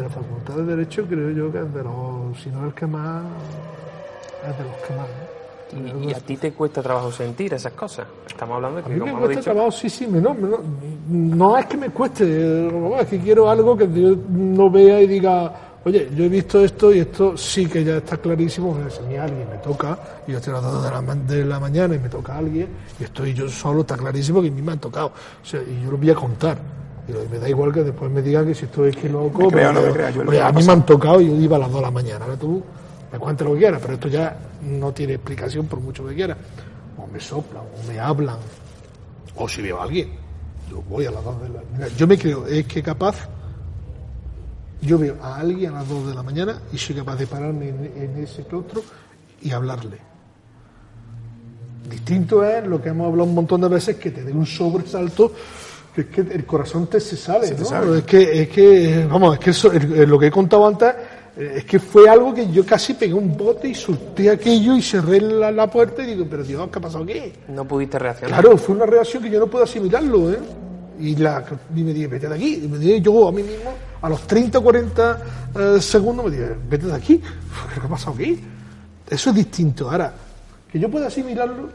la 0.02 0.10
Facultad 0.10 0.56
de 0.56 0.64
Derecho 0.64 1.06
creo 1.08 1.32
yo 1.32 1.52
que 1.52 1.60
es 1.60 1.74
de 1.74 1.84
los, 1.84 2.40
si 2.42 2.50
no 2.50 2.66
el 2.66 2.74
que 2.74 2.86
más, 2.86 3.24
es 4.48 4.58
de 4.58 4.64
los 4.64 4.76
que 4.88 4.94
más. 4.94 5.08
¿Y, 6.02 6.14
a 6.14 6.20
ti 6.22 6.38
te 6.38 6.54
cuesta 6.54 6.82
trabajo 6.82 7.12
sentir 7.12 7.54
esas 7.54 7.74
cosas? 7.74 8.08
Estamos 8.26 8.56
hablando 8.56 8.78
de 8.78 8.84
que, 8.84 8.94
a 8.94 8.96
mí 8.96 9.12
me 9.12 9.20
cuesta 9.20 9.42
trabajo, 9.42 9.72
sí, 9.72 9.90
sí, 9.90 10.08
no, 10.08 10.34
no, 10.34 10.60
no 11.10 11.58
es 11.58 11.66
que 11.66 11.78
me 11.78 11.90
cueste, 11.90 12.68
es 13.02 13.08
que 13.08 13.20
quiero 13.20 13.50
algo 13.50 13.76
que 13.76 13.90
yo 13.92 14.16
no 14.30 14.70
vea 14.70 15.02
y 15.02 15.08
diga, 15.08 15.67
oye, 15.88 16.10
yo 16.16 16.26
he 16.26 16.30
visto 16.30 16.64
esto 16.64 16.94
y 16.94 17.00
esto 17.00 17.38
sí 17.38 17.66
que 17.66 17.84
ya 17.84 17.98
está 17.98 18.18
clarísimo, 18.18 18.78
si 18.90 19.00
a 19.00 19.02
mí 19.08 19.16
alguien 19.18 19.50
me 19.50 19.58
toca, 19.58 19.98
y 20.28 20.32
yo 20.32 20.38
estoy 20.38 20.54
a 20.54 20.62
las 20.62 20.72
2 20.72 20.84
de 20.84 20.92
la, 20.92 21.16
de 21.16 21.46
la 21.46 21.60
mañana 21.60 21.96
y 21.96 22.00
me 22.00 22.10
toca 22.10 22.36
a 22.36 22.38
alguien, 22.40 22.68
y 23.00 23.04
estoy 23.04 23.34
yo 23.34 23.50
solo, 23.50 23.82
está 23.82 23.98
clarísimo 23.98 24.42
que 24.42 24.50
a 24.50 24.52
mí 24.52 24.62
me 24.62 24.74
han 24.74 24.80
tocado, 24.80 25.08
o 25.08 25.46
sea, 25.46 25.62
y 25.62 25.84
yo 25.84 25.92
lo 25.92 25.98
voy 25.98 26.10
a 26.10 26.16
contar 26.16 26.58
y 27.08 27.32
me 27.32 27.40
da 27.40 27.48
igual 27.48 27.72
que 27.72 27.84
después 27.84 28.12
me 28.12 28.22
digan 28.22 28.46
que 28.46 28.54
si 28.54 28.66
estoy 28.66 28.92
que 28.92 29.08
loco. 29.08 29.44
Me 29.44 29.48
crea, 29.48 29.72
no 29.72 29.82
me 29.82 29.92
crea, 29.92 30.14
oye, 30.28 30.42
a 30.42 30.52
mí 30.52 30.64
me 30.64 30.74
han 30.74 30.86
tocado 30.86 31.22
y 31.22 31.28
yo 31.28 31.36
iba 31.36 31.56
a 31.56 31.60
las 31.60 31.72
2 31.72 31.80
de 31.80 31.86
la 31.86 31.92
mañana. 31.92 32.26
Ahora 32.26 32.38
tú 32.38 32.62
me 33.12 33.18
cuentas 33.18 33.48
lo 33.48 33.54
que 33.54 33.60
quieras, 33.60 33.80
pero 33.82 33.94
esto 33.94 34.08
ya 34.10 34.38
no 34.62 34.92
tiene 34.92 35.14
explicación 35.14 35.68
por 35.68 35.80
mucho 35.80 36.06
que 36.06 36.14
quieras. 36.14 36.38
O 36.98 37.08
me 37.08 37.20
soplan, 37.20 37.64
o 37.64 37.88
me 37.88 37.98
hablan, 37.98 38.38
o 39.36 39.48
si 39.48 39.62
veo 39.62 39.80
a 39.80 39.84
alguien. 39.84 40.10
Yo 40.70 40.82
voy 40.90 41.06
a 41.06 41.12
las 41.12 41.24
2 41.24 41.42
de 41.44 41.50
la 41.50 41.62
mañana. 41.72 41.88
Yo 41.96 42.08
me 42.08 42.18
creo, 42.18 42.46
es 42.46 42.66
que 42.68 42.84
capaz, 42.84 43.30
yo 44.82 44.98
veo 44.98 45.18
a 45.22 45.38
alguien 45.38 45.72
a 45.72 45.80
las 45.80 45.90
2 45.90 46.10
de 46.10 46.16
la 46.16 46.24
mañana 46.24 46.62
y 46.72 46.78
soy 46.78 46.96
capaz 46.96 47.16
de 47.16 47.28
pararme 47.28 47.70
en, 47.70 47.92
en 47.96 48.24
ese 48.24 48.44
claustro 48.44 48.84
y 49.42 49.52
hablarle. 49.52 49.98
Distinto 51.90 52.44
es 52.44 52.66
lo 52.68 52.82
que 52.82 52.90
hemos 52.90 53.08
hablado 53.08 53.30
un 53.30 53.36
montón 53.36 53.62
de 53.62 53.70
veces, 53.70 53.96
que 53.96 54.12
te 54.12 54.24
dé 54.24 54.32
un 54.34 54.46
sobresalto 54.46 55.32
es 56.02 56.06
que 56.08 56.22
el 56.22 56.46
corazón 56.46 56.88
te 56.88 57.00
se 57.00 57.18
sale, 57.18 57.56
¿no? 57.58 57.96
Es 57.96 58.04
que, 58.04 58.42
es 58.42 58.50
que, 58.50 59.08
vamos, 59.10 59.34
es 59.36 59.40
que 59.40 59.50
eso, 59.50 59.72
lo 59.72 60.20
que 60.20 60.28
he 60.28 60.32
contado 60.32 60.68
antes, 60.68 60.94
eh, 61.36 61.54
es 61.58 61.66
que 61.66 61.80
fue 61.80 62.08
algo 62.08 62.34
que 62.34 62.50
yo 62.52 62.66
casi 62.66 62.94
pegué 62.94 63.14
un 63.14 63.36
bote 63.36 63.70
y 63.70 63.76
solté 63.76 64.30
aquello 64.30 64.76
y 64.76 64.82
cerré 64.82 65.20
la, 65.22 65.68
puerta 65.70 66.04
y 66.04 66.08
digo, 66.08 66.26
pero 66.30 66.44
Dios, 66.44 66.70
¿qué 66.72 66.80
ha 66.80 66.82
pasado 66.82 67.04
aquí? 67.04 67.34
No 67.48 67.68
pudiste 67.68 67.98
reaccionar. 67.98 68.40
Claro, 68.40 68.58
fue 68.58 68.76
una 68.76 68.86
reacción 68.86 69.24
que 69.24 69.30
yo 69.30 69.40
no 69.40 69.48
puedo 69.48 69.64
asimilarlo, 69.64 70.32
¿eh? 70.32 70.40
Y, 71.00 71.16
la, 71.16 71.44
y 71.76 71.84
me 71.84 71.94
dije, 71.94 72.08
vete 72.08 72.28
de 72.28 72.36
aquí. 72.36 72.62
Y 72.64 72.68
me 72.68 72.78
dije 72.78 73.02
yo 73.02 73.28
a 73.28 73.32
mí 73.32 73.44
mismo, 73.44 73.74
a 74.02 74.10
los 74.10 74.26
30 74.28 74.60
o 74.60 74.64
40 74.64 75.24
eh, 75.56 75.82
segundos, 75.82 76.26
me 76.26 76.32
dije, 76.32 76.56
vete 76.70 76.88
de 76.88 76.94
aquí. 76.94 77.18
¿Qué 77.74 77.80
ha 77.80 77.88
pasado 77.88 78.16
aquí? 78.16 78.40
Eso 79.10 79.30
es 79.30 79.36
distinto. 79.36 79.90
Ahora, 79.90 80.14
que 80.72 80.80
yo 80.80 80.90
pueda 80.90 81.08
asimilarlo, 81.08 81.70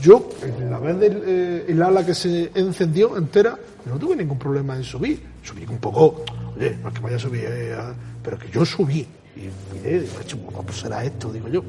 yo, 0.00 0.30
en 0.42 0.70
la 0.70 0.78
vez 0.78 0.98
del 0.98 1.22
eh, 1.26 1.64
el 1.68 1.82
ala 1.82 2.04
que 2.04 2.14
se 2.14 2.50
encendió 2.54 3.16
entera, 3.16 3.58
no 3.86 3.98
tuve 3.98 4.16
ningún 4.16 4.38
problema 4.38 4.76
en 4.76 4.84
subir. 4.84 5.22
Subí 5.42 5.64
un 5.68 5.78
poco, 5.78 6.24
oye, 6.56 6.78
no 6.82 6.88
es 6.88 6.94
que 6.94 7.00
vaya 7.00 7.16
a 7.16 7.18
subir, 7.18 7.44
eh, 7.46 7.76
pero 8.22 8.38
que 8.38 8.50
yo 8.50 8.64
subí. 8.64 9.06
Y 9.36 9.48
miré, 9.74 10.00
digo, 10.00 10.12
¿cómo 10.52 10.72
será 10.72 11.04
esto? 11.04 11.32
Digo 11.32 11.48
yo. 11.48 11.62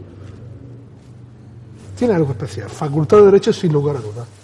Tiene 1.98 2.16
algo 2.16 2.32
especial. 2.32 2.70
Facultad 2.70 3.18
de 3.18 3.26
Derecho 3.26 3.54
sin 3.54 3.72
lugar 3.72 3.98
a 3.98 4.00
dudas. 4.00 4.41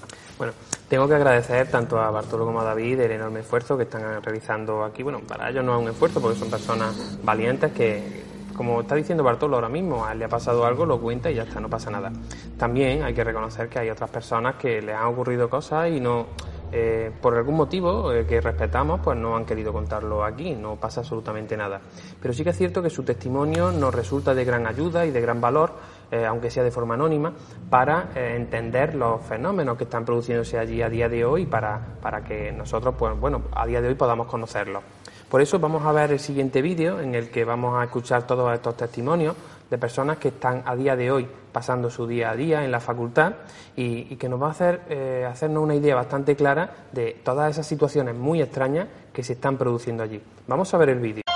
Tengo 0.90 1.06
que 1.06 1.16
agradecer 1.16 1.70
tanto 1.70 2.00
a 2.00 2.10
Bartolo 2.12 2.46
como 2.46 2.62
a 2.62 2.64
David 2.64 3.02
el 3.02 3.12
enorme 3.12 3.42
esfuerzo 3.42 3.76
que 3.76 3.84
están 3.84 4.24
realizando 4.24 4.86
aquí. 4.86 5.04
Bueno, 5.04 5.20
para 5.28 5.50
ellos 5.50 5.66
no 5.66 5.76
es 5.76 5.84
un 5.84 5.90
esfuerzo 5.90 6.22
porque 6.22 6.40
son 6.40 6.50
personas 6.50 7.20
valientes 7.24 7.74
que 7.74 8.24
como 8.56 8.82
está 8.82 8.96
diciendo 8.96 9.24
Bartolo 9.24 9.58
ahora 9.58 9.70
mismo, 9.70 10.04
a 10.04 10.14
él 10.14 10.20
le 10.20 10.26
ha 10.26 10.30
pasado 10.30 10.66
algo, 10.66 10.86
lo 10.86 11.00
cuenta 11.00 11.30
y 11.30 11.36
ya 11.36 11.44
está, 11.44 11.60
no 11.60 11.70
pasa 11.70 11.92
nada. 11.92 12.12
También 12.58 13.04
hay 13.04 13.14
que 13.14 13.24
reconocer 13.24 13.70
que 13.70 13.80
hay 13.80 13.90
otras 13.90 14.10
personas 14.10 14.56
que 14.56 14.82
le 14.82 14.94
han 14.94 15.06
ocurrido 15.06 15.48
cosas 15.48 15.92
y 15.92 16.00
no, 16.00 16.26
eh, 16.72 17.12
por 17.22 17.36
algún 17.36 17.56
motivo 17.56 18.12
eh, 18.12 18.26
que 18.26 18.42
respetamos, 18.42 19.00
pues 19.02 19.18
no 19.18 19.36
han 19.36 19.46
querido 19.46 19.72
contarlo 19.72 20.24
aquí, 20.24 20.56
no 20.56 20.76
pasa 20.76 21.02
absolutamente 21.02 21.56
nada. 21.56 21.80
Pero 22.20 22.34
sí 22.34 22.44
que 22.44 22.50
es 22.50 22.58
cierto 22.58 22.82
que 22.82 22.90
su 22.90 23.04
testimonio 23.04 23.72
nos 23.72 23.94
resulta 23.94 24.34
de 24.34 24.44
gran 24.44 24.66
ayuda 24.66 25.06
y 25.06 25.12
de 25.12 25.22
gran 25.22 25.40
valor, 25.40 25.74
eh, 26.12 26.26
aunque 26.26 26.50
sea 26.50 26.64
de 26.64 26.72
forma 26.72 26.94
anónima, 26.94 27.34
para 27.70 28.10
entender 28.16 28.96
los 28.96 29.22
fenómenos 29.22 29.78
que 29.78 29.84
están 29.84 30.06
produciéndose 30.06 30.58
allí 30.58 30.82
a 30.82 30.90
día 30.90 31.10
de 31.10 31.26
hoy 31.26 31.46
para, 31.46 31.80
para 32.02 32.24
que 32.24 32.52
nosotros, 32.52 32.96
pues 32.98 33.20
bueno, 33.20 33.44
a 33.54 33.66
día 33.66 33.82
de 33.82 33.90
hoy 33.90 33.96
podamos 33.96 34.28
conocerlos. 34.28 34.84
Por 35.30 35.42
eso 35.42 35.60
vamos 35.60 35.86
a 35.86 35.92
ver 35.92 36.12
el 36.12 36.20
siguiente 36.20 36.62
vídeo 36.62 37.02
en 37.02 37.14
el 37.14 37.30
que 37.30 37.44
vamos 37.44 37.78
a 37.78 37.84
escuchar 37.84 38.26
todos 38.26 38.54
estos 38.54 38.78
testimonios 38.78 39.36
de 39.70 39.78
personas 39.78 40.18
que 40.18 40.30
están 40.30 40.64
a 40.66 40.74
día 40.74 40.96
de 40.96 41.12
hoy 41.12 41.28
pasando 41.52 41.90
su 41.90 42.08
día 42.08 42.30
a 42.30 42.36
día 42.36 42.64
en 42.64 42.72
la 42.72 42.80
facultad 42.80 43.34
y, 43.76 44.16
que 44.16 44.30
nos 44.30 44.42
va 44.42 44.48
a 44.48 44.52
hacer 44.52 44.82
eh, 44.90 45.28
hacernos 45.30 45.64
una 45.64 45.76
idea 45.76 45.96
bastante 45.96 46.36
clara 46.36 46.88
de 46.94 47.20
todas 47.24 47.52
esas 47.52 47.68
situaciones 47.68 48.16
muy 48.16 48.42
extrañas 48.42 48.88
que 49.12 49.24
se 49.24 49.34
están 49.34 49.58
produciendo 49.58 50.04
allí. 50.04 50.22
Vamos 50.48 50.74
a 50.74 50.78
ver 50.78 50.90
el 50.90 51.00
vídeo. 51.00 51.27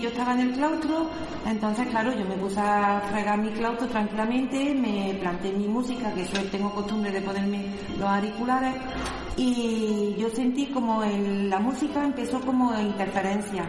Yo 0.00 0.08
estaba 0.08 0.32
en 0.34 0.40
el 0.40 0.52
claustro, 0.52 1.10
entonces 1.44 1.88
claro, 1.88 2.12
yo 2.12 2.24
me 2.24 2.36
puse 2.36 2.60
a 2.60 3.00
fregar 3.10 3.38
mi 3.38 3.50
claustro 3.50 3.88
tranquilamente, 3.88 4.74
me 4.74 5.14
planté 5.20 5.52
mi 5.52 5.66
música, 5.66 6.12
que 6.14 6.24
yo 6.24 6.42
tengo 6.50 6.72
costumbre 6.72 7.10
de 7.10 7.20
ponerme 7.20 7.66
los 7.98 8.08
auriculares, 8.08 8.74
y 9.36 10.14
yo 10.18 10.28
sentí 10.30 10.66
como 10.66 11.02
la 11.04 11.58
música 11.58 12.04
empezó 12.04 12.40
como 12.40 12.78
interferencia, 12.80 13.64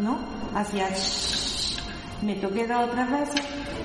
¿no? 0.00 0.18
Hacia 0.54 0.88
me 2.22 2.34
toqué 2.36 2.66
dos 2.66 2.88
o 2.88 2.90
tres 2.90 3.10
veces 3.10 3.42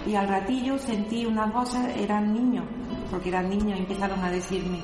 y 0.07 0.15
al 0.15 0.27
ratillo 0.27 0.77
sentí 0.77 1.25
unas 1.25 1.51
voces, 1.51 1.81
eran 1.97 2.33
niños, 2.33 2.65
porque 3.11 3.29
eran 3.29 3.49
niños 3.49 3.77
y 3.77 3.81
empezaron 3.81 4.23
a 4.23 4.29
decirme, 4.29 4.79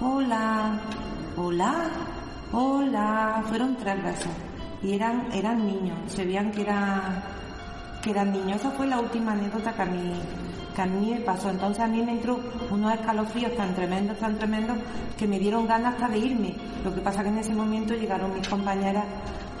hola, 0.00 0.80
hola, 1.36 1.90
hola, 2.52 3.42
fueron 3.48 3.76
tres 3.76 4.02
veces. 4.02 4.57
Y 4.82 4.94
eran, 4.94 5.28
eran 5.32 5.66
niños, 5.66 5.98
se 6.06 6.24
veían 6.24 6.52
que, 6.52 6.62
era, 6.62 7.22
que 8.02 8.10
eran 8.10 8.32
niños. 8.32 8.60
Esa 8.60 8.70
fue 8.70 8.86
la 8.86 9.00
última 9.00 9.32
anécdota 9.32 9.72
que 9.72 9.82
a 9.82 9.86
mí, 9.86 10.12
que 10.74 10.82
a 10.82 10.86
mí 10.86 11.10
me 11.10 11.20
pasó. 11.20 11.50
Entonces 11.50 11.82
a 11.82 11.88
mí 11.88 12.00
me 12.02 12.12
entró 12.12 12.38
unos 12.70 12.94
escalofríos 12.94 13.56
tan 13.56 13.74
tremendos, 13.74 14.16
tan 14.18 14.38
tremendos, 14.38 14.78
que 15.18 15.26
me 15.26 15.38
dieron 15.38 15.66
ganas 15.66 15.94
hasta 15.94 16.08
de 16.08 16.18
irme. 16.18 16.54
Lo 16.84 16.94
que 16.94 17.00
pasa 17.00 17.22
que 17.22 17.28
en 17.28 17.38
ese 17.38 17.54
momento 17.54 17.94
llegaron 17.94 18.34
mis 18.34 18.48
compañeras 18.48 19.04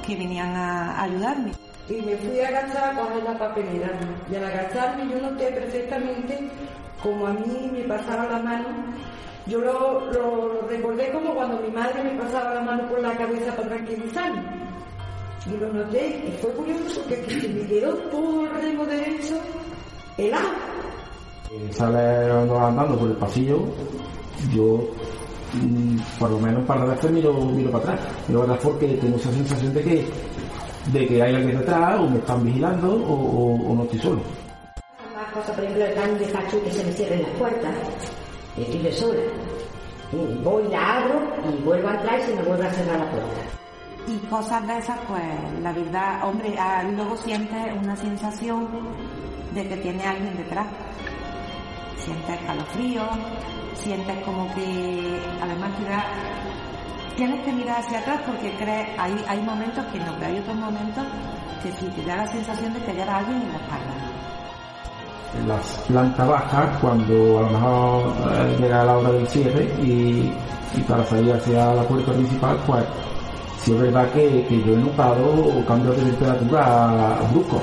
que 0.06 0.14
venían 0.14 0.54
a 0.54 1.02
ayudarme. 1.02 1.52
Y 1.88 1.94
me 2.02 2.16
fui 2.16 2.38
a 2.40 2.48
agachar 2.48 2.90
a 2.90 3.00
coger 3.00 3.24
la 3.24 3.38
papelera. 3.38 3.90
Y 4.30 4.36
al 4.36 4.44
agacharme 4.44 5.10
yo 5.10 5.20
noté 5.20 5.46
perfectamente 5.46 6.48
como 7.02 7.26
a 7.26 7.32
mí 7.32 7.70
me 7.72 7.82
pasaba 7.84 8.26
la 8.26 8.38
mano. 8.38 8.68
Yo 9.46 9.60
lo, 9.60 10.12
lo 10.12 10.68
recordé 10.68 11.10
como 11.10 11.34
cuando 11.34 11.60
mi 11.60 11.70
madre 11.70 12.04
me 12.04 12.22
pasaba 12.22 12.54
la 12.54 12.60
mano 12.60 12.88
por 12.88 13.00
la 13.00 13.16
cabeza 13.16 13.56
para 13.56 13.68
tranquilizarme. 13.68 14.67
Y 15.50 15.56
lo 15.56 15.72
noté 15.72 16.24
y 16.28 16.32
fue 16.42 16.50
curioso 16.52 17.00
porque 17.02 17.22
que 17.22 17.40
se 17.40 17.48
me 17.48 17.66
quedó 17.66 17.94
todo 18.10 18.44
el 18.46 18.50
remo 18.62 18.84
derecho 18.86 19.34
helado. 20.18 20.48
Eh, 21.50 21.70
Sale 21.72 22.30
andando 22.30 22.98
por 22.98 23.08
el 23.10 23.16
pasillo, 23.16 23.60
yo 24.54 24.86
mm, 25.54 25.96
por 26.18 26.30
lo 26.30 26.38
menos 26.38 26.64
para 26.66 26.84
veces 26.84 27.10
miro, 27.10 27.32
miro 27.32 27.70
para 27.70 27.92
atrás. 27.94 28.00
Miro 28.28 28.40
para 28.40 28.52
atrás 28.54 28.70
porque 28.72 28.86
tengo 28.88 29.16
esa 29.16 29.32
sensación 29.32 29.72
de 29.72 29.82
que, 29.82 30.06
de 30.92 31.06
que 31.06 31.22
hay 31.22 31.34
alguien 31.34 31.58
detrás, 31.58 31.98
o 32.00 32.08
me 32.10 32.18
están 32.18 32.44
vigilando, 32.44 32.92
o, 32.92 33.12
o- 33.14 33.72
o 33.72 33.74
no 33.74 33.82
estoy 33.84 33.98
solo. 34.00 34.20
Más 35.14 35.32
cosas, 35.32 35.54
por 35.54 35.64
ejemplo, 35.64 35.86
el 35.86 35.94
tan 35.94 36.18
despacho 36.18 36.62
que 36.62 36.70
se 36.72 36.84
me 36.84 36.92
cierren 36.92 37.22
las 37.22 37.30
puertas. 37.32 37.74
Estoy 38.58 38.82
yo 38.82 38.92
sola. 38.92 39.20
Y 40.12 40.42
voy, 40.42 40.64
la 40.68 40.98
abro 40.98 41.20
y 41.58 41.62
vuelvo 41.62 41.88
a 41.88 41.94
entrar 41.94 42.18
y 42.20 42.22
se 42.24 42.34
me 42.34 42.42
vuelve 42.42 42.66
a 42.66 42.72
cerrar 42.72 42.98
la 42.98 43.10
puerta. 43.10 43.57
Y 44.08 44.16
cosas 44.28 44.66
de 44.66 44.78
esas, 44.78 44.98
pues 45.06 45.22
la 45.62 45.70
verdad, 45.70 46.26
hombre, 46.26 46.56
ah, 46.58 46.82
luego 46.82 47.14
sientes 47.18 47.76
una 47.82 47.94
sensación 47.94 48.66
de 49.52 49.68
que 49.68 49.76
tiene 49.76 50.02
alguien 50.02 50.34
detrás. 50.34 50.66
Sientes 51.98 52.40
escalofrío, 52.40 53.02
sientes 53.74 54.24
como 54.24 54.46
que 54.54 55.20
además 55.42 55.70
tienes 57.16 57.44
que 57.44 57.52
mirar 57.52 57.80
hacia 57.80 57.98
atrás 57.98 58.22
porque 58.24 58.50
crees, 58.56 58.98
hay, 58.98 59.24
hay 59.28 59.42
momentos 59.42 59.84
que 59.86 59.98
no, 59.98 60.14
pero 60.18 60.26
hay 60.26 60.38
otros 60.38 60.56
momentos 60.56 61.04
que 61.62 61.72
sí, 61.72 61.86
te 61.94 62.04
da 62.06 62.16
la 62.16 62.26
sensación 62.28 62.72
de 62.72 62.80
que 62.80 62.90
hay 62.92 63.00
alguien 63.00 63.42
en 63.42 63.52
la 63.52 63.58
espalda. 63.58 63.94
En 65.38 65.48
las 65.48 65.66
plantas 65.86 66.28
bajas, 66.28 66.78
cuando 66.80 67.38
a 67.40 67.42
lo 67.42 67.50
mejor 67.50 68.14
eh, 68.32 68.56
llega 68.58 68.84
la 68.84 68.96
hora 68.96 69.10
del 69.10 69.28
cierre 69.28 69.64
y, 69.82 70.32
y 70.74 70.80
para 70.88 71.04
salir 71.04 71.34
hacia 71.34 71.74
la 71.74 71.82
puerta 71.82 72.12
principal, 72.12 72.56
pues 72.66 72.84
sí 73.68 73.74
es 73.74 73.80
verdad 73.80 74.10
que, 74.12 74.46
que 74.46 74.62
yo 74.64 74.72
he 74.72 74.76
notado 74.78 75.64
cambios 75.66 75.96
de 75.96 76.04
temperatura 76.04 77.18
bruscos, 77.30 77.60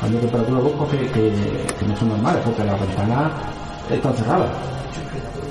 cambios 0.00 0.22
de 0.22 0.28
temperatura 0.28 0.60
bruscos 0.60 0.88
que, 0.90 0.98
que, 0.98 1.32
que 1.78 1.86
no 1.86 1.96
son 1.96 2.08
normales, 2.10 2.42
porque 2.44 2.64
las 2.64 2.80
ventanas 2.80 3.32
están 3.90 4.14
cerradas. 4.14 4.50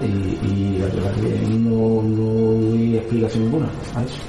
Y, 0.02 0.06
y 0.06 0.78
la 0.80 0.86
verdad 0.86 1.12
que 1.16 1.30
no, 1.50 2.02
no 2.04 2.74
hay 2.74 2.98
explicación 2.98 3.44
ninguna 3.46 3.68
a 3.96 4.04
eso. 4.04 4.22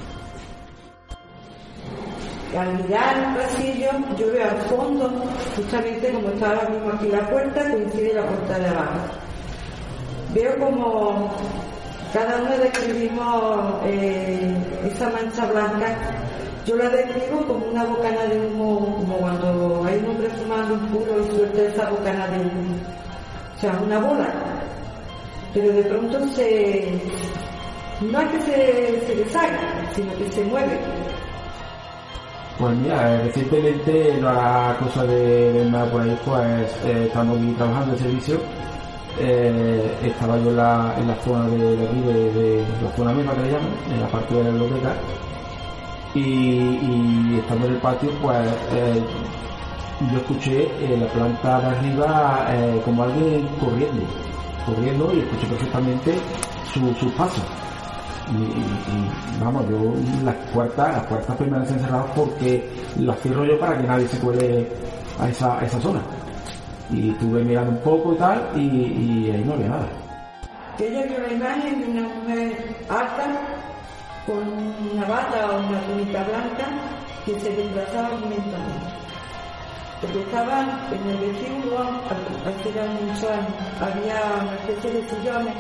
Al 2.59 2.83
mirar 2.83 3.17
el 3.19 3.37
pasillo, 3.37 3.91
yo 4.19 4.33
veo 4.33 4.51
al 4.51 4.57
fondo, 4.63 5.13
justamente 5.55 6.11
como 6.11 6.29
está 6.31 6.49
ahora 6.49 6.69
mismo 6.71 6.91
aquí 6.91 7.07
la 7.09 7.31
puerta, 7.31 7.71
coincide 7.71 8.15
la 8.15 8.27
puerta 8.27 8.59
de 8.59 8.67
abajo. 8.67 8.99
Veo 10.35 10.59
como 10.59 11.31
cada 12.13 12.43
uno 12.43 12.57
describimos 12.59 13.75
eh, 13.85 14.57
esa 14.87 15.11
mancha 15.11 15.47
blanca. 15.47 15.97
Yo 16.67 16.77
la 16.77 16.89
describo 16.91 17.47
como 17.47 17.67
una 17.67 17.85
bocana 17.85 18.25
de 18.25 18.41
humo, 18.41 18.97
como 18.99 19.17
cuando 19.19 19.85
hay 19.87 19.99
un 19.99 20.11
hombre 20.11 20.29
fumando 20.31 20.75
un 20.75 20.87
puro 20.89 21.21
y 21.21 21.31
suelta 21.31 21.63
esa 21.63 21.91
bocana 21.91 22.27
de 22.29 22.39
humo. 22.39 22.77
O 23.57 23.61
sea, 23.61 23.81
una 23.85 23.99
bola. 23.99 24.33
Pero 25.55 25.73
de 25.73 25.83
pronto 25.85 26.29
se. 26.29 27.01
No 28.01 28.21
es 28.21 28.29
que 28.31 28.41
se, 28.43 29.07
se 29.07 29.95
sino 29.95 30.15
que 30.15 30.31
se 30.31 30.45
mueve. 30.45 30.79
Pues 32.59 32.77
mira, 32.77 33.15
eh, 33.15 33.23
recientemente, 33.25 34.21
hará 34.25 34.77
cosa 34.79 35.05
de 35.05 35.53
de 35.53 35.87
por 35.87 36.03
ahí, 36.03 36.19
pues 36.25 36.87
eh, 36.87 37.05
estamos 37.07 37.39
trabajando 37.57 37.93
en 37.93 37.99
servicio. 37.99 38.41
Eh, 39.21 39.99
estaba 40.05 40.37
yo 40.39 40.51
en 40.51 40.57
la, 40.57 40.95
en 40.99 41.09
la 41.09 41.15
zona 41.17 41.49
de, 41.49 41.57
aquí, 41.87 42.01
de, 42.03 42.65
la 42.83 42.91
zona 42.97 43.13
misma 43.13 43.33
que 43.35 43.41
le 43.43 43.51
llaman, 43.51 43.71
en 43.93 44.01
la 44.01 44.07
parte 44.09 44.35
de 44.35 44.45
la 44.45 44.51
biblioteca. 44.51 44.93
Y, 46.15 47.39
estando 47.39 47.67
en 47.67 47.73
el 47.75 47.79
patio, 47.81 48.11
pues 48.23 48.37
eh, 48.73 49.03
yo 50.13 50.19
escuché 50.19 50.69
en 50.95 51.01
la 51.01 51.07
planta 51.09 51.61
de 51.61 51.67
arriba 51.67 52.47
eh, 52.51 52.81
como 52.85 53.03
alguien 53.03 53.47
corriendo, 53.61 54.03
corriendo 54.67 55.13
y 55.15 55.21
escuché 55.21 55.47
perfectamente 55.49 56.15
su- 56.73 56.95
sus 56.95 57.13
pasos. 57.13 57.43
Y, 58.31 58.37
y- 58.43 59.37
y, 59.39 59.45
vamos, 59.45 59.65
yo 59.69 59.95
las 60.25 60.35
puertas, 60.53 60.93
las 60.93 61.07
puertas 61.07 61.37
permanecen 61.37 61.81
cerradas 61.81 62.07
porque 62.15 62.69
las 62.99 63.19
cierro 63.21 63.45
yo 63.45 63.59
para 63.59 63.77
que 63.79 63.87
nadie 63.87 64.07
se 64.09 64.19
cuele 64.19 64.67
a 65.21 65.29
esa, 65.29 65.59
a 65.59 65.65
esa 65.65 65.81
zona. 65.81 66.01
Y 66.91 67.11
estuve 67.11 67.45
mirando 67.45 67.73
un 67.73 67.79
poco 67.79 68.15
y 68.15 68.17
tal, 68.17 68.49
y, 68.57 68.61
y 68.61 69.31
ahí 69.31 69.45
no 69.45 69.55
había 69.55 69.69
nada. 69.69 69.89
ella 70.79 71.03
vio 71.03 71.19
la 71.21 71.33
imagen 71.33 71.81
de 71.81 71.87
una 71.91 72.09
mujer 72.09 72.77
alta 72.89 73.27
con 74.27 74.39
una 74.93 75.07
bata 75.07 75.51
o 75.51 75.59
una 75.69 75.81
túnica 75.81 76.23
blanca 76.25 76.67
que 77.25 77.41
se 77.41 77.51
desplazaba 77.51 78.11
lentamente. 78.21 78.99
Porque 80.01 80.21
estaba 80.21 80.61
en 80.93 81.11
el 81.11 81.17
vestíbulo, 81.19 81.81
hace 81.81 82.73
ya 82.73 82.85
muchos 82.87 83.31
años, 83.31 83.53
había 83.81 84.21
una 84.43 84.55
especie 84.55 84.91
de 84.93 85.09
sillones 85.09 85.55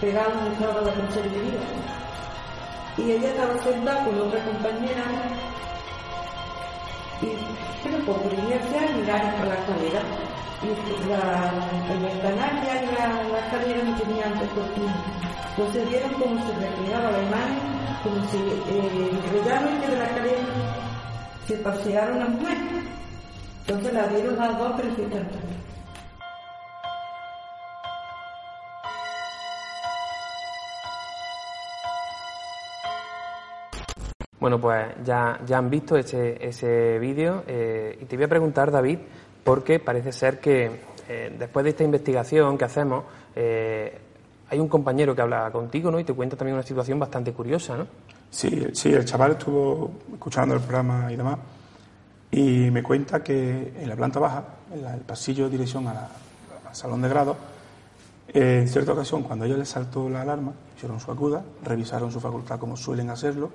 pegados 0.00 0.32
estaba 0.52 0.80
la 0.80 0.92
conserjería. 0.92 1.60
Y 2.96 3.10
ella 3.12 3.28
estaba 3.28 3.58
sentada 3.62 4.04
con 4.04 4.20
otra 4.20 4.44
compañera 4.44 5.04
pero 7.82 7.98
por 8.04 8.16
curiosidad 8.22 8.90
miraron 8.96 9.30
por 9.32 9.46
la 9.46 9.54
escalera 9.54 10.00
y 10.62 11.08
la, 11.08 11.52
el 11.92 12.00
ventanal 12.00 12.62
y 12.62 12.66
la, 12.66 13.22
la 13.30 13.38
escalera 13.38 13.84
no 13.84 13.96
tenía 13.96 14.26
antes 14.26 14.48
cortina. 14.50 14.94
Entonces 15.56 15.88
vieron 15.88 16.12
cómo 16.14 16.46
se 16.46 16.52
reflejaba 16.54 17.10
la 17.10 17.22
imagen, 17.22 17.58
como 18.02 18.28
si 18.28 18.36
eh, 18.36 19.42
realmente 19.44 19.86
de 19.86 19.96
la 19.96 20.04
escalera 20.04 20.42
se 21.46 21.56
paseara 21.58 22.12
una 22.14 22.26
mujer. 22.26 22.58
Entonces 23.66 23.92
la 23.92 24.06
vieron 24.06 24.36
las 24.36 24.58
dos 24.58 24.72
perfectamente. 24.72 25.38
Bueno, 34.38 34.60
pues 34.60 34.86
ya, 35.04 35.40
ya 35.46 35.58
han 35.58 35.70
visto 35.70 35.96
ese, 35.96 36.36
ese 36.46 36.98
vídeo 36.98 37.42
eh, 37.46 37.98
y 38.02 38.04
te 38.04 38.16
voy 38.16 38.24
a 38.26 38.28
preguntar, 38.28 38.70
David, 38.70 38.98
porque 39.42 39.78
parece 39.78 40.12
ser 40.12 40.40
que 40.40 40.70
eh, 41.08 41.34
después 41.38 41.64
de 41.64 41.70
esta 41.70 41.84
investigación 41.84 42.58
que 42.58 42.64
hacemos, 42.66 43.04
eh, 43.34 43.98
hay 44.50 44.58
un 44.58 44.68
compañero 44.68 45.14
que 45.14 45.22
habla 45.22 45.50
contigo 45.50 45.90
¿no? 45.90 45.98
y 45.98 46.04
te 46.04 46.12
cuenta 46.12 46.36
también 46.36 46.54
una 46.54 46.62
situación 46.66 46.98
bastante 46.98 47.32
curiosa, 47.32 47.76
¿no? 47.76 47.86
Sí, 48.30 48.66
sí, 48.74 48.92
el 48.92 49.04
chaval 49.04 49.32
estuvo 49.32 49.92
escuchando 50.12 50.54
el 50.54 50.60
programa 50.60 51.10
y 51.10 51.16
demás 51.16 51.38
y 52.30 52.70
me 52.70 52.82
cuenta 52.82 53.22
que 53.22 53.72
en 53.80 53.88
la 53.88 53.96
planta 53.96 54.18
baja, 54.20 54.44
en 54.74 54.82
la- 54.82 54.94
el 54.94 55.00
pasillo 55.00 55.44
de 55.44 55.50
dirección 55.50 55.86
al 55.88 55.96
salón 56.72 57.00
de 57.02 57.08
grado, 57.08 57.36
en 58.28 58.68
cierta 58.68 58.92
ocasión, 58.92 59.22
cuando 59.22 59.44
a 59.44 59.48
ella 59.48 59.56
le 59.56 59.64
saltó 59.64 60.08
la 60.10 60.22
alarma, 60.22 60.52
hicieron 60.76 61.00
su 61.00 61.10
acuda, 61.10 61.42
revisaron 61.64 62.10
su 62.12 62.20
facultad 62.20 62.58
como 62.58 62.76
suelen 62.76 63.08
hacerlo 63.10 63.50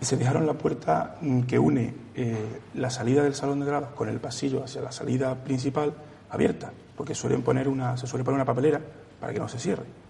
y 0.00 0.04
se 0.04 0.16
dejaron 0.16 0.46
la 0.46 0.54
puerta 0.54 1.16
mm, 1.20 1.42
que 1.42 1.58
une 1.58 1.94
eh, 2.14 2.60
la 2.74 2.90
salida 2.90 3.22
del 3.22 3.34
salón 3.34 3.60
de 3.60 3.66
grados 3.66 3.90
con 3.90 4.08
el 4.08 4.20
pasillo 4.20 4.64
hacia 4.64 4.82
la 4.82 4.92
salida 4.92 5.34
principal 5.34 5.94
abierta, 6.30 6.72
porque 6.96 7.14
suelen 7.14 7.42
poner 7.42 7.68
una, 7.68 7.96
se 7.96 8.06
suele 8.06 8.24
poner 8.24 8.36
una 8.36 8.44
papelera 8.44 8.80
para 9.20 9.32
que 9.32 9.38
no 9.38 9.48
se 9.48 9.58
cierre 9.58 10.04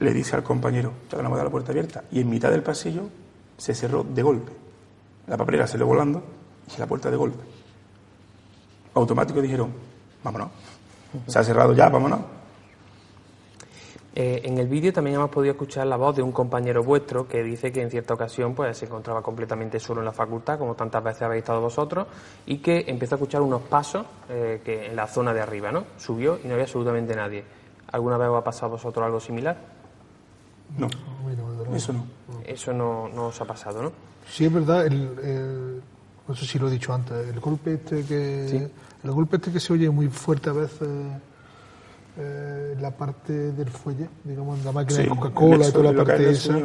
le 0.00 0.14
dice 0.14 0.34
al 0.34 0.42
compañero, 0.42 0.92
no 1.12 1.30
me 1.30 1.36
da 1.36 1.44
la 1.44 1.50
puerta 1.50 1.72
abierta, 1.72 2.04
y 2.10 2.20
en 2.20 2.28
mitad 2.28 2.50
del 2.50 2.62
pasillo 2.62 3.02
se 3.56 3.74
cerró 3.74 4.02
de 4.02 4.22
golpe. 4.22 4.52
La 5.26 5.36
papelera 5.36 5.66
salió 5.66 5.86
volando 5.86 6.22
y 6.74 6.80
la 6.80 6.86
puerta 6.86 7.10
de 7.10 7.16
golpe. 7.16 7.44
Automático 8.94 9.40
dijeron, 9.40 9.72
vámonos. 10.24 10.48
Se 11.26 11.38
ha 11.38 11.44
cerrado 11.44 11.74
ya, 11.74 11.88
vámonos. 11.90 12.20
Eh, 14.12 14.40
en 14.44 14.58
el 14.58 14.66
vídeo 14.66 14.92
también 14.92 15.14
hemos 15.16 15.30
podido 15.30 15.52
escuchar 15.52 15.86
la 15.86 15.96
voz 15.96 16.16
de 16.16 16.22
un 16.22 16.32
compañero 16.32 16.82
vuestro 16.82 17.28
que 17.28 17.44
dice 17.44 17.70
que 17.70 17.80
en 17.80 17.90
cierta 17.90 18.14
ocasión 18.14 18.54
pues, 18.56 18.76
se 18.76 18.86
encontraba 18.86 19.22
completamente 19.22 19.78
solo 19.78 20.00
en 20.00 20.06
la 20.06 20.12
facultad, 20.12 20.58
como 20.58 20.74
tantas 20.74 21.02
veces 21.04 21.22
habéis 21.22 21.42
estado 21.42 21.60
vosotros, 21.60 22.08
y 22.46 22.58
que 22.58 22.84
empezó 22.88 23.14
a 23.14 23.18
escuchar 23.18 23.40
unos 23.40 23.62
pasos 23.62 24.04
eh, 24.28 24.60
que 24.64 24.86
en 24.86 24.96
la 24.96 25.06
zona 25.06 25.32
de 25.32 25.40
arriba, 25.40 25.70
¿no? 25.70 25.84
Subió 25.96 26.38
y 26.42 26.48
no 26.48 26.54
había 26.54 26.64
absolutamente 26.64 27.14
nadie. 27.14 27.44
¿Alguna 27.92 28.16
vez 28.18 28.28
os 28.28 28.38
ha 28.38 28.44
pasado 28.44 28.66
a 28.66 28.70
vosotros 28.70 29.04
algo 29.04 29.20
similar? 29.20 29.56
No, 30.76 30.88
eso 31.76 31.92
no. 31.92 32.06
Eso 32.44 32.72
no, 32.72 33.08
no 33.08 33.26
os 33.26 33.40
ha 33.40 33.44
pasado, 33.44 33.82
¿no? 33.82 33.92
Sí, 34.28 34.44
es 34.44 34.52
verdad, 34.52 34.86
el, 34.86 34.94
el- 35.22 35.82
no 36.26 36.34
sé 36.34 36.46
si 36.46 36.58
lo 36.58 36.68
he 36.68 36.70
dicho 36.72 36.92
antes, 36.92 37.28
el 37.28 37.40
golpe 37.40 37.74
este 37.74 38.04
que 38.04 38.70
el 39.02 39.10
golpe 39.10 39.36
este 39.36 39.50
que 39.52 39.58
se 39.58 39.72
oye 39.72 39.88
muy 39.90 40.08
fuerte 40.08 40.50
a 40.50 40.52
veces 40.52 40.88
eh, 42.18 42.76
la 42.80 42.90
parte 42.90 43.32
del 43.52 43.68
fuelle, 43.70 44.08
digamos, 44.24 44.64
la 44.64 44.72
máquina 44.72 44.96
Sí, 44.96 45.02
de 45.04 45.08
Coca-Cola 45.10 45.68
y 45.68 45.72
toda 45.72 45.92
la 45.92 46.04
parte 46.04 46.30
esa, 46.30 46.58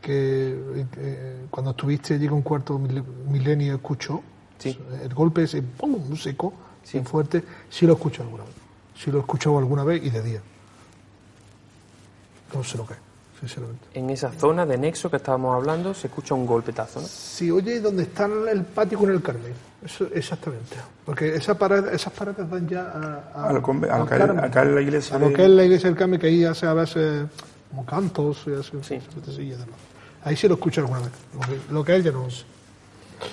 que 0.00 0.56
eh, 0.96 1.46
cuando 1.50 1.70
estuviste 1.72 2.14
allí 2.14 2.26
con 2.28 2.42
cuarto 2.42 2.78
mil- 2.78 3.04
milenio 3.28 3.74
escuchó, 3.74 4.22
Sí. 4.58 4.78
el 5.02 5.14
golpe 5.14 5.44
ese 5.44 5.62
¡pum! 5.62 6.14
seco, 6.16 6.52
muy 6.94 7.02
fuerte, 7.04 7.42
sí 7.70 7.86
lo 7.86 7.94
escucho 7.94 8.22
alguna 8.22 8.44
vez, 8.44 8.54
sí 8.94 9.10
lo 9.10 9.18
he 9.18 9.20
escuchado 9.20 9.58
alguna 9.58 9.84
vez 9.84 10.04
y 10.04 10.10
de 10.10 10.22
día. 10.22 10.40
No 12.54 12.64
sé 12.64 12.76
lo 12.76 12.86
que 12.86 12.94
es, 12.94 13.00
sinceramente. 13.40 13.86
En 13.94 14.10
esa 14.10 14.30
zona 14.32 14.64
de 14.66 14.76
nexo 14.78 15.10
que 15.10 15.16
estábamos 15.16 15.56
hablando 15.56 15.94
se 15.94 16.06
escucha 16.08 16.34
un 16.34 16.46
golpetazo, 16.46 17.00
¿no? 17.00 17.06
Si 17.06 17.50
oye 17.50 17.80
donde 17.80 18.02
está 18.04 18.26
el 18.26 18.62
patio 18.64 18.98
con 18.98 19.10
el 19.10 19.22
Carmen, 19.22 19.52
eso 19.84 20.06
exactamente. 20.14 20.76
Porque 21.04 21.34
esa 21.34 21.58
pared- 21.58 21.88
esas 21.92 22.12
paredes 22.12 22.48
dan 22.50 22.68
ya 22.68 22.82
a, 23.34 23.48
A 23.48 23.52
lo 23.52 23.58
a 23.90 23.94
al 23.96 24.06
Carmen. 24.08 24.44
acá 24.44 24.62
en 24.62 24.74
la 24.74 24.80
iglesia 24.82 25.16
A 25.16 25.18
lo 25.18 25.28
de- 25.28 25.34
que 25.34 25.42
es 25.44 25.50
la 25.50 25.64
iglesia 25.64 25.88
del 25.88 25.98
Carmen, 25.98 26.20
que 26.20 26.26
ahí 26.26 26.44
hace 26.44 26.66
a 26.66 26.74
veces 26.74 27.26
como 27.70 27.86
cantos 27.86 28.42
y 28.46 28.52
así, 28.54 28.72
Sí. 28.82 29.00
sí. 29.34 29.54
Ahí 30.22 30.36
sí 30.36 30.46
lo 30.48 30.54
escucho 30.54 30.82
alguna 30.82 31.00
vez. 31.00 31.10
Lo 31.34 31.40
que, 31.40 31.72
lo 31.72 31.84
que 31.84 31.96
es 31.96 32.04
ya 32.04 32.12
no 32.12 32.28
sé. 32.30 32.44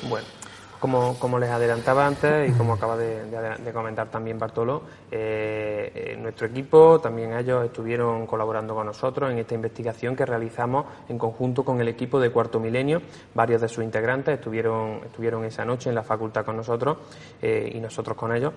Bueno, 0.08 0.26
como, 0.80 1.18
como 1.20 1.40
les 1.40 1.50
adelantaba 1.50 2.06
antes 2.06 2.50
y 2.50 2.54
como 2.54 2.74
acaba 2.74 2.98
de, 2.98 3.72
comentar 3.74 4.10
también 4.10 4.40
Bartolo, 4.40 4.84
eh, 5.12 5.92
eh, 5.94 6.18
nuestro 6.20 6.48
equipo, 6.48 7.00
también 7.00 7.34
ellos 7.34 7.66
estuvieron 7.66 8.26
colaborando 8.26 8.76
con 8.76 8.86
nosotros 8.86 9.32
en 9.32 9.40
esta 9.40 9.56
investigación 9.56 10.16
que 10.16 10.26
realizamos 10.26 10.86
en 11.10 11.18
conjunto 11.18 11.64
con 11.64 11.80
el 11.82 11.88
equipo 11.88 12.20
de 12.20 12.30
Cuarto 12.30 12.60
Milenio. 12.60 13.02
Varios 13.34 13.62
de 13.62 13.68
sus 13.68 13.84
integrantes 13.84 14.36
estuvieron, 14.36 15.02
estuvieron 15.06 15.44
esa 15.46 15.66
noche 15.66 15.90
en 15.90 15.96
la 15.96 16.04
facultad 16.04 16.46
con 16.46 16.58
nosotros 16.58 16.98
eh, 17.42 17.72
y 17.74 17.80
nosotros 17.80 18.18
con 18.18 18.36
ellos. 18.36 18.54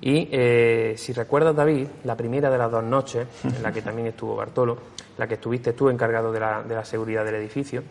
Y 0.00 0.28
eh, 0.30 0.94
si 0.96 1.12
recuerdas, 1.12 1.56
David, 1.56 1.88
la 2.04 2.16
primera 2.16 2.50
de 2.50 2.58
las 2.58 2.70
dos 2.70 2.84
noches, 2.84 3.26
en 3.44 3.62
la 3.62 3.72
que 3.72 3.82
también 3.82 4.08
estuvo 4.08 4.36
Bartolo, 4.36 4.78
la 5.16 5.26
que 5.26 5.34
estuviste 5.34 5.72
tú 5.72 5.88
encargado 5.88 6.30
de 6.30 6.40
la, 6.40 6.62
de 6.62 6.74
la 6.74 6.84
seguridad 6.84 7.24
del 7.24 7.34
edificio, 7.34 7.82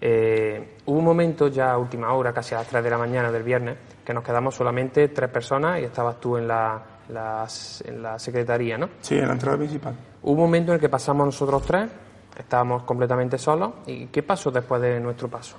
eh, 0.00 0.76
hubo 0.86 0.98
un 0.98 1.04
momento 1.04 1.48
ya 1.48 1.72
a 1.72 1.78
última 1.78 2.12
hora, 2.12 2.32
casi 2.32 2.54
a 2.54 2.58
las 2.58 2.68
3 2.68 2.84
de 2.84 2.90
la 2.90 2.98
mañana 2.98 3.32
del 3.32 3.42
viernes, 3.42 3.76
que 4.04 4.12
nos 4.12 4.22
quedamos 4.22 4.54
solamente 4.54 5.08
tres 5.08 5.30
personas 5.30 5.80
y 5.80 5.84
estabas 5.84 6.20
tú 6.20 6.36
en 6.36 6.46
la, 6.46 6.82
en 7.08 8.02
la 8.02 8.18
secretaría, 8.18 8.78
¿no? 8.78 8.90
Sí, 9.00 9.16
en 9.16 9.26
la 9.26 9.32
entrada 9.32 9.56
principal. 9.56 9.94
Hubo 10.22 10.32
un 10.32 10.40
momento 10.40 10.72
en 10.72 10.74
el 10.74 10.80
que 10.80 10.88
pasamos 10.88 11.26
nosotros 11.26 11.62
tres, 11.62 11.88
estábamos 12.38 12.82
completamente 12.82 13.38
solos. 13.38 13.72
¿Y 13.86 14.06
qué 14.06 14.22
pasó 14.22 14.50
después 14.50 14.80
de 14.80 15.00
nuestro 15.00 15.28
paso? 15.28 15.56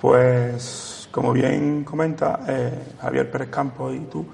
Pues, 0.00 1.08
como 1.10 1.32
bien 1.32 1.84
comenta 1.84 2.40
eh, 2.46 2.94
Javier 3.00 3.30
Pérez 3.30 3.48
Campos 3.48 3.94
y 3.94 4.00
tú, 4.00 4.26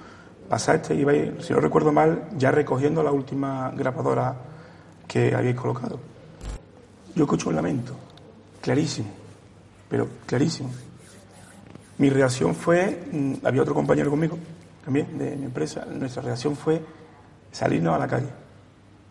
pasaste 0.49 0.95
y 0.95 1.01
ibais, 1.01 1.47
si 1.47 1.53
no 1.53 1.61
recuerdo 1.61 1.93
mal, 1.93 2.29
ya 2.37 2.51
recogiendo 2.51 3.03
la 3.03 3.13
última 3.13 3.71
grabadora 3.77 4.35
que 5.07 5.35
habéis 5.35 5.55
colocado. 5.55 5.99
Yo 7.15 7.25
escucho 7.25 7.51
un 7.51 7.57
lamento, 7.57 7.95
clarísimo, 8.61 9.20
pero 9.91 10.09
clarísimo. 10.25 10.71
Mi 11.99 12.09
reacción 12.09 12.55
fue, 12.55 13.05
mm, 13.13 13.45
había 13.45 13.61
otro 13.61 13.75
compañero 13.75 14.09
conmigo, 14.09 14.39
también 14.85 15.19
de 15.19 15.37
mi 15.37 15.45
empresa, 15.45 15.85
nuestra 15.85 16.23
reacción 16.23 16.57
fue 16.57 16.81
salirnos 17.51 17.95
a 17.95 17.99
la 17.99 18.09
calle, 18.09 18.29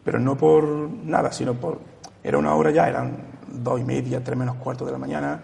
pero 0.04 0.18
no 0.18 0.36
por 0.36 0.64
nada, 0.66 1.32
sino 1.32 1.54
por, 1.54 1.80
era 2.24 2.38
una 2.38 2.56
hora 2.56 2.72
ya, 2.72 2.88
eran 2.90 3.18
dos 3.48 3.80
y 3.80 3.84
media, 3.84 4.24
tres 4.24 4.38
menos 4.38 4.56
cuarto 4.56 4.86
de 4.86 4.92
la 4.94 4.98
mañana, 4.98 5.40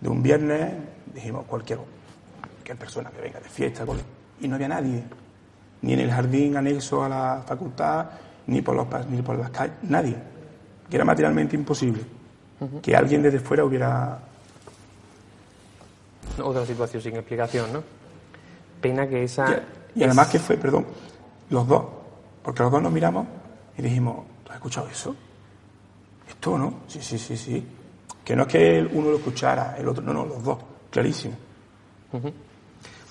de 0.00 0.08
un 0.08 0.22
viernes, 0.22 0.72
dijimos 1.14 1.44
cualquier, 1.44 1.78
cualquier 2.40 2.76
persona 2.78 3.10
que 3.10 3.20
venga 3.20 3.38
de 3.38 3.48
fiesta, 3.48 3.84
y 4.40 4.48
no 4.48 4.56
había 4.56 4.68
nadie, 4.68 5.04
ni 5.82 5.92
en 5.92 6.00
el 6.00 6.10
jardín 6.10 6.56
anexo 6.56 7.04
a 7.04 7.08
la 7.08 7.42
facultad, 7.46 8.06
ni 8.46 8.62
por, 8.62 8.74
los, 8.74 8.86
ni 9.08 9.22
por 9.22 9.38
las 9.38 9.50
calles, 9.50 9.76
nadie, 9.82 10.16
que 10.88 10.96
era 10.96 11.04
materialmente 11.04 11.54
imposible. 11.54 12.02
Que 12.80 12.94
alguien 12.94 13.22
desde 13.22 13.40
fuera 13.40 13.64
hubiera 13.64 14.20
Otra 16.42 16.64
situación 16.64 17.02
sin 17.02 17.16
explicación, 17.16 17.72
¿no? 17.72 17.82
Pena 18.80 19.08
que 19.08 19.24
esa... 19.24 19.62
Y, 19.94 20.00
y 20.00 20.04
además 20.04 20.28
que 20.28 20.38
fue, 20.38 20.56
perdón, 20.56 20.86
los 21.50 21.66
dos, 21.66 21.84
porque 22.42 22.62
los 22.62 22.72
dos 22.72 22.82
nos 22.82 22.92
miramos 22.92 23.26
y 23.76 23.82
dijimos, 23.82 24.24
¿tú 24.44 24.50
has 24.50 24.56
escuchado 24.56 24.88
eso? 24.88 25.14
Esto, 26.28 26.58
¿no? 26.58 26.80
Sí, 26.86 27.00
sí, 27.02 27.18
sí, 27.18 27.36
sí. 27.36 27.66
Que 28.24 28.36
no 28.36 28.42
es 28.42 28.48
que 28.48 28.78
el 28.78 28.88
uno 28.92 29.10
lo 29.10 29.16
escuchara, 29.16 29.76
el 29.78 29.88
otro, 29.88 30.02
no, 30.02 30.12
no, 30.12 30.24
los 30.24 30.42
dos, 30.42 30.58
clarísimo. 30.90 31.34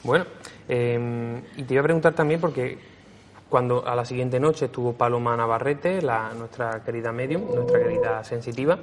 Bueno, 0.04 0.26
eh, 0.68 1.42
y 1.58 1.64
te 1.64 1.74
iba 1.74 1.82
a 1.82 1.84
preguntar 1.84 2.14
también 2.14 2.40
porque 2.40 2.78
cuando 3.50 3.86
a 3.86 3.96
la 3.96 4.06
siguiente 4.06 4.40
noche 4.40 4.66
estuvo 4.66 4.94
Paloma 4.94 5.36
Navarrete, 5.36 6.02
la, 6.02 6.34
nuestra 6.34 6.82
querida 6.84 7.12
medium, 7.12 7.54
nuestra 7.54 7.80
querida 7.80 8.24
sensitiva, 8.24 8.80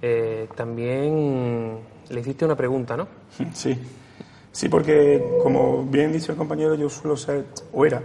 eh, 0.00 0.48
también 0.54 1.80
le 2.08 2.20
hiciste 2.20 2.44
una 2.44 2.56
pregunta, 2.56 2.96
¿no? 2.96 3.08
Sí, 3.52 3.78
sí, 4.50 4.68
porque 4.68 5.38
como 5.42 5.84
bien 5.84 6.12
dice 6.12 6.32
el 6.32 6.38
compañero, 6.38 6.74
yo 6.74 6.88
suelo 6.88 7.16
ser, 7.16 7.46
o 7.72 7.84
era, 7.84 8.02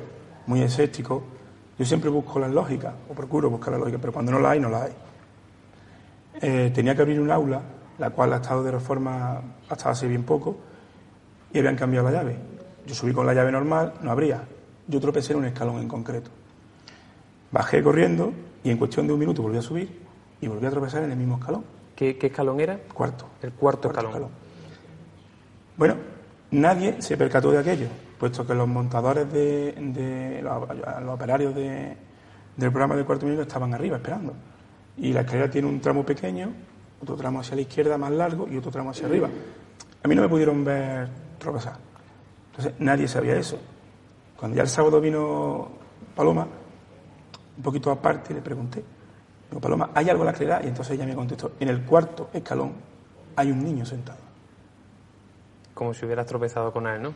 muy 0.48 0.62
escéptico. 0.62 1.24
Yo 1.78 1.86
siempre 1.86 2.10
busco 2.10 2.40
la 2.40 2.48
lógica, 2.48 2.96
o 3.10 3.14
procuro 3.14 3.50
buscar 3.50 3.74
la 3.74 3.80
lógica, 3.80 4.00
pero 4.00 4.12
cuando 4.12 4.32
no 4.32 4.40
la 4.40 4.52
hay, 4.52 4.60
no 4.60 4.70
la 4.70 4.84
hay. 4.84 4.94
Eh, 6.42 6.72
tenía 6.74 6.96
que 6.96 7.02
abrir 7.02 7.20
un 7.20 7.30
aula, 7.30 7.62
la 8.00 8.10
cual 8.10 8.34
ha 8.34 8.38
estado 8.38 8.64
de 8.64 8.72
reforma 8.72 9.42
hasta 9.70 9.92
hace 9.92 10.08
bien 10.08 10.24
poco, 10.24 10.58
y 11.54 11.60
habían 11.60 11.76
cambiado 11.76 12.10
la 12.10 12.18
llave. 12.18 12.36
Yo 12.86 12.96
subí 12.96 13.14
con 13.14 13.26
la 13.26 13.34
llave 13.34 13.52
normal, 13.52 13.94
no 14.02 14.12
abría. 14.12 14.44
Yo 14.88 15.00
tropecé 15.00 15.34
en 15.34 15.40
un 15.40 15.46
escalón 15.46 15.82
en 15.82 15.88
concreto. 15.88 16.32
Bajé 17.52 17.84
corriendo 17.84 18.34
y 18.64 18.72
en 18.72 18.78
cuestión 18.78 19.08
de 19.08 19.14
un 19.14 19.20
minuto 19.20 19.42
volví 19.42 19.58
a 19.58 19.62
subir 19.62 20.00
y 20.42 20.48
volví 20.48 20.66
a 20.66 20.70
tropezar 20.70 21.04
en 21.04 21.12
el 21.12 21.18
mismo 21.18 21.38
escalón, 21.38 21.64
¿Qué, 21.98 22.18
qué 22.18 22.28
escalón 22.28 22.60
era? 22.62 22.78
cuarto. 22.94 23.26
El 23.42 23.52
cuarto, 23.54 23.90
Cuarto 23.92 24.08
escalón. 24.08 24.30
Bueno, 25.76 25.96
nadie 26.52 27.02
se 27.02 27.18
percató 27.18 27.52
de 27.52 27.58
aquello, 27.58 27.88
puesto 28.20 28.46
que 28.48 28.54
los 28.54 28.68
montadores 28.68 29.32
de, 29.34 29.74
de 29.74 30.42
los, 30.44 30.70
los 31.04 31.14
operarios 31.16 31.54
de- 31.56 31.98
del 32.56 32.72
programa 32.72 32.96
de 32.96 33.04
cuarto 33.04 33.26
minuto 33.26 33.42
estaban 33.44 33.74
arriba 33.74 33.98
esperando. 33.98 34.34
Y 34.98 35.12
la 35.14 35.22
escalera 35.22 35.50
tiene 35.50 35.68
un 35.68 35.80
tramo 35.82 36.04
pequeño, 36.06 36.52
otro 37.02 37.16
tramo 37.16 37.40
hacia 37.42 37.56
la 37.56 37.62
izquierda 37.62 37.98
más 37.98 38.12
largo 38.12 38.48
y 38.50 38.58
otro 38.58 38.72
tramo 38.72 38.92
hacia 38.92 39.08
arriba. 39.08 39.30
A 40.04 40.08
mí 40.08 40.16
no 40.16 40.22
me 40.22 40.30
pudieron 40.30 40.64
ver 40.64 41.08
tropezar. 41.40 41.78
Entonces 42.52 42.74
nadie 42.80 43.08
sabía 43.08 43.36
eso. 43.36 43.60
Cuando 44.36 44.56
ya 44.58 44.64
el 44.64 44.70
sábado 44.70 45.02
vino 45.02 45.68
Paloma, 46.16 46.48
un 47.58 47.64
poquito 47.64 47.92
aparte, 47.92 48.34
le 48.34 48.42
pregunté, 48.42 48.84
digo, 49.50 49.62
Paloma, 49.62 49.90
¿hay 49.94 50.10
algo 50.10 50.24
en 50.24 50.26
la 50.28 50.32
escalera? 50.32 50.62
Y 50.64 50.68
entonces 50.68 50.96
ella 50.96 51.06
me 51.06 51.16
contestó, 51.16 51.52
en 51.60 51.70
el 51.70 51.82
cuarto 51.84 52.30
escalón 52.34 52.74
hay 53.36 53.52
un 53.52 53.64
niño 53.64 53.86
sentado. 53.86 54.20
Como 55.74 55.94
si 55.94 56.06
hubieras 56.06 56.26
tropezado 56.26 56.72
con 56.72 56.88
él, 56.88 57.02
¿no? 57.02 57.14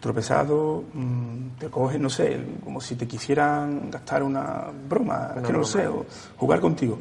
tropezado, 0.00 0.82
mm, 0.94 1.58
te 1.60 1.68
coges, 1.68 2.00
no 2.00 2.10
sé, 2.10 2.36
como 2.64 2.80
si 2.80 2.96
te 2.96 3.06
quisieran 3.06 3.88
gastar 3.88 4.24
una 4.24 4.64
broma, 4.88 5.30
es 5.36 5.42
que 5.42 5.52
no 5.52 5.58
lo 5.60 5.64
sé, 5.64 5.86
o 5.86 6.04
jugar 6.38 6.58
contigo. 6.60 6.98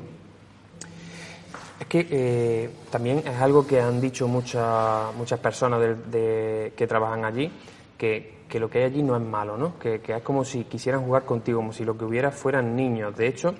Es 1.80 1.88
que 1.88 2.08
eh, 2.12 2.70
también 2.92 3.24
es 3.26 3.42
algo 3.42 3.66
que 3.66 3.82
han 3.82 4.00
dicho 4.00 4.28
muchas 4.28 5.16
muchas 5.16 5.40
personas 5.40 5.82
de- 6.12 6.74
que 6.78 6.86
trabajan 6.86 7.26
allí, 7.26 7.52
que, 7.98 8.44
que 8.48 8.60
lo 8.60 8.70
que 8.70 8.78
hay 8.80 8.84
allí 8.86 9.02
no 9.02 9.16
es 9.16 9.22
malo, 9.24 9.58
¿no? 9.58 9.80
Que, 9.80 10.00
que 10.00 10.16
es 10.18 10.22
como 10.22 10.46
si 10.46 10.66
quisieran 10.66 11.04
jugar 11.04 11.26
contigo, 11.26 11.58
como 11.58 11.74
si 11.74 11.84
lo 11.84 11.98
que 11.98 12.06
hubiera 12.06 12.30
fueran 12.30 12.76
niños. 12.76 13.18
De 13.18 13.26
hecho, 13.28 13.56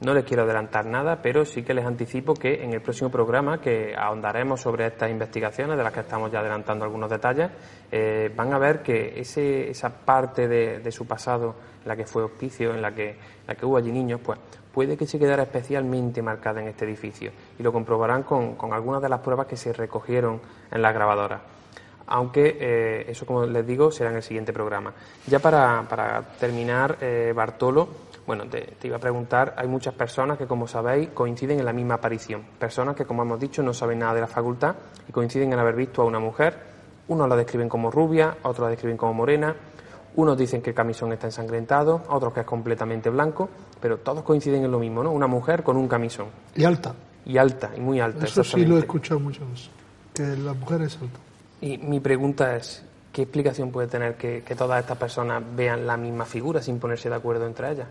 no 0.00 0.14
les 0.14 0.24
quiero 0.24 0.44
adelantar 0.44 0.86
nada, 0.86 1.20
pero 1.20 1.44
sí 1.44 1.62
que 1.62 1.74
les 1.74 1.84
anticipo 1.84 2.34
que 2.34 2.62
en 2.62 2.72
el 2.72 2.80
próximo 2.80 3.10
programa, 3.10 3.60
que 3.60 3.94
ahondaremos 3.96 4.60
sobre 4.60 4.86
estas 4.86 5.10
investigaciones, 5.10 5.76
de 5.76 5.82
las 5.82 5.92
que 5.92 6.00
estamos 6.00 6.30
ya 6.30 6.40
adelantando 6.40 6.84
algunos 6.84 7.10
detalles, 7.10 7.50
eh, 7.90 8.32
van 8.34 8.52
a 8.52 8.58
ver 8.58 8.82
que 8.82 9.20
ese, 9.20 9.70
esa 9.70 9.90
parte 9.90 10.46
de, 10.46 10.78
de 10.78 10.92
su 10.92 11.06
pasado, 11.06 11.56
la 11.84 11.96
que 11.96 12.04
fue 12.04 12.22
hospicio, 12.22 12.74
en 12.74 12.82
la 12.82 12.94
que, 12.94 13.16
la 13.46 13.54
que 13.54 13.66
hubo 13.66 13.76
allí 13.76 13.90
niños, 13.90 14.20
pues 14.24 14.38
puede 14.72 14.96
que 14.96 15.06
se 15.06 15.18
quedara 15.18 15.42
especialmente 15.42 16.22
marcada 16.22 16.60
en 16.60 16.68
este 16.68 16.84
edificio. 16.84 17.32
Y 17.58 17.62
lo 17.62 17.72
comprobarán 17.72 18.22
con, 18.22 18.54
con 18.54 18.72
algunas 18.72 19.02
de 19.02 19.08
las 19.08 19.20
pruebas 19.20 19.46
que 19.46 19.56
se 19.56 19.72
recogieron 19.72 20.40
en 20.70 20.82
las 20.82 20.94
grabadoras 20.94 21.57
aunque 22.08 22.56
eh, 22.60 23.04
eso, 23.08 23.26
como 23.26 23.44
les 23.46 23.66
digo, 23.66 23.90
será 23.90 24.10
en 24.10 24.16
el 24.16 24.22
siguiente 24.22 24.52
programa. 24.52 24.92
Ya 25.26 25.38
para, 25.38 25.84
para 25.88 26.22
terminar, 26.40 26.98
eh, 27.00 27.32
Bartolo, 27.34 27.88
bueno, 28.26 28.44
te, 28.46 28.60
te 28.78 28.86
iba 28.88 28.96
a 28.96 29.00
preguntar, 29.00 29.54
hay 29.56 29.66
muchas 29.68 29.94
personas 29.94 30.36
que, 30.36 30.46
como 30.46 30.68
sabéis, 30.68 31.10
coinciden 31.10 31.58
en 31.58 31.64
la 31.64 31.72
misma 31.72 31.94
aparición. 31.94 32.42
Personas 32.58 32.94
que, 32.94 33.04
como 33.04 33.22
hemos 33.22 33.40
dicho, 33.40 33.62
no 33.62 33.72
saben 33.72 34.00
nada 34.00 34.14
de 34.14 34.20
la 34.20 34.26
facultad 34.26 34.74
y 35.08 35.12
coinciden 35.12 35.52
en 35.52 35.58
haber 35.58 35.74
visto 35.74 36.02
a 36.02 36.04
una 36.04 36.18
mujer. 36.18 36.54
Unos 37.08 37.26
la 37.28 37.36
describen 37.36 37.68
como 37.70 37.90
rubia, 37.90 38.36
otros 38.42 38.64
la 38.64 38.68
describen 38.68 38.98
como 38.98 39.14
morena, 39.14 39.54
unos 40.16 40.36
dicen 40.36 40.60
que 40.60 40.70
el 40.70 40.76
camisón 40.76 41.12
está 41.12 41.26
ensangrentado, 41.26 42.02
otros 42.08 42.34
que 42.34 42.40
es 42.40 42.46
completamente 42.46 43.08
blanco, 43.08 43.48
pero 43.80 43.98
todos 43.98 44.22
coinciden 44.24 44.64
en 44.64 44.70
lo 44.70 44.78
mismo, 44.78 45.02
¿no? 45.02 45.10
Una 45.12 45.26
mujer 45.26 45.62
con 45.62 45.76
un 45.78 45.88
camisón 45.88 46.26
Y 46.54 46.64
alta. 46.64 46.94
y 47.24 47.38
alta, 47.38 47.70
y 47.76 47.80
muy 47.80 48.00
alta. 48.00 48.26
Eso 48.26 48.44
sí 48.44 48.66
lo 48.66 48.76
he 48.76 48.80
escuchado 48.80 49.20
muchas 49.20 49.48
veces, 49.48 49.70
que 50.12 50.24
la 50.36 50.52
mujer 50.52 50.82
es 50.82 50.98
alta. 51.00 51.18
Y 51.60 51.78
mi 51.78 52.00
pregunta 52.00 52.56
es, 52.56 52.82
¿qué 53.12 53.22
explicación 53.22 53.70
puede 53.70 53.88
tener 53.88 54.16
que, 54.16 54.42
que 54.42 54.54
todas 54.54 54.80
estas 54.80 54.96
personas 54.96 55.42
vean 55.56 55.86
la 55.86 55.96
misma 55.96 56.24
figura 56.24 56.62
sin 56.62 56.78
ponerse 56.78 57.08
de 57.08 57.16
acuerdo 57.16 57.46
entre 57.46 57.72
ellas? 57.72 57.88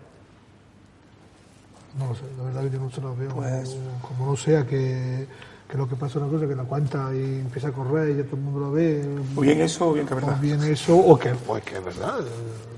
No 1.98 2.08
lo 2.10 2.16
sé, 2.16 2.22
la 2.38 2.44
verdad 2.44 2.62
que 2.64 2.70
yo 2.72 2.80
no 2.80 2.92
se 2.92 3.02
lo 3.02 3.16
veo. 3.16 3.30
Pues- 3.30 3.70
como, 3.70 4.02
como 4.20 4.32
no 4.32 4.38
sea 4.38 4.66
que, 4.66 5.28
que 5.70 5.78
lo 5.78 5.88
que 5.90 5.96
pasa 5.96 6.20
es 6.20 6.24
una 6.24 6.28
cosa, 6.32 6.48
que 6.48 6.56
la 6.56 6.64
cuenta 6.64 7.10
y 7.14 7.40
empieza 7.40 7.70
a 7.70 7.72
correr 7.72 8.10
y 8.12 8.18
ya 8.18 8.24
todo 8.24 8.36
el 8.36 8.42
mundo 8.42 8.60
lo 8.60 8.72
ve. 8.72 9.04
O 9.36 9.42
bien 9.42 9.60
eso 9.62 9.90
o 9.90 9.94
bien 9.94 10.06
que 10.06 10.14
es 10.14 10.24
O 10.24 10.26
verdad. 10.26 10.40
bien 10.42 10.64
eso, 10.64 10.96
o 10.98 11.18
que, 11.18 11.32
o 11.32 11.54
que 11.56 11.78
es 11.78 11.84
verdad. 11.84 12.20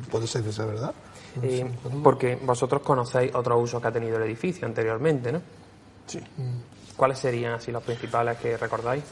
Puede 0.10 0.26
ser 0.26 0.44
que 0.44 0.52
sea 0.52 0.66
verdad. 0.66 0.94
No 1.36 1.44
Eh, 1.44 1.58
sé, 1.58 1.72
pero- 1.84 2.02
porque 2.04 2.36
vosotros 2.44 2.82
conocéis 2.82 3.36
otros 3.36 3.62
usos 3.64 3.82
que 3.82 3.88
ha 3.88 3.92
tenido 3.92 4.18
el 4.18 4.24
edificio 4.24 4.66
anteriormente, 4.66 5.32
¿no? 5.32 5.42
Sí. 6.08 6.20
¿Cuáles 6.96 7.20
serían 7.20 7.54
así 7.54 7.72
los 7.72 7.84
principales 7.84 8.38
que 8.40 8.58
recordáis? 8.58 9.04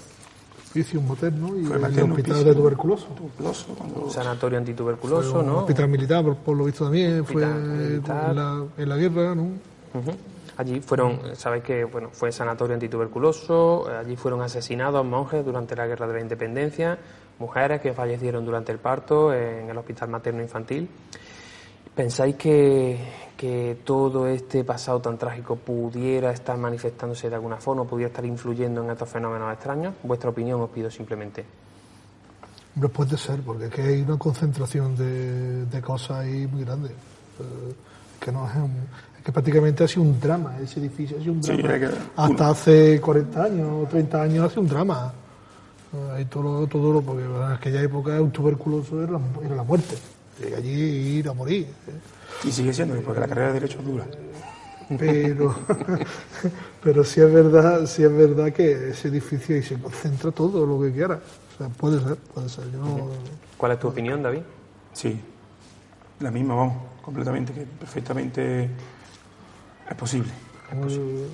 Hospicio, 0.67 0.99
un 0.99 1.07
materno 1.07 1.57
y 1.57 1.63
Fue 1.63 1.75
el 1.77 1.81
materno, 1.81 2.13
hospital 2.13 2.43
de 2.43 2.53
tuberculoso. 2.55 3.05
Tuberculoso, 3.07 3.65
cuando- 3.75 4.01
Un 4.01 4.11
sanatorio 4.11 4.57
Fue 4.57 4.57
antituberculoso, 4.59 5.39
un 5.39 5.45
¿no? 5.47 5.57
hospital 5.59 5.87
militar, 5.87 6.23
por, 6.23 6.35
por 6.37 6.57
lo 6.57 6.65
visto 6.65 6.83
también, 6.83 7.25
fue 7.25 7.43
en 7.43 8.03
la, 8.05 8.65
en 8.77 8.89
la 8.89 8.97
guerra, 8.97 9.33
¿no? 9.35 9.43
Ujú. 9.43 10.11
Allí 10.57 10.81
fueron, 10.81 11.19
sabéis 11.35 11.63
que 11.63 11.83
bueno, 11.85 12.09
fue 12.11 12.31
sanatorio 12.31 12.73
antituberculoso, 12.73 13.87
allí 13.89 14.15
fueron 14.15 14.41
asesinados 14.41 15.05
monjes 15.05 15.45
durante 15.45 15.75
la 15.75 15.85
guerra 15.87 16.07
de 16.07 16.13
la 16.15 16.21
independencia, 16.21 16.97
mujeres 17.39 17.79
que 17.79 17.93
fallecieron 17.93 18.43
durante 18.43 18.71
el 18.71 18.79
parto 18.79 19.31
en 19.33 19.69
el 19.69 19.77
hospital 19.77 20.09
materno 20.09 20.41
infantil. 20.41 20.89
¿Pensáis 21.97 22.35
que, 22.35 22.95
que 23.35 23.79
todo 23.83 24.27
este 24.27 24.63
pasado 24.63 25.01
tan 25.01 25.17
trágico 25.17 25.55
pudiera 25.55 26.29
estar 26.31 26.55
manifestándose 26.57 27.27
de 27.27 27.35
alguna 27.35 27.57
forma, 27.57 27.85
pudiera 27.85 28.09
estar 28.09 28.23
influyendo 28.23 28.83
en 28.83 28.91
estos 28.91 29.09
fenómenos 29.09 29.51
extraños? 29.51 29.95
Vuestra 30.03 30.29
opinión 30.29 30.61
os 30.61 30.69
pido 30.69 30.91
simplemente. 30.91 31.43
Hombre, 32.75 32.89
puede 32.89 33.17
ser, 33.17 33.41
porque 33.41 33.65
es 33.65 33.71
que 33.73 33.81
hay 33.81 34.01
una 34.03 34.17
concentración 34.19 34.95
de, 34.95 35.65
de 35.65 35.81
cosas 35.81 36.17
ahí 36.19 36.45
muy 36.45 36.63
grande. 36.63 36.89
Eh, 36.89 37.73
que 38.19 38.31
no 38.31 38.47
es 38.47 38.55
un, 38.55 38.71
es 39.17 39.23
que 39.25 39.31
prácticamente 39.31 39.83
ha 39.83 39.87
sido 39.87 40.03
un 40.03 40.19
drama, 40.19 40.55
ese 40.61 40.79
edificio 40.79 41.17
ha 41.17 41.19
sido 41.19 41.33
un 41.33 41.43
Sí, 41.43 41.53
drama. 41.57 41.75
es 41.75 41.89
que- 41.89 41.97
Hasta 42.15 42.43
uno. 42.43 42.45
hace 42.51 43.01
40 43.01 43.43
años 43.43 43.67
o 43.71 43.87
30 43.87 44.21
años 44.21 44.45
ha 44.45 44.49
sido 44.49 44.61
un 44.61 44.67
drama. 44.67 45.11
Eh, 45.93 46.11
Ahí 46.17 46.25
todo, 46.25 46.43
lo- 46.61 46.67
todo 46.67 46.93
lo, 46.93 47.01
porque 47.01 47.23
en 47.25 47.41
aquella 47.51 47.81
época 47.81 48.21
un 48.21 48.29
tuberculoso 48.29 49.01
era 49.01 49.13
la, 49.13 49.19
era 49.43 49.55
la 49.55 49.63
muerte. 49.63 49.95
Y 50.39 50.53
allí 50.53 50.71
ir 51.19 51.29
a 51.29 51.33
morir. 51.33 51.65
¿eh? 51.87 52.47
Y 52.47 52.51
sigue 52.51 52.73
siendo, 52.73 52.95
porque 53.01 53.19
la 53.21 53.27
carrera 53.27 53.47
de 53.47 53.53
Derecho 53.53 53.79
es 53.79 53.85
dura. 53.85 54.05
Pero, 54.97 55.53
pero 56.83 57.03
sí 57.03 57.19
es 57.21 57.33
verdad, 57.33 57.85
sí 57.85 58.03
es 58.03 58.11
verdad 58.15 58.51
que 58.53 58.89
ese 58.91 59.09
edificio 59.09 59.55
ahí 59.55 59.63
se 59.63 59.77
concentra 59.79 60.31
todo 60.31 60.65
lo 60.65 60.79
que 60.81 60.93
quiera. 60.93 61.15
O 61.15 61.57
sea, 61.57 61.67
puede 61.69 61.99
ser, 62.01 62.15
puede 62.17 62.47
ser. 62.49 62.71
Yo 62.71 62.77
no- 62.79 63.09
¿Cuál 63.57 63.71
es 63.73 63.79
tu 63.79 63.87
opinión, 63.87 64.21
David? 64.23 64.41
Sí. 64.93 65.19
La 66.19 66.31
misma, 66.31 66.55
vamos, 66.55 66.77
completamente, 67.01 67.53
que 67.53 67.61
perfectamente 67.61 68.69
es 69.89 69.95
posible. 69.95 70.31
Es 70.71 70.77
posible. 70.77 71.25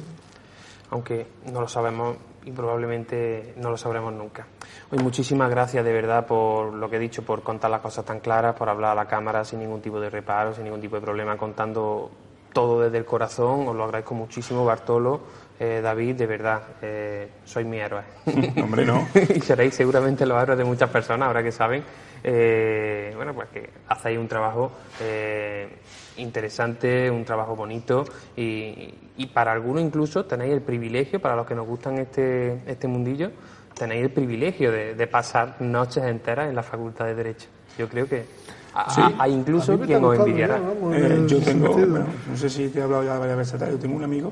aunque 0.91 1.27
no 1.51 1.61
lo 1.61 1.67
sabemos 1.67 2.17
y 2.45 2.51
probablemente 2.51 3.53
no 3.57 3.69
lo 3.71 3.77
sabremos 3.77 4.13
nunca. 4.13 4.45
Hoy 4.93 4.99
muchísimas 4.99 5.49
gracias 5.49 5.83
de 5.83 5.91
verdad 5.91 6.27
por 6.27 6.71
lo 6.71 6.87
que 6.87 6.97
he 6.97 6.99
dicho, 6.99 7.23
por 7.23 7.41
contar 7.41 7.71
las 7.71 7.81
cosas 7.81 8.05
tan 8.05 8.19
claras, 8.19 8.53
por 8.53 8.69
hablar 8.69 8.91
a 8.91 8.95
la 8.95 9.07
cámara 9.07 9.43
sin 9.43 9.57
ningún 9.57 9.81
tipo 9.81 9.99
de 9.99 10.07
reparo, 10.07 10.53
sin 10.53 10.65
ningún 10.65 10.81
tipo 10.81 10.97
de 10.97 11.01
problema, 11.01 11.35
contando 11.35 12.11
todo 12.53 12.79
desde 12.79 12.99
el 12.99 13.05
corazón. 13.05 13.67
Os 13.67 13.75
lo 13.75 13.85
agradezco 13.85 14.13
muchísimo, 14.13 14.63
Bartolo, 14.63 15.21
eh, 15.59 15.81
David, 15.81 16.13
de 16.13 16.27
verdad, 16.27 16.61
eh, 16.79 17.27
sois 17.43 17.65
mi 17.65 17.79
héroe. 17.79 18.03
Hombre, 18.61 18.85
no. 18.85 19.07
y 19.35 19.41
seréis 19.41 19.73
seguramente 19.73 20.27
los 20.27 20.39
héroes 20.39 20.59
de 20.59 20.63
muchas 20.63 20.91
personas, 20.91 21.25
ahora 21.25 21.41
que 21.41 21.51
saben, 21.51 21.83
eh, 22.23 23.13
bueno, 23.15 23.33
pues 23.33 23.49
que 23.49 23.67
hacéis 23.87 24.19
un 24.19 24.27
trabajo 24.27 24.73
eh, 25.01 25.69
interesante, 26.17 27.09
un 27.09 27.25
trabajo 27.25 27.55
bonito 27.55 28.05
y, 28.35 28.93
y 29.17 29.25
para 29.33 29.53
algunos 29.53 29.81
incluso 29.81 30.25
tenéis 30.25 30.53
el 30.53 30.61
privilegio, 30.61 31.19
para 31.19 31.35
los 31.35 31.47
que 31.47 31.55
nos 31.55 31.65
gustan 31.65 31.97
este, 31.97 32.61
este 32.67 32.87
mundillo, 32.87 33.31
tenéis 33.77 34.03
el 34.03 34.11
privilegio 34.11 34.71
de, 34.71 34.95
de 34.95 35.07
pasar 35.07 35.57
noches 35.61 36.03
enteras 36.03 36.49
en 36.49 36.55
la 36.55 36.63
Facultad 36.63 37.05
de 37.05 37.15
Derecho. 37.15 37.47
Yo 37.77 37.87
creo 37.89 38.07
que 38.07 38.25
a- 38.73 38.83
hay 39.19 39.31
incluso 39.33 39.77
quien 39.79 40.03
os 40.05 40.15
envidiará. 40.27 40.57
Eh, 40.93 41.25
yo 41.27 41.39
tengo, 41.41 41.73
bueno, 41.73 42.05
no 42.29 42.37
sé 42.37 42.49
si 42.49 42.69
te 42.69 42.79
he 42.79 42.83
hablado 42.83 43.03
ya 43.03 43.17
varias 43.17 43.37
veces 43.37 43.53
atrás, 43.55 43.71
yo 43.71 43.77
tengo 43.79 43.95
un 43.95 44.03
amigo 44.03 44.31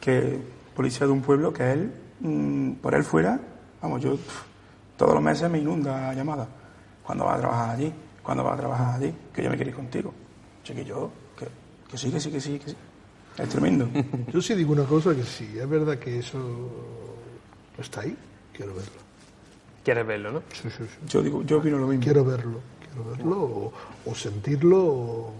que 0.00 0.38
policía 0.74 1.06
de 1.06 1.12
un 1.12 1.20
pueblo 1.22 1.52
que 1.52 1.72
él, 1.72 1.92
mm, 2.20 2.72
por 2.74 2.94
él 2.94 3.04
fuera, 3.04 3.38
vamos, 3.82 4.00
yo 4.02 4.16
todos 4.96 5.14
los 5.14 5.22
meses 5.22 5.50
me 5.50 5.58
inunda 5.58 6.12
llamadas. 6.14 6.48
¿Cuándo 7.04 7.24
vas 7.24 7.36
a 7.36 7.40
trabajar 7.40 7.70
allí? 7.76 7.92
¿Cuándo 8.22 8.44
vas 8.44 8.54
a 8.54 8.56
trabajar 8.58 8.94
allí? 9.00 9.14
Que 9.32 9.42
yo 9.42 9.50
me 9.50 9.56
quiero 9.56 9.70
ir 9.70 9.76
contigo. 9.76 10.12
Chiquillo, 10.62 11.10
que, 11.38 11.46
que 11.90 11.96
sí, 11.96 12.10
que 12.10 12.20
sí, 12.20 12.30
que 12.30 12.40
sí, 12.40 12.58
que 12.58 12.70
sí. 12.70 12.76
Es 13.38 13.48
tremendo. 13.48 13.88
Yo 14.32 14.42
sí 14.42 14.54
digo 14.54 14.72
una 14.72 14.82
cosa, 14.84 15.14
que 15.14 15.22
sí, 15.22 15.56
es 15.58 15.68
verdad 15.68 15.96
que 15.98 16.18
eso 16.18 17.07
está 17.82 18.00
ahí, 18.02 18.16
quiero 18.52 18.74
verlo. 18.74 18.92
Quieres 19.84 20.06
verlo, 20.06 20.32
¿no? 20.32 20.42
Sí, 20.52 20.68
sí, 20.70 20.84
sí. 20.84 21.06
Yo 21.08 21.22
digo, 21.22 21.42
yo 21.44 21.58
opino 21.58 21.78
lo 21.78 21.86
mismo. 21.86 22.02
Quiero 22.04 22.24
verlo, 22.24 22.60
quiero 22.84 23.10
verlo 23.10 23.36
o, 23.42 23.72
o 24.06 24.14
sentirlo 24.14 24.84
o- 24.84 25.32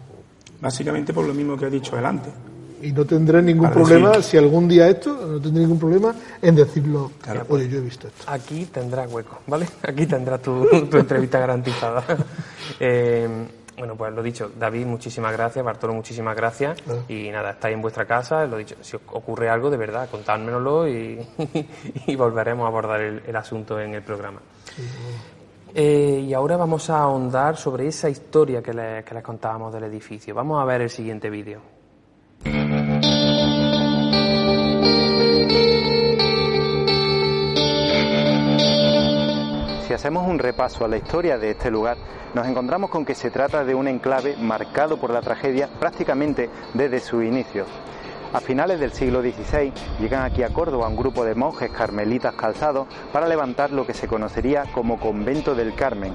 Básicamente 0.60 1.12
por 1.12 1.26
lo 1.26 1.34
mismo 1.34 1.56
que 1.56 1.66
ha 1.66 1.70
dicho 1.70 1.96
él 1.98 2.04
antes. 2.06 2.32
y 2.82 2.92
no 2.92 3.04
tendré 3.04 3.42
ningún 3.42 3.64
Para 3.64 3.74
problema, 3.74 4.10
decir- 4.16 4.22
si 4.30 4.36
algún 4.38 4.68
día 4.68 4.88
esto, 4.88 5.14
no 5.26 5.40
tendré 5.40 5.62
ningún 5.62 5.78
problema 5.78 6.14
en 6.40 6.54
decirlo, 6.54 7.10
Claro. 7.20 7.44
oye, 7.48 7.68
yo 7.68 7.78
he 7.78 7.80
visto 7.82 8.06
esto. 8.08 8.24
Aquí 8.26 8.66
tendrás 8.66 9.10
hueco, 9.12 9.40
¿vale? 9.46 9.66
Aquí 9.82 10.06
tendrás 10.06 10.40
tu, 10.42 10.66
tu 10.90 10.96
entrevista 10.96 11.38
garantizada. 11.38 12.04
Eh, 12.80 13.28
bueno, 13.78 13.96
pues 13.96 14.12
lo 14.12 14.22
dicho, 14.22 14.50
David, 14.58 14.86
muchísimas 14.86 15.32
gracias, 15.32 15.64
Bartolo, 15.64 15.94
muchísimas 15.94 16.36
gracias. 16.36 16.82
Claro. 16.82 17.04
Y 17.08 17.30
nada, 17.30 17.50
estáis 17.50 17.74
en 17.74 17.82
vuestra 17.82 18.04
casa, 18.04 18.44
lo 18.46 18.56
dicho, 18.56 18.76
si 18.80 18.96
os 18.96 19.02
ocurre 19.12 19.48
algo, 19.48 19.70
de 19.70 19.76
verdad, 19.76 20.08
contádmelo 20.10 20.88
y, 20.88 21.26
y 22.06 22.16
volveremos 22.16 22.64
a 22.64 22.68
abordar 22.68 23.00
el, 23.00 23.22
el 23.26 23.36
asunto 23.36 23.80
en 23.80 23.94
el 23.94 24.02
programa. 24.02 24.40
Eh, 25.74 26.24
y 26.26 26.34
ahora 26.34 26.56
vamos 26.56 26.88
a 26.90 27.00
ahondar 27.00 27.56
sobre 27.56 27.86
esa 27.86 28.08
historia 28.08 28.62
que 28.62 28.72
les, 28.72 29.04
que 29.04 29.14
les 29.14 29.22
contábamos 29.22 29.72
del 29.72 29.84
edificio. 29.84 30.34
Vamos 30.34 30.60
a 30.60 30.64
ver 30.64 30.82
el 30.82 30.90
siguiente 30.90 31.30
vídeo. 31.30 31.60
Hacemos 39.98 40.28
un 40.28 40.38
repaso 40.38 40.84
a 40.84 40.88
la 40.88 40.96
historia 40.96 41.38
de 41.38 41.50
este 41.50 41.72
lugar, 41.72 41.96
nos 42.32 42.46
encontramos 42.46 42.88
con 42.88 43.04
que 43.04 43.16
se 43.16 43.32
trata 43.32 43.64
de 43.64 43.74
un 43.74 43.88
enclave 43.88 44.36
marcado 44.36 44.96
por 44.96 45.10
la 45.10 45.20
tragedia 45.20 45.68
prácticamente 45.80 46.48
desde 46.72 47.00
su 47.00 47.20
inicio. 47.20 47.64
A 48.32 48.38
finales 48.38 48.78
del 48.78 48.92
siglo 48.92 49.20
XVI 49.22 49.72
llegan 49.98 50.22
aquí 50.22 50.44
a 50.44 50.50
Córdoba 50.50 50.86
un 50.86 50.94
grupo 50.94 51.24
de 51.24 51.34
monjes 51.34 51.72
carmelitas 51.72 52.36
calzados 52.36 52.86
para 53.12 53.26
levantar 53.26 53.72
lo 53.72 53.84
que 53.84 53.92
se 53.92 54.06
conocería 54.06 54.66
como 54.72 55.00
Convento 55.00 55.56
del 55.56 55.74
Carmen. 55.74 56.14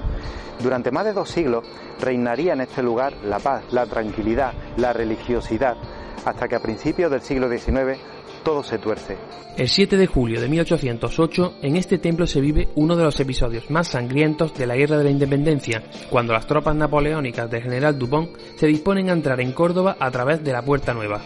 Durante 0.60 0.90
más 0.90 1.04
de 1.04 1.12
dos 1.12 1.28
siglos 1.28 1.66
reinaría 2.00 2.54
en 2.54 2.62
este 2.62 2.82
lugar 2.82 3.12
la 3.22 3.38
paz, 3.38 3.64
la 3.70 3.84
tranquilidad, 3.84 4.54
la 4.78 4.94
religiosidad, 4.94 5.76
hasta 6.24 6.48
que 6.48 6.56
a 6.56 6.60
principios 6.60 7.10
del 7.10 7.20
siglo 7.20 7.50
XIX 7.50 8.00
todo 8.44 8.62
se 8.62 8.78
tuerce. 8.78 9.16
El 9.56 9.68
7 9.68 9.96
de 9.96 10.06
julio 10.06 10.40
de 10.40 10.48
1808, 10.48 11.54
en 11.62 11.76
este 11.76 11.98
templo 11.98 12.26
se 12.26 12.40
vive 12.40 12.68
uno 12.74 12.94
de 12.94 13.04
los 13.04 13.18
episodios 13.18 13.70
más 13.70 13.88
sangrientos 13.88 14.54
de 14.54 14.66
la 14.66 14.76
Guerra 14.76 14.98
de 14.98 15.04
la 15.04 15.10
Independencia, 15.10 15.82
cuando 16.10 16.32
las 16.32 16.46
tropas 16.46 16.76
napoleónicas 16.76 17.50
del 17.50 17.62
general 17.62 17.98
Dupont 17.98 18.30
se 18.56 18.66
disponen 18.66 19.10
a 19.10 19.14
entrar 19.14 19.40
en 19.40 19.52
Córdoba 19.52 19.96
a 19.98 20.10
través 20.10 20.44
de 20.44 20.52
la 20.52 20.62
Puerta 20.62 20.94
Nueva. 20.94 21.20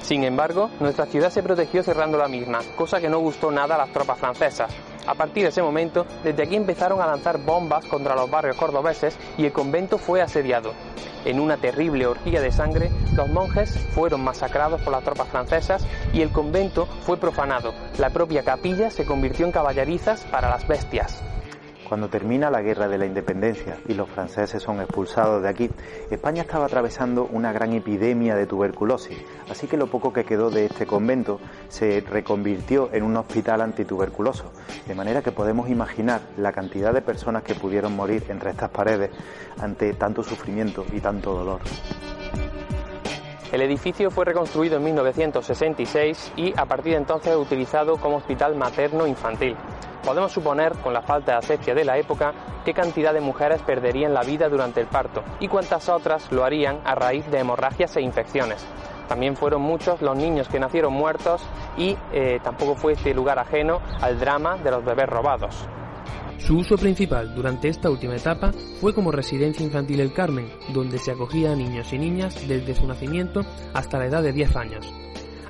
Sin 0.00 0.24
embargo, 0.24 0.70
nuestra 0.80 1.06
ciudad 1.06 1.30
se 1.30 1.42
protegió 1.42 1.82
cerrando 1.82 2.18
la 2.18 2.28
misma, 2.28 2.60
cosa 2.76 3.00
que 3.00 3.08
no 3.08 3.20
gustó 3.20 3.50
nada 3.52 3.76
a 3.76 3.78
las 3.78 3.92
tropas 3.92 4.18
francesas. 4.18 4.72
A 5.06 5.14
partir 5.14 5.42
de 5.42 5.48
ese 5.48 5.62
momento, 5.62 6.06
desde 6.22 6.44
aquí 6.44 6.56
empezaron 6.56 7.00
a 7.00 7.06
lanzar 7.06 7.38
bombas 7.38 7.84
contra 7.86 8.14
los 8.14 8.30
barrios 8.30 8.56
cordobeses 8.56 9.16
y 9.36 9.44
el 9.44 9.52
convento 9.52 9.98
fue 9.98 10.22
asediado. 10.22 10.72
En 11.24 11.40
una 11.40 11.56
terrible 11.56 12.06
orgía 12.06 12.40
de 12.40 12.52
sangre, 12.52 12.90
los 13.16 13.28
monjes 13.28 13.78
fueron 13.94 14.22
masacrados 14.22 14.80
por 14.82 14.92
las 14.92 15.04
tropas 15.04 15.28
francesas 15.28 15.86
y 16.12 16.20
el 16.20 16.30
convento 16.30 16.86
fue 17.02 17.16
profanado. 17.16 17.74
La 17.98 18.10
propia 18.10 18.42
capilla 18.42 18.90
se 18.90 19.04
convirtió 19.04 19.46
en 19.46 19.52
caballerizas 19.52 20.22
para 20.24 20.48
las 20.48 20.66
bestias. 20.66 21.22
Cuando 21.92 22.08
termina 22.08 22.50
la 22.50 22.62
guerra 22.62 22.88
de 22.88 22.96
la 22.96 23.04
independencia 23.04 23.76
y 23.86 23.92
los 23.92 24.08
franceses 24.08 24.62
son 24.62 24.80
expulsados 24.80 25.42
de 25.42 25.48
aquí, 25.50 25.68
España 26.10 26.40
estaba 26.40 26.64
atravesando 26.64 27.28
una 27.30 27.52
gran 27.52 27.74
epidemia 27.74 28.34
de 28.34 28.46
tuberculosis, 28.46 29.18
así 29.50 29.66
que 29.66 29.76
lo 29.76 29.88
poco 29.88 30.10
que 30.10 30.24
quedó 30.24 30.48
de 30.48 30.64
este 30.64 30.86
convento 30.86 31.38
se 31.68 32.00
reconvirtió 32.00 32.88
en 32.94 33.02
un 33.02 33.18
hospital 33.18 33.60
antituberculoso, 33.60 34.54
de 34.86 34.94
manera 34.94 35.20
que 35.20 35.32
podemos 35.32 35.68
imaginar 35.68 36.22
la 36.38 36.52
cantidad 36.52 36.94
de 36.94 37.02
personas 37.02 37.42
que 37.42 37.54
pudieron 37.54 37.94
morir 37.94 38.24
entre 38.30 38.52
estas 38.52 38.70
paredes 38.70 39.10
ante 39.60 39.92
tanto 39.92 40.22
sufrimiento 40.22 40.86
y 40.94 41.00
tanto 41.00 41.34
dolor. 41.34 41.60
El 43.52 43.60
edificio 43.60 44.10
fue 44.10 44.24
reconstruido 44.24 44.78
en 44.78 44.84
1966 44.84 46.32
y 46.36 46.58
a 46.58 46.64
partir 46.64 46.92
de 46.92 46.98
entonces 46.98 47.36
utilizado 47.36 47.98
como 47.98 48.16
hospital 48.16 48.56
materno-infantil. 48.56 49.54
Podemos 50.02 50.32
suponer, 50.32 50.72
con 50.78 50.94
la 50.94 51.02
falta 51.02 51.32
de 51.32 51.38
asepsia 51.38 51.74
de 51.74 51.84
la 51.84 51.98
época, 51.98 52.32
qué 52.64 52.72
cantidad 52.72 53.12
de 53.12 53.20
mujeres 53.20 53.60
perderían 53.60 54.14
la 54.14 54.22
vida 54.22 54.48
durante 54.48 54.80
el 54.80 54.86
parto 54.86 55.22
y 55.38 55.48
cuántas 55.48 55.90
otras 55.90 56.32
lo 56.32 56.44
harían 56.44 56.80
a 56.84 56.94
raíz 56.94 57.30
de 57.30 57.40
hemorragias 57.40 57.94
e 57.96 58.00
infecciones. 58.00 58.66
También 59.06 59.36
fueron 59.36 59.60
muchos 59.60 60.00
los 60.00 60.16
niños 60.16 60.48
que 60.48 60.58
nacieron 60.58 60.94
muertos 60.94 61.42
y 61.76 61.94
eh, 62.14 62.40
tampoco 62.42 62.74
fue 62.74 62.94
este 62.94 63.12
lugar 63.12 63.38
ajeno 63.38 63.82
al 64.00 64.18
drama 64.18 64.56
de 64.56 64.70
los 64.70 64.82
bebés 64.82 65.10
robados. 65.10 65.68
Su 66.46 66.58
uso 66.58 66.76
principal 66.76 67.36
durante 67.36 67.68
esta 67.68 67.88
última 67.88 68.16
etapa 68.16 68.50
fue 68.80 68.92
como 68.92 69.12
residencia 69.12 69.64
infantil 69.64 70.00
El 70.00 70.12
Carmen, 70.12 70.48
donde 70.74 70.98
se 70.98 71.12
acogía 71.12 71.52
a 71.52 71.56
niños 71.56 71.92
y 71.92 71.98
niñas 71.98 72.36
desde 72.48 72.74
su 72.74 72.84
nacimiento 72.86 73.42
hasta 73.72 73.98
la 73.98 74.06
edad 74.06 74.22
de 74.24 74.32
10 74.32 74.56
años. 74.56 74.92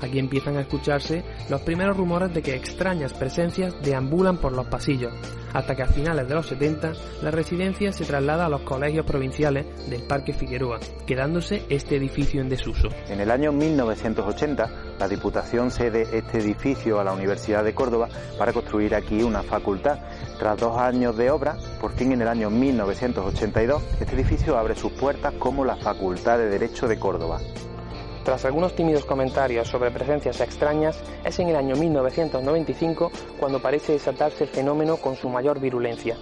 Aquí 0.02 0.18
empiezan 0.18 0.56
a 0.56 0.62
escucharse 0.62 1.22
los 1.48 1.60
primeros 1.60 1.96
rumores 1.96 2.34
de 2.34 2.42
que 2.42 2.56
extrañas 2.56 3.12
presencias 3.14 3.74
deambulan 3.82 4.38
por 4.38 4.52
los 4.52 4.66
pasillos, 4.66 5.12
hasta 5.52 5.76
que 5.76 5.82
a 5.82 5.86
finales 5.86 6.28
de 6.28 6.34
los 6.34 6.46
70 6.46 6.92
la 7.22 7.30
residencia 7.30 7.92
se 7.92 8.04
traslada 8.04 8.46
a 8.46 8.48
los 8.48 8.62
colegios 8.62 9.06
provinciales 9.06 9.64
del 9.88 10.02
Parque 10.02 10.32
Figueroa, 10.32 10.80
quedándose 11.06 11.62
este 11.68 11.96
edificio 11.96 12.40
en 12.40 12.48
desuso. 12.48 12.88
En 13.08 13.20
el 13.20 13.30
año 13.30 13.52
1980, 13.52 14.70
la 14.98 15.08
Diputación 15.08 15.70
cede 15.70 16.08
este 16.12 16.38
edificio 16.38 16.98
a 16.98 17.04
la 17.04 17.12
Universidad 17.12 17.62
de 17.62 17.74
Córdoba 17.74 18.08
para 18.38 18.52
construir 18.52 18.94
aquí 18.94 19.22
una 19.22 19.42
facultad. 19.42 20.00
Tras 20.38 20.58
dos 20.58 20.76
años 20.78 21.16
de 21.16 21.30
obra, 21.30 21.56
por 21.80 21.92
fin 21.92 22.12
en 22.12 22.22
el 22.22 22.28
año 22.28 22.50
1982, 22.50 23.82
este 24.00 24.14
edificio 24.14 24.58
abre 24.58 24.74
sus 24.74 24.92
puertas 24.92 25.34
como 25.38 25.64
la 25.64 25.76
Facultad 25.76 26.38
de 26.38 26.48
Derecho 26.48 26.88
de 26.88 26.98
Córdoba. 26.98 27.40
Tras 28.24 28.44
algunos 28.44 28.76
tímidos 28.76 29.04
comentarios 29.04 29.66
sobre 29.66 29.90
presencias 29.90 30.40
extrañas, 30.40 31.02
es 31.24 31.40
en 31.40 31.48
el 31.48 31.56
año 31.56 31.74
1995 31.74 33.10
cuando 33.40 33.60
parece 33.60 33.92
desatarse 33.92 34.44
el 34.44 34.50
fenómeno 34.50 34.96
con 34.98 35.16
su 35.16 35.28
mayor 35.28 35.58
virulencia. 35.58 36.16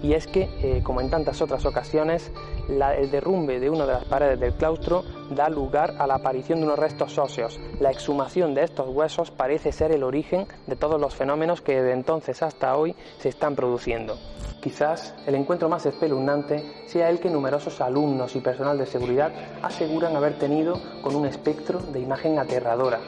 Y 0.00 0.12
es 0.12 0.28
que, 0.28 0.48
eh, 0.62 0.80
como 0.84 1.00
en 1.00 1.10
tantas 1.10 1.42
otras 1.42 1.66
ocasiones, 1.66 2.30
el 2.68 3.10
derrumbe 3.10 3.58
de 3.58 3.68
una 3.68 3.84
de 3.84 3.94
las 3.94 4.04
paredes 4.04 4.38
del 4.38 4.54
claustro 4.54 5.04
da 5.30 5.48
lugar 5.48 5.94
a 5.98 6.06
la 6.06 6.16
aparición 6.16 6.60
de 6.60 6.66
unos 6.66 6.78
restos 6.78 7.16
óseos. 7.18 7.58
La 7.78 7.90
exhumación 7.90 8.54
de 8.54 8.64
estos 8.64 8.88
huesos 8.88 9.30
parece 9.30 9.72
ser 9.72 9.92
el 9.92 10.02
origen 10.02 10.46
de 10.66 10.76
todos 10.76 11.00
los 11.00 11.14
fenómenos 11.14 11.60
que 11.60 11.80
desde 11.80 11.92
entonces 11.92 12.42
hasta 12.42 12.76
hoy 12.76 12.94
se 13.18 13.28
están 13.28 13.54
produciendo. 13.54 14.18
Quizás 14.60 15.14
el 15.26 15.36
encuentro 15.36 15.68
más 15.68 15.86
espeluznante 15.86 16.84
sea 16.86 17.08
el 17.08 17.18
que 17.18 17.30
numerosos 17.30 17.80
alumnos 17.80 18.36
y 18.36 18.40
personal 18.40 18.76
de 18.76 18.84
seguridad 18.84 19.32
aseguran 19.62 20.16
haber 20.16 20.38
tenido 20.38 20.78
con 21.02 21.16
un 21.16 21.26
espectro 21.26 21.78
de 21.78 22.00
imagen 22.00 22.38
aterradora. 22.38 23.00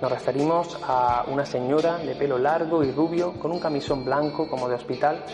Nos 0.00 0.12
referimos 0.12 0.78
a 0.86 1.24
una 1.28 1.44
señora 1.44 1.98
de 1.98 2.14
pelo 2.14 2.38
largo 2.38 2.84
y 2.84 2.92
rubio 2.92 3.32
con 3.40 3.50
un 3.50 3.58
camisón 3.58 4.04
blanco 4.04 4.48
como 4.48 4.68
de 4.68 4.76
hospital 4.76 5.24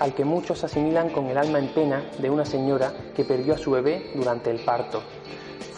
al 0.00 0.14
que 0.14 0.24
muchos 0.24 0.62
asimilan 0.64 1.10
con 1.10 1.26
el 1.26 1.38
alma 1.38 1.58
en 1.58 1.68
pena 1.68 2.04
de 2.18 2.30
una 2.30 2.44
señora 2.44 2.92
que 3.14 3.24
perdió 3.24 3.54
a 3.54 3.58
su 3.58 3.70
bebé 3.70 4.10
durante 4.14 4.50
el 4.50 4.60
parto. 4.60 5.02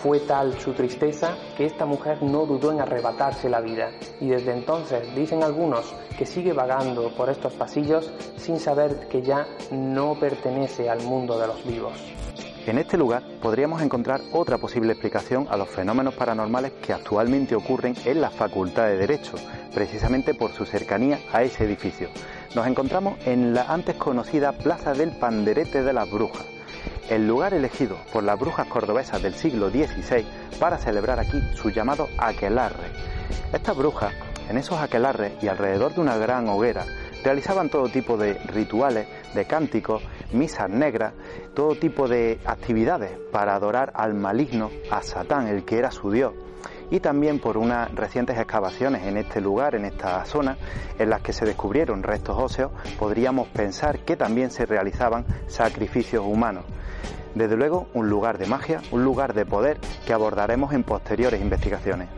Fue 0.02 0.20
tal 0.20 0.56
su 0.60 0.74
tristeza 0.74 1.36
que 1.56 1.66
esta 1.66 1.84
mujer 1.84 2.22
no 2.22 2.46
dudó 2.46 2.70
en 2.70 2.80
arrebatarse 2.80 3.48
la 3.48 3.60
vida 3.60 3.90
y 4.20 4.28
desde 4.28 4.52
entonces 4.52 5.12
dicen 5.16 5.42
algunos 5.42 5.92
que 6.16 6.24
sigue 6.24 6.52
vagando 6.52 7.10
por 7.16 7.28
estos 7.30 7.52
pasillos 7.54 8.12
sin 8.36 8.60
saber 8.60 9.08
que 9.08 9.22
ya 9.22 9.48
no 9.72 10.14
pertenece 10.14 10.88
al 10.88 11.02
mundo 11.02 11.36
de 11.40 11.48
los 11.48 11.64
vivos. 11.66 11.94
En 12.68 12.78
este 12.78 12.96
lugar 12.96 13.24
podríamos 13.42 13.82
encontrar 13.82 14.20
otra 14.32 14.58
posible 14.58 14.92
explicación 14.92 15.48
a 15.50 15.56
los 15.56 15.68
fenómenos 15.68 16.14
paranormales 16.14 16.72
que 16.74 16.92
actualmente 16.92 17.56
ocurren 17.56 17.96
en 18.04 18.20
la 18.20 18.30
Facultad 18.30 18.86
de 18.86 18.98
Derecho, 18.98 19.34
precisamente 19.74 20.32
por 20.32 20.52
su 20.52 20.64
cercanía 20.64 21.18
a 21.32 21.42
ese 21.42 21.64
edificio. 21.64 22.08
Nos 22.54 22.68
encontramos 22.68 23.18
en 23.26 23.52
la 23.52 23.62
antes 23.62 23.96
conocida 23.96 24.52
Plaza 24.52 24.92
del 24.92 25.10
Panderete 25.10 25.82
de 25.82 25.92
las 25.92 26.08
Brujas, 26.08 26.46
el 27.08 27.26
lugar 27.26 27.54
elegido 27.54 27.96
por 28.12 28.22
las 28.22 28.38
brujas 28.38 28.66
cordobesas 28.66 29.22
del 29.22 29.34
siglo 29.34 29.70
XVI 29.70 30.26
para 30.58 30.78
celebrar 30.78 31.18
aquí 31.18 31.40
su 31.54 31.70
llamado 31.70 32.08
aquelarre. 32.18 32.90
Estas 33.52 33.76
brujas, 33.76 34.12
en 34.48 34.58
esos 34.58 34.78
aquelarres 34.78 35.32
y 35.42 35.48
alrededor 35.48 35.94
de 35.94 36.00
una 36.00 36.16
gran 36.16 36.48
hoguera, 36.48 36.84
realizaban 37.24 37.68
todo 37.68 37.88
tipo 37.88 38.16
de 38.16 38.34
rituales, 38.34 39.08
de 39.34 39.44
cánticos, 39.46 40.02
misas 40.32 40.68
negras, 40.68 41.14
todo 41.54 41.74
tipo 41.74 42.08
de 42.08 42.38
actividades 42.44 43.10
para 43.32 43.54
adorar 43.54 43.92
al 43.94 44.14
maligno, 44.14 44.70
a 44.90 45.02
Satán, 45.02 45.48
el 45.48 45.64
que 45.64 45.78
era 45.78 45.90
su 45.90 46.10
dios 46.10 46.32
y 46.90 47.00
también 47.00 47.38
por 47.38 47.58
unas 47.58 47.94
recientes 47.94 48.38
excavaciones 48.38 49.06
en 49.06 49.16
este 49.16 49.40
lugar, 49.40 49.74
en 49.74 49.84
esta 49.84 50.24
zona, 50.24 50.56
en 50.98 51.10
las 51.10 51.20
que 51.20 51.32
se 51.32 51.44
descubrieron 51.44 52.02
restos 52.02 52.36
óseos, 52.38 52.72
podríamos 52.98 53.48
pensar 53.48 54.00
que 54.00 54.16
también 54.16 54.50
se 54.50 54.66
realizaban 54.66 55.26
sacrificios 55.46 56.24
humanos. 56.24 56.64
Desde 57.38 57.56
luego, 57.56 57.86
un 57.94 58.10
lugar 58.10 58.36
de 58.36 58.46
magia, 58.46 58.82
un 58.90 59.04
lugar 59.04 59.32
de 59.32 59.46
poder 59.46 59.78
que 60.04 60.12
abordaremos 60.12 60.72
en 60.72 60.82
posteriores 60.82 61.40
investigaciones. 61.40 62.08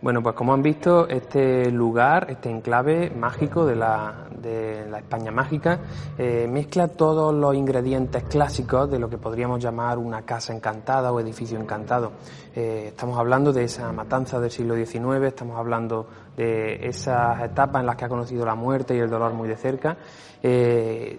Bueno, 0.00 0.22
pues 0.22 0.36
como 0.36 0.54
han 0.54 0.62
visto, 0.62 1.08
este 1.08 1.72
lugar, 1.72 2.30
este 2.30 2.48
enclave 2.48 3.10
mágico 3.10 3.66
de 3.66 3.74
la, 3.74 4.28
de 4.30 4.86
la 4.88 4.98
España 4.98 5.32
mágica, 5.32 5.80
eh, 6.16 6.46
mezcla 6.48 6.86
todos 6.86 7.34
los 7.34 7.52
ingredientes 7.56 8.22
clásicos 8.22 8.88
de 8.88 9.00
lo 9.00 9.10
que 9.10 9.18
podríamos 9.18 9.60
llamar 9.60 9.98
una 9.98 10.22
casa 10.22 10.54
encantada 10.54 11.10
o 11.10 11.18
edificio 11.18 11.58
encantado. 11.58 12.12
Eh, 12.54 12.84
estamos 12.90 13.18
hablando 13.18 13.52
de 13.52 13.64
esa 13.64 13.90
matanza 13.90 14.38
del 14.38 14.52
siglo 14.52 14.76
XIX, 14.76 15.24
estamos 15.24 15.58
hablando 15.58 16.06
de 16.36 16.86
esas 16.86 17.42
etapas 17.42 17.80
en 17.80 17.86
las 17.86 17.96
que 17.96 18.04
ha 18.04 18.08
conocido 18.08 18.46
la 18.46 18.54
muerte 18.54 18.94
y 18.94 19.00
el 19.00 19.10
dolor 19.10 19.32
muy 19.32 19.48
de 19.48 19.56
cerca, 19.56 19.96
eh, 20.40 21.18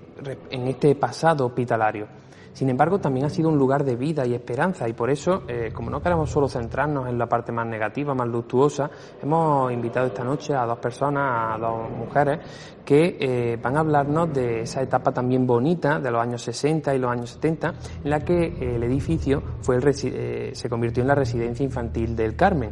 en 0.51 0.67
este 0.69 0.95
pasado 0.95 1.45
hospitalario. 1.47 2.07
Sin 2.53 2.69
embargo, 2.69 2.99
también 2.99 3.25
ha 3.25 3.29
sido 3.29 3.49
un 3.49 3.57
lugar 3.57 3.83
de 3.83 3.95
vida 3.95 4.25
y 4.25 4.33
esperanza 4.33 4.87
y 4.87 4.93
por 4.93 5.09
eso, 5.09 5.43
eh, 5.47 5.71
como 5.73 5.89
no 5.89 6.01
queremos 6.01 6.29
solo 6.29 6.47
centrarnos 6.47 7.07
en 7.07 7.17
la 7.17 7.27
parte 7.27 7.51
más 7.51 7.65
negativa, 7.67 8.13
más 8.13 8.27
luctuosa, 8.27 8.89
hemos 9.21 9.71
invitado 9.71 10.07
esta 10.07 10.23
noche 10.23 10.53
a 10.53 10.65
dos 10.65 10.79
personas, 10.79 11.55
a 11.55 11.57
dos 11.57 11.89
mujeres, 11.91 12.39
que 12.83 13.17
eh, 13.19 13.57
van 13.61 13.77
a 13.77 13.81
hablarnos 13.81 14.33
de 14.33 14.61
esa 14.61 14.81
etapa 14.81 15.11
también 15.11 15.45
bonita 15.45 15.99
de 15.99 16.11
los 16.11 16.21
años 16.21 16.41
60 16.41 16.95
y 16.95 16.97
los 16.97 17.11
años 17.11 17.29
70, 17.31 17.73
en 18.03 18.09
la 18.09 18.19
que 18.21 18.45
eh, 18.45 18.75
el 18.75 18.83
edificio 18.83 19.41
fue 19.61 19.75
el 19.75 19.89
se 19.89 20.69
convirtió 20.69 21.01
en 21.01 21.07
la 21.07 21.15
residencia 21.15 21.63
infantil 21.63 22.15
del 22.15 22.35
Carmen. 22.35 22.71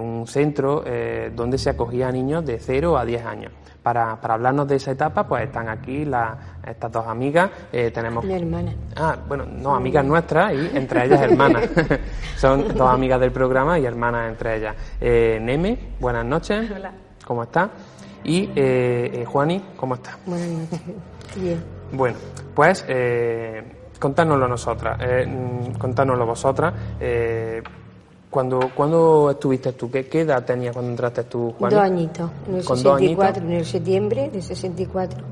un 0.00 0.26
centro 0.26 0.82
donde 1.34 1.56
se 1.56 1.70
acogía 1.70 2.08
a 2.08 2.12
niños 2.12 2.44
de 2.44 2.58
0 2.58 2.98
a 2.98 3.04
10 3.04 3.24
años. 3.24 3.52
Para, 3.82 4.20
para 4.20 4.34
hablarnos 4.34 4.68
de 4.68 4.76
esa 4.76 4.92
etapa, 4.92 5.26
pues 5.26 5.44
están 5.44 5.68
aquí 5.68 6.06
estas 6.64 6.92
dos 6.92 7.06
amigas. 7.06 7.50
Eh, 7.72 7.90
tenemos. 7.90 8.24
Mi 8.24 8.34
hermana. 8.34 8.72
Ah, 8.94 9.16
bueno, 9.26 9.44
no, 9.44 9.74
amigas 9.74 10.04
nuestras 10.04 10.54
y 10.54 10.76
entre 10.76 11.04
ellas 11.04 11.20
hermanas. 11.20 11.68
Son 12.36 12.68
dos 12.76 12.88
amigas 12.88 13.18
del 13.18 13.32
programa 13.32 13.78
y 13.78 13.84
hermanas 13.84 14.30
entre 14.30 14.58
ellas. 14.58 14.76
Eh, 15.00 15.40
Neme, 15.42 15.94
buenas 15.98 16.24
noches. 16.24 16.70
Hola. 16.70 16.92
¿Cómo 17.26 17.42
está? 17.42 17.70
Y 18.24 18.50
eh, 18.54 19.10
eh 19.14 19.24
Juani, 19.24 19.64
¿cómo 19.76 19.94
está? 19.94 20.16
Buenas 20.26 20.48
noches. 20.48 20.80
Bien. 21.36 21.62
Bueno, 21.92 22.16
pues 22.54 22.84
eh, 22.88 23.62
contárnoslo 23.98 24.48
nosotras, 24.48 24.98
eh, 25.00 25.26
mm, 25.26 25.78
contárnoslo 25.78 26.26
vosotras. 26.26 26.74
Eh, 27.00 27.62
cuando, 28.32 28.70
¿Cuándo 28.74 29.30
estuviste 29.30 29.74
tú? 29.74 29.90
¿Qué, 29.90 30.06
¿Qué, 30.08 30.22
edad 30.22 30.42
tenías 30.42 30.72
cuando 30.72 30.90
entraste 30.90 31.24
tú, 31.24 31.52
Juan? 31.58 31.70
Dos 31.70 31.80
añitos, 31.80 32.30
en 32.48 32.54
el 32.54 32.62
64, 32.62 33.44
en 33.44 33.52
el 33.52 33.66
septiembre 33.66 34.30
del 34.30 34.42
64. 34.42 35.24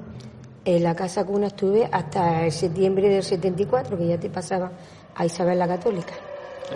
En 0.66 0.82
la 0.82 0.94
casa 0.94 1.24
cuna 1.24 1.46
estuve 1.46 1.88
hasta 1.90 2.44
el 2.44 2.53
septiembre 2.53 3.09
del 3.09 3.22
74, 3.22 3.96
que 3.96 4.07
ya 4.07 4.20
te 4.20 4.28
pasaba 4.28 4.70
a 5.14 5.24
Isabel 5.24 5.59
la 5.59 5.66
Católica. 5.66 6.12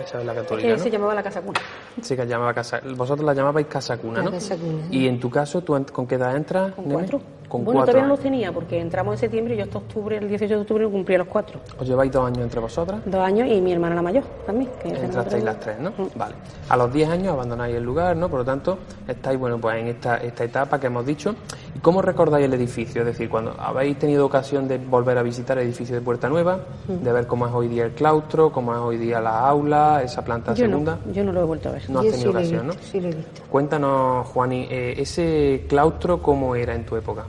Isabel 0.03 0.25
la 0.25 0.33
Católica, 0.33 0.67
que 0.67 0.73
¿no? 0.75 0.83
se 0.83 0.89
llamaba 0.89 1.13
la 1.13 1.21
casa 1.21 1.41
cuna. 1.43 1.59
Sí, 2.01 2.15
que 2.15 2.25
llamaba 2.25 2.55
casa. 2.55 2.81
Vosotros 2.95 3.23
la 3.23 3.35
llamabais 3.35 3.67
casa 3.67 3.95
cuna, 3.97 4.23
casa 4.31 4.57
cuna. 4.57 4.87
Y 4.89 5.07
en 5.07 5.19
tu 5.19 5.29
caso, 5.29 5.61
¿tú 5.61 5.79
con 5.93 6.07
qué 6.07 6.15
edad 6.15 6.35
entras? 6.35 6.73
Con 6.73 6.85
cuatro. 6.85 7.21
Con 7.47 7.63
bueno, 7.63 7.79
cuatro 7.79 7.93
todavía 7.93 8.07
no 8.07 8.13
los 8.15 8.19
tenía 8.19 8.51
porque 8.51 8.79
entramos 8.79 9.13
en 9.13 9.17
septiembre 9.19 9.53
y 9.55 9.57
yo 9.57 9.63
hasta 9.63 9.77
octubre, 9.77 10.17
el 10.17 10.27
18 10.27 10.53
de 10.55 10.61
octubre 10.61 10.87
cumplía 10.87 11.17
los 11.19 11.27
cuatro. 11.27 11.59
¿Os 11.77 11.87
lleváis 11.87 12.11
dos 12.11 12.25
años 12.25 12.39
entre 12.39 12.59
vosotras? 12.59 13.01
Dos 13.05 13.21
años 13.21 13.47
y 13.49 13.61
mi 13.61 13.71
hermana 13.71 13.95
la 13.95 14.01
mayor 14.01 14.23
también. 14.45 14.69
Que 14.81 14.89
Entrasteis 14.89 15.43
las 15.43 15.59
tres, 15.59 15.79
¿no? 15.79 15.91
Vale. 16.15 16.35
A 16.69 16.77
los 16.77 16.91
10 16.91 17.09
años 17.09 17.33
abandonáis 17.33 17.75
el 17.75 17.83
lugar, 17.83 18.15
¿no? 18.17 18.29
Por 18.29 18.39
lo 18.39 18.45
tanto, 18.45 18.79
estáis, 19.07 19.39
bueno, 19.39 19.59
pues 19.59 19.77
en 19.77 19.87
esta, 19.87 20.17
esta 20.17 20.43
etapa 20.43 20.79
que 20.79 20.87
hemos 20.87 21.05
dicho. 21.05 21.35
¿Y 21.75 21.79
cómo 21.79 22.01
recordáis 22.01 22.45
el 22.45 22.53
edificio? 22.53 23.01
Es 23.01 23.07
decir, 23.07 23.29
cuando 23.29 23.53
habéis 23.59 23.99
tenido 23.99 24.25
ocasión 24.25 24.67
de 24.67 24.77
volver 24.77 25.17
a 25.17 25.23
visitar 25.23 25.57
el 25.57 25.65
edificio 25.65 25.95
de 25.95 26.01
Puerta 26.01 26.27
Nueva, 26.29 26.59
de 26.87 27.11
ver 27.11 27.27
cómo 27.27 27.45
es 27.47 27.53
hoy 27.53 27.67
día 27.67 27.85
el 27.85 27.91
claustro, 27.91 28.51
cómo 28.51 28.73
es 28.73 28.79
hoy 28.79 28.97
día 28.97 29.19
la 29.21 29.47
aula, 29.47 30.01
esa 30.03 30.23
planta 30.23 30.53
Yo 30.53 30.65
segunda. 30.65 30.97
no, 31.05 31.11
yo 31.13 31.23
no 31.23 31.31
lo 31.31 31.41
he 31.41 31.45
vuelto 31.45 31.69
a 31.69 31.73
ver. 31.73 31.89
No 31.89 31.99
has 31.99 32.05
Yo 32.05 32.11
tenido 32.11 32.31
sí 32.31 32.37
ocasión, 32.37 32.67
¿no? 32.67 32.73
Sí, 32.73 32.99
lo 32.99 33.09
he 33.09 33.13
visto. 33.13 33.41
Cuéntanos, 33.49 34.27
Juani, 34.27 34.67
eh, 34.69 34.95
ese 34.97 35.65
claustro, 35.67 36.21
¿cómo 36.21 36.55
era 36.55 36.73
en 36.73 36.85
tu 36.85 36.95
época? 36.95 37.25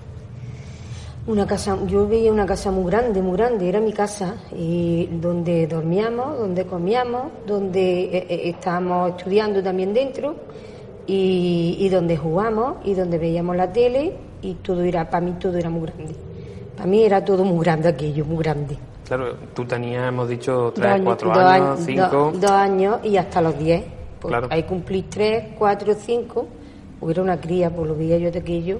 Una 1.26 1.44
casa, 1.44 1.76
yo 1.86 2.06
veía 2.06 2.30
una 2.30 2.46
casa 2.46 2.70
muy 2.70 2.88
grande, 2.90 3.20
muy 3.20 3.36
grande, 3.36 3.68
era 3.68 3.80
mi 3.80 3.92
casa, 3.92 4.36
y 4.56 5.06
donde 5.20 5.66
dormíamos, 5.66 6.38
donde 6.38 6.64
comíamos, 6.66 7.24
donde 7.44 8.04
eh, 8.04 8.26
eh, 8.28 8.40
estábamos 8.50 9.10
estudiando 9.10 9.60
también 9.60 9.92
dentro, 9.92 10.36
y, 11.04 11.76
y 11.80 11.88
donde 11.88 12.16
jugamos, 12.16 12.76
y 12.84 12.94
donde 12.94 13.18
veíamos 13.18 13.56
la 13.56 13.72
tele, 13.72 14.12
y 14.40 14.54
todo 14.54 14.82
era, 14.82 15.10
para 15.10 15.24
mí 15.26 15.32
todo 15.40 15.56
era 15.58 15.68
muy 15.68 15.82
grande. 15.88 16.14
Para 16.76 16.86
mí 16.88 17.02
era 17.02 17.24
todo 17.24 17.44
muy 17.44 17.64
grande 17.64 17.88
aquello, 17.88 18.24
muy 18.24 18.44
grande. 18.44 18.78
Claro, 19.04 19.34
tú 19.52 19.64
tenías, 19.64 20.06
hemos 20.08 20.28
dicho, 20.28 20.70
tres, 20.76 20.86
años- 20.92 21.06
cuatro 21.06 21.28
dos 21.30 21.38
años, 21.38 21.80
cinco. 21.84 22.30
do- 22.34 22.38
dos 22.38 22.50
años 22.52 22.98
y 23.02 23.16
hasta 23.16 23.40
los 23.40 23.58
diez. 23.58 23.82
Pues 24.20 24.30
Claro. 24.30 24.46
Ahí 24.50 24.62
cumplí 24.62 25.02
tres, 25.02 25.44
cuatro, 25.58 25.92
cinco. 25.94 26.46
Pues 27.00 27.14
era 27.16 27.22
una 27.22 27.40
cría, 27.40 27.70
pues 27.70 27.88
lo 27.88 27.94
veía 27.96 28.16
yo 28.18 28.30
de 28.30 28.38
aquello, 28.38 28.78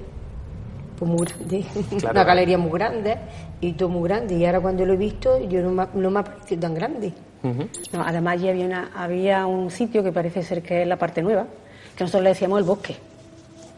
pues 0.97 1.09
muy 1.11 1.25
grande. 1.27 1.65
Claro. 1.99 2.11
una 2.11 2.23
galería 2.23 2.57
muy 2.57 2.71
grande 2.71 3.17
y 3.61 3.73
todo 3.73 3.89
muy 3.89 4.07
grande. 4.09 4.35
Y 4.35 4.45
ahora 4.45 4.59
cuando 4.59 4.85
lo 4.85 4.93
he 4.93 4.97
visto, 4.97 5.39
yo 5.47 5.61
no 5.61 5.71
me, 5.71 5.85
no 5.93 6.09
me 6.11 6.19
ha 6.19 6.23
parecido 6.23 6.61
tan 6.61 6.73
grande. 6.73 7.13
No, 7.93 8.01
además 8.03 8.33
allí 8.33 8.49
había, 8.49 8.65
una- 8.65 8.91
había 8.95 9.45
un 9.45 9.71
sitio 9.71 10.03
que 10.03 10.11
parece 10.11 10.43
ser 10.43 10.61
que 10.61 10.81
es 10.81 10.87
la 10.87 10.97
parte 10.97 11.21
nueva, 11.21 11.45
que 11.95 12.03
nosotros 12.03 12.23
le 12.23 12.29
decíamos 12.29 12.59
el 12.59 12.65
bosque. 12.65 12.97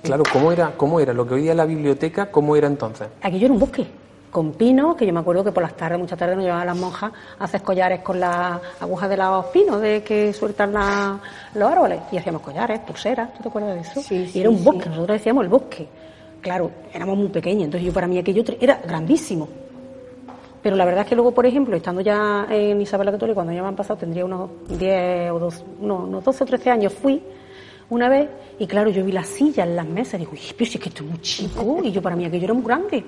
Claro, 0.02 0.24
¿cómo 0.32 0.52
era, 0.52 0.72
¿cómo 0.76 1.00
era? 1.00 1.14
Lo 1.14 1.28
que 1.28 1.36
hoy 1.36 1.42
día 1.44 1.54
la 1.54 1.66
biblioteca, 1.66 2.32
¿cómo 2.32 2.56
era 2.56 2.68
entonces? 2.68 3.08
Aquello 3.22 3.46
era 3.46 3.54
un 3.54 3.60
bosque, 3.60 3.86
con 4.32 4.54
pinos, 4.54 4.96
que 4.96 5.06
yo 5.06 5.14
me 5.14 5.20
acuerdo 5.20 5.44
que 5.44 5.52
por 5.52 5.62
las 5.62 5.76
tardes, 5.76 6.00
muchas 6.00 6.18
tardes 6.18 6.36
nos 6.38 6.46
llevaban 6.46 6.66
las 6.66 6.78
monjas 6.78 7.12
a 7.38 7.44
hacer 7.44 7.62
collares 7.62 8.00
con 8.02 8.20
las 8.20 8.60
agujas 8.80 9.10
de 9.10 9.18
los 9.18 9.46
pinos 9.48 9.82
de 9.82 10.02
que 10.04 10.34
sueltan 10.34 10.74
la- 10.74 11.20
los 11.54 11.70
árboles. 11.72 12.00
Y 12.12 12.18
hacíamos 12.18 12.42
collares, 12.42 12.80
pulseras, 12.80 13.34
¿tú 13.36 13.44
te 13.44 13.50
acuerdas 13.50 13.76
de 13.76 13.82
eso? 13.82 14.02
Sí, 14.02 14.16
y 14.16 14.28
sí, 14.30 14.40
era 14.40 14.50
un 14.50 14.64
bosque, 14.64 14.84
sí. 14.84 14.90
nosotros 14.90 15.18
decíamos 15.20 15.44
el 15.44 15.50
bosque. 15.50 15.88
Claro, 16.42 16.72
éramos 16.94 17.18
muy 17.18 17.28
pequeños, 17.30 17.66
entonces 17.66 17.86
yo 17.86 17.94
para 17.94 18.08
mí 18.08 18.18
aquello 18.18 18.44
era 18.60 18.82
grandísimo. 18.86 19.48
Pero 20.62 20.76
la 20.76 20.86
verdad 20.86 21.04
es 21.04 21.10
que 21.10 21.16
luego, 21.16 21.32
por 21.34 21.46
ejemplo, 21.46 21.76
estando 21.76 22.02
ya 22.02 22.46
en 22.50 22.82
Isabel 22.82 23.06
la 23.06 23.12
Católica, 23.14 23.36
cuando 23.36 23.54
ya 23.54 23.62
me 23.62 23.70
han 23.70 23.76
pasado, 23.76 24.00
tendría 24.00 24.26
unos 24.26 24.50
10 24.78 25.32
o 25.32 25.40
12, 25.40 25.64
no, 25.82 26.04
unos 26.04 26.24
12 26.24 26.44
o 26.44 26.48
13 26.48 26.70
años, 26.70 26.94
fui 26.94 27.22
una 27.90 28.10
vez 28.10 28.30
y 28.60 28.68
claro, 28.68 28.90
yo 28.90 29.04
vi 29.06 29.12
las 29.12 29.28
sillas, 29.28 29.68
las 29.68 29.86
mesas, 29.86 30.20
digo, 30.20 30.32
"Uy, 30.34 30.40
pero 30.58 30.70
si 30.70 30.78
es 30.78 30.84
que 30.84 30.90
esto 30.90 31.04
es 31.04 31.10
muy 31.10 31.22
chico, 31.22 31.80
y 31.84 31.92
yo 31.92 32.02
para 32.02 32.16
mí 32.16 32.26
aquello 32.26 32.44
era 32.46 32.54
muy 32.54 32.64
grande. 32.64 33.04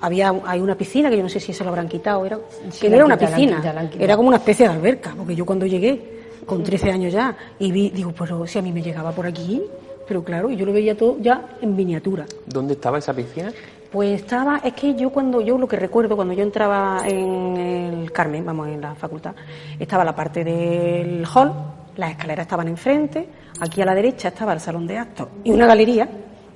Había, 0.00 0.32
hay 0.46 0.60
una 0.60 0.74
piscina 0.74 1.10
que 1.10 1.16
yo 1.16 1.22
no 1.22 1.28
sé 1.28 1.38
si 1.40 1.52
se 1.52 1.62
lo 1.62 1.70
habrán 1.70 1.86
quitado, 1.88 2.24
era, 2.26 2.38
Sí, 2.70 2.80
que 2.80 2.88
no 2.90 2.96
era 2.96 3.04
una 3.04 3.16
quitado, 3.16 3.30
la 3.30 3.36
han 3.36 3.40
piscina, 3.40 3.56
quitado, 3.60 3.74
la 3.74 3.80
han 3.82 4.02
era 4.02 4.16
como 4.16 4.28
una 4.28 4.38
especie 4.38 4.66
de 4.68 4.74
alberca, 4.74 5.14
porque 5.16 5.34
yo 5.36 5.44
cuando 5.46 5.66
llegué, 5.66 6.20
con 6.46 6.62
13 6.64 6.90
años 6.90 7.12
ya, 7.12 7.36
y 7.58 7.70
vi, 7.70 7.90
digo, 7.90 8.12
pero 8.18 8.46
si 8.46 8.58
a 8.58 8.62
mí 8.62 8.72
me 8.72 8.82
llegaba 8.82 9.12
por 9.12 9.26
aquí, 9.26 9.62
pero 10.10 10.24
claro, 10.24 10.50
y 10.50 10.56
yo 10.56 10.66
lo 10.66 10.72
veía 10.72 10.96
todo 10.96 11.18
ya 11.20 11.50
en 11.62 11.76
miniatura. 11.76 12.26
¿Dónde 12.44 12.72
estaba 12.74 12.98
esa 12.98 13.14
piscina? 13.14 13.52
Pues 13.92 14.22
estaba, 14.22 14.60
es 14.64 14.72
que 14.72 14.96
yo 14.96 15.10
cuando, 15.10 15.40
yo 15.40 15.56
lo 15.56 15.68
que 15.68 15.76
recuerdo 15.76 16.16
cuando 16.16 16.34
yo 16.34 16.42
entraba 16.42 17.02
en 17.06 17.56
el 17.56 18.10
Carmen, 18.10 18.44
vamos, 18.44 18.66
en 18.66 18.80
la 18.80 18.96
facultad, 18.96 19.36
estaba 19.78 20.04
la 20.04 20.12
parte 20.12 20.42
del 20.42 21.24
hall, 21.32 21.52
las 21.94 22.10
escaleras 22.10 22.42
estaban 22.42 22.66
enfrente, 22.66 23.28
aquí 23.60 23.82
a 23.82 23.84
la 23.84 23.94
derecha 23.94 24.26
estaba 24.26 24.52
el 24.52 24.58
salón 24.58 24.84
de 24.88 24.98
actos 24.98 25.28
y 25.44 25.52
una 25.52 25.68
galería, 25.68 26.08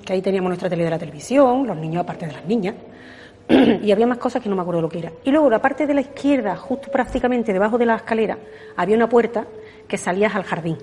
que 0.04 0.14
ahí 0.14 0.20
teníamos 0.20 0.48
nuestra 0.48 0.68
tele 0.68 0.82
de 0.82 0.90
la 0.90 0.98
televisión, 0.98 1.64
los 1.64 1.76
niños 1.76 2.02
aparte 2.02 2.26
de 2.26 2.32
las 2.32 2.44
niñas, 2.46 2.74
y 3.48 3.92
había 3.92 4.08
más 4.08 4.18
cosas 4.18 4.42
que 4.42 4.48
no 4.48 4.56
me 4.56 4.62
acuerdo 4.62 4.82
lo 4.82 4.88
que 4.88 4.98
era. 4.98 5.12
Y 5.22 5.30
luego 5.30 5.48
la 5.48 5.62
parte 5.62 5.86
de 5.86 5.94
la 5.94 6.00
izquierda, 6.00 6.56
justo 6.56 6.90
prácticamente 6.90 7.52
debajo 7.52 7.78
de 7.78 7.86
la 7.86 7.94
escalera, 7.94 8.36
había 8.76 8.96
una 8.96 9.08
puerta 9.08 9.46
que 9.86 9.96
salías 9.96 10.34
al 10.34 10.42
jardín, 10.42 10.76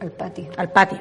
Al 0.00 0.10
patio. 0.10 0.46
al 0.56 0.72
patio. 0.72 0.98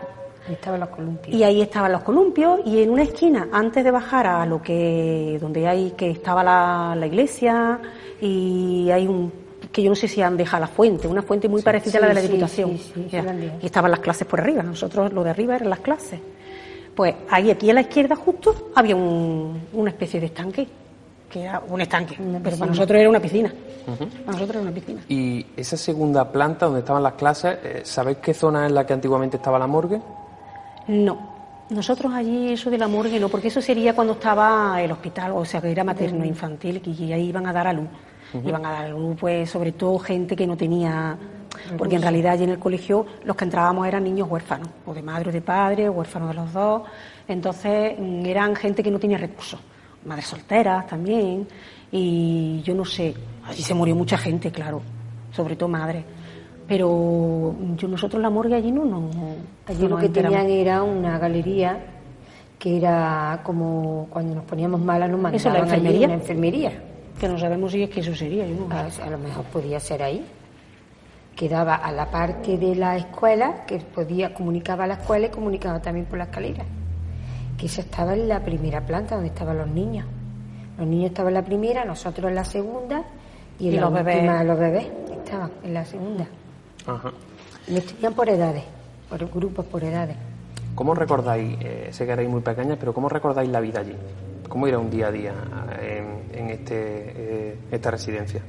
Ahí 0.47 0.53
estaban 0.53 0.79
los 0.79 0.89
columpios. 0.89 1.35
Y 1.35 1.43
ahí 1.43 1.61
estaban 1.61 1.91
los 1.91 2.03
columpios 2.03 2.59
y 2.65 2.81
en 2.83 2.89
una 2.91 3.03
esquina, 3.03 3.47
antes 3.51 3.83
de 3.83 3.91
bajar 3.91 4.27
a 4.27 4.45
lo 4.45 4.61
que 4.61 5.37
donde 5.41 5.67
hay 5.67 5.91
que 5.97 6.11
estaba 6.11 6.43
la, 6.43 6.95
la 6.95 7.07
iglesia 7.07 7.79
y 8.21 8.89
hay 8.91 9.07
un 9.07 9.31
que 9.71 9.81
yo 9.81 9.89
no 9.89 9.95
sé 9.95 10.07
si 10.07 10.21
han 10.21 10.37
dejado 10.37 10.61
la 10.61 10.67
fuente, 10.67 11.07
una 11.07 11.21
fuente 11.23 11.49
muy 11.49 11.61
parecida 11.61 11.97
a 11.97 12.01
la 12.01 12.07
de 12.09 12.13
la 12.13 12.21
sí, 12.21 12.27
Diputación. 12.27 12.79
y 13.61 13.65
estaban 13.65 13.91
las 13.91 13.99
clases 13.99 14.25
por 14.27 14.39
arriba, 14.39 14.61
nosotros 14.63 15.11
lo 15.11 15.23
de 15.23 15.31
arriba 15.31 15.55
eran 15.55 15.69
las 15.69 15.79
clases. 15.79 16.19
Pues 16.95 17.13
ahí 17.29 17.51
aquí 17.51 17.69
a 17.69 17.73
la 17.73 17.81
izquierda 17.81 18.15
justo 18.15 18.69
había 18.75 18.95
un- 18.95 19.59
una 19.73 19.89
especie 19.89 20.19
de 20.19 20.27
estanque, 20.27 20.65
que 21.29 21.41
era 21.43 21.61
un 21.67 21.81
estanque, 21.81 22.15
pero 22.43 22.55
para 22.57 22.71
nosotros 22.71 22.97
era 22.99 23.09
una 23.09 23.19
piscina. 23.19 23.51
Para 23.85 24.31
nosotros 24.31 24.49
era 24.51 24.61
una 24.61 24.71
piscina. 24.71 25.01
Y 25.09 25.45
esa 25.57 25.75
segunda 25.75 26.31
planta 26.31 26.67
donde 26.67 26.79
estaban 26.81 27.03
las 27.03 27.13
clases, 27.13 27.57
eh, 27.63 27.81
¿sabéis 27.83 28.19
qué 28.19 28.33
zona 28.33 28.67
es 28.67 28.71
la 28.71 28.85
que 28.85 28.93
antiguamente 28.93 29.37
estaba 29.37 29.59
la 29.59 29.67
morgue? 29.67 29.99
No. 30.87 31.35
Nosotros 31.69 32.13
allí 32.13 32.53
eso 32.53 32.69
de 32.69 32.77
la 32.77 32.87
morgue 32.87 33.19
no, 33.19 33.27
porque 33.27 33.47
eso 33.47 33.59
sería 33.59 33.95
cuando 33.95 34.13
estaba 34.13 34.79
el 34.81 34.91
hospital, 34.91 35.31
o 35.31 35.43
sea 35.45 35.61
que 35.61 35.71
era 35.71 35.83
materno 35.83 36.23
infantil 36.23 36.81
y 36.85 37.11
ahí 37.11 37.29
iban 37.29 37.47
a 37.47 37.53
dar 37.53 37.67
a 37.67 37.73
luz. 37.73 37.87
Iban 38.43 38.65
a 38.65 38.71
dar 38.71 38.85
a 38.85 38.89
luz, 38.89 39.17
pues 39.19 39.49
sobre 39.49 39.71
todo 39.71 39.97
gente 39.97 40.35
que 40.35 40.45
no 40.45 40.57
tenía, 40.57 41.17
porque 41.77 41.95
en 41.95 42.01
realidad 42.01 42.33
allí 42.33 42.43
en 42.43 42.51
el 42.51 42.59
colegio 42.59 43.05
los 43.23 43.35
que 43.35 43.45
entrábamos 43.45 43.87
eran 43.87 44.03
niños 44.03 44.29
huérfanos, 44.29 44.69
o 44.85 44.93
de 44.93 45.01
madre 45.01 45.29
o 45.29 45.33
de 45.33 45.41
padre, 45.41 45.89
o 45.89 45.93
huérfanos 45.93 46.29
de 46.29 46.35
los 46.35 46.53
dos. 46.53 46.83
Entonces 47.27 47.95
mm, 47.97 48.25
eran 48.25 48.55
gente 48.55 48.83
que 48.83 48.91
no 48.91 48.99
tenía 48.99 49.17
recursos, 49.17 49.59
madres 50.05 50.27
solteras 50.27 50.85
también, 50.85 51.47
y 51.91 52.61
yo 52.61 52.75
no 52.75 52.85
sé, 52.85 53.15
allí 53.45 53.63
se 53.63 53.73
murió 53.73 53.95
mucha 53.95 54.17
gente, 54.17 54.51
claro, 54.51 54.81
sobre 55.31 55.55
todo 55.55 55.69
madres. 55.69 56.03
Pero 56.67 57.55
yo 57.77 57.87
nosotros 57.87 58.21
la 58.21 58.29
morgue 58.29 58.55
allí 58.55 58.71
no, 58.71 58.85
no 58.85 59.09
Allí 59.67 59.83
no 59.83 59.89
lo 59.89 59.97
que 59.97 60.07
enteramos. 60.07 60.39
tenían 60.39 60.59
era 60.59 60.81
una 60.83 61.19
galería 61.19 61.77
que 62.57 62.77
era 62.77 63.41
como 63.43 64.07
cuando 64.09 64.33
nos 64.35 64.45
poníamos 64.45 64.81
malas 64.81 65.09
nos 65.09 65.19
mandaban 65.19 65.35
¿Eso, 65.35 65.49
la 65.49 65.59
allí, 65.59 65.69
enfermería? 65.75 66.07
una 66.07 66.15
enfermería. 66.15 66.71
Que 67.19 67.27
no 67.29 67.37
sabemos 67.37 67.71
si 67.71 67.83
es 67.83 67.89
que 67.89 67.99
eso 67.99 68.15
sería. 68.15 68.47
Yo 68.47 68.55
no 68.55 68.75
A, 68.75 68.87
a 69.05 69.09
lo 69.09 69.17
mejor 69.19 69.43
podía 69.45 69.79
ser 69.79 70.01
ahí. 70.01 70.25
Quedaba 71.35 71.75
a 71.75 71.91
la 71.91 72.09
parte 72.09 72.57
de 72.57 72.75
la 72.75 72.95
escuela, 72.97 73.65
que 73.67 73.77
podía, 73.79 74.33
comunicaba 74.33 74.85
a 74.85 74.87
la 74.87 74.93
escuela 74.95 75.27
y 75.27 75.29
comunicaba 75.29 75.81
también 75.81 76.05
por 76.07 76.17
la 76.17 76.23
escalera. 76.25 76.63
Que 77.57 77.65
esa 77.67 77.81
estaba 77.81 78.13
en 78.13 78.27
la 78.27 78.39
primera 78.39 78.81
planta 78.85 79.15
donde 79.15 79.29
estaban 79.29 79.57
los 79.57 79.67
niños. 79.67 80.05
Los 80.77 80.87
niños 80.87 81.07
estaban 81.07 81.29
en 81.29 81.35
la 81.35 81.45
primera, 81.45 81.85
nosotros 81.85 82.29
en 82.29 82.35
la 82.35 82.45
segunda 82.45 83.03
y 83.59 83.67
en 83.67 83.73
Y 83.73 83.75
la 83.75 83.81
los 83.83 83.93
bebés. 83.93 84.15
última 84.15 84.43
los 84.43 84.59
bebés 84.59 84.87
estaban 85.11 85.51
en 85.63 85.73
la 85.73 85.85
segunda. 85.85 86.25
Ajá. 86.87 87.11
Y 87.67 87.73
los 87.73 87.85
tenían 87.85 88.13
por 88.13 88.29
edades, 88.29 88.63
por 89.09 89.27
grupos 89.29 89.65
por 89.65 89.83
edades. 89.83 90.17
¿Cómo 90.75 90.93
recordáis, 90.93 91.57
eh, 91.61 91.89
sé 91.91 92.05
que 92.05 92.11
erais 92.11 92.29
muy 92.29 92.41
pequeñas, 92.41 92.77
pero 92.79 92.93
cómo 92.93 93.07
recordáis 93.09 93.49
la 93.49 93.59
vida 93.61 93.79
allí? 93.79 93.95
¿Cómo 94.49 94.67
era 94.67 94.77
un 94.77 94.89
día 94.89 95.07
a 95.07 95.11
día 95.11 95.33
eh, 95.79 96.03
en, 96.31 96.37
en 96.37 96.49
este, 96.49 96.73
eh, 96.75 97.57
esta 97.71 97.91
residencia? 97.91 98.41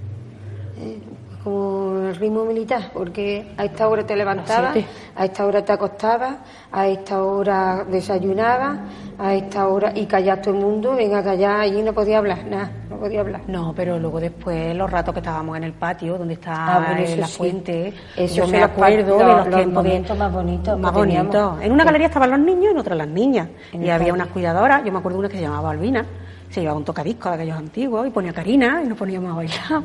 Como 1.50 2.08
el 2.08 2.16
ritmo 2.16 2.44
militar, 2.44 2.90
porque 2.92 3.52
a 3.56 3.66
esta 3.66 3.86
hora 3.86 4.04
te 4.04 4.16
levantabas, 4.16 4.76
a 5.14 5.24
esta 5.26 5.46
hora 5.46 5.64
te 5.64 5.70
acostabas, 5.70 6.34
a 6.72 6.88
esta 6.88 7.22
hora 7.22 7.84
desayunabas, 7.88 8.78
a 9.16 9.32
esta 9.32 9.68
hora 9.68 9.92
y 9.94 10.06
callas 10.06 10.42
todo 10.42 10.54
el 10.54 10.60
mundo, 10.60 10.96
venga 10.96 11.22
callar, 11.22 11.60
allí 11.60 11.82
no 11.82 11.92
podía 11.92 12.18
hablar, 12.18 12.44
nada, 12.50 12.72
no 12.90 12.96
podía 12.96 13.20
hablar. 13.20 13.42
No, 13.46 13.72
pero 13.76 13.96
luego 13.96 14.18
después 14.18 14.74
los 14.74 14.90
ratos 14.90 15.14
que 15.14 15.20
estábamos 15.20 15.56
en 15.56 15.62
el 15.62 15.72
patio, 15.72 16.18
donde 16.18 16.34
está 16.34 16.78
Ah, 16.78 16.80
bueno, 16.88 17.02
eso 17.02 17.16
la 17.20 17.26
sí. 17.28 17.38
fuente, 17.38 17.94
Eso 18.16 18.34
yo 18.34 18.48
me 18.48 18.58
los 18.58 18.70
acuerdo 18.70 19.16
pa- 19.18 19.24
de 19.24 19.24
los- 19.28 19.36
los, 19.36 19.46
los 19.46 19.54
tiempos 19.54 19.84
momentos 19.84 20.18
más 20.18 20.32
bonitos 20.32 20.78
más 20.80 20.92
bonitos. 20.92 21.62
En 21.62 21.70
una 21.70 21.84
galería 21.84 22.08
estaban 22.08 22.30
los 22.32 22.40
niños 22.40 22.64
y 22.64 22.68
en 22.70 22.78
otra 22.78 22.96
las 22.96 23.06
niñas. 23.08 23.46
En 23.72 23.84
y 23.84 23.90
había 23.90 24.12
unas 24.12 24.26
cuidadoras, 24.30 24.84
yo 24.84 24.90
me 24.90 24.98
acuerdo 24.98 25.20
una 25.20 25.28
que 25.28 25.36
se 25.36 25.42
llamaba 25.42 25.70
Albina, 25.70 26.04
se 26.50 26.60
llevaba 26.60 26.76
un 26.80 26.84
tocadisco 26.84 27.28
de 27.28 27.36
aquellos 27.36 27.56
antiguos 27.56 28.04
y 28.04 28.10
ponía 28.10 28.32
Karina 28.32 28.82
y 28.84 28.88
nos 28.88 28.98
poníamos 28.98 29.30
a 29.30 29.36
bailar. 29.36 29.82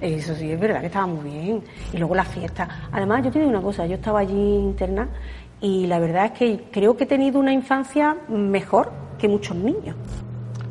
Eso 0.00 0.34
sí, 0.34 0.50
es 0.50 0.58
verdad 0.58 0.80
que 0.80 0.86
estaba 0.86 1.06
muy 1.06 1.30
bien. 1.30 1.62
Y 1.92 1.98
luego 1.98 2.14
la 2.14 2.24
fiesta. 2.24 2.88
Además, 2.90 3.24
yo 3.24 3.30
te 3.30 3.38
digo 3.38 3.50
una 3.50 3.60
cosa, 3.60 3.86
yo 3.86 3.96
estaba 3.96 4.20
allí 4.20 4.32
interna 4.34 5.08
y 5.60 5.86
la 5.86 5.98
verdad 5.98 6.26
es 6.26 6.32
que 6.32 6.64
creo 6.70 6.96
que 6.96 7.04
he 7.04 7.06
tenido 7.06 7.38
una 7.38 7.52
infancia 7.52 8.16
mejor 8.28 8.90
que 9.18 9.28
muchos 9.28 9.56
niños. 9.56 9.96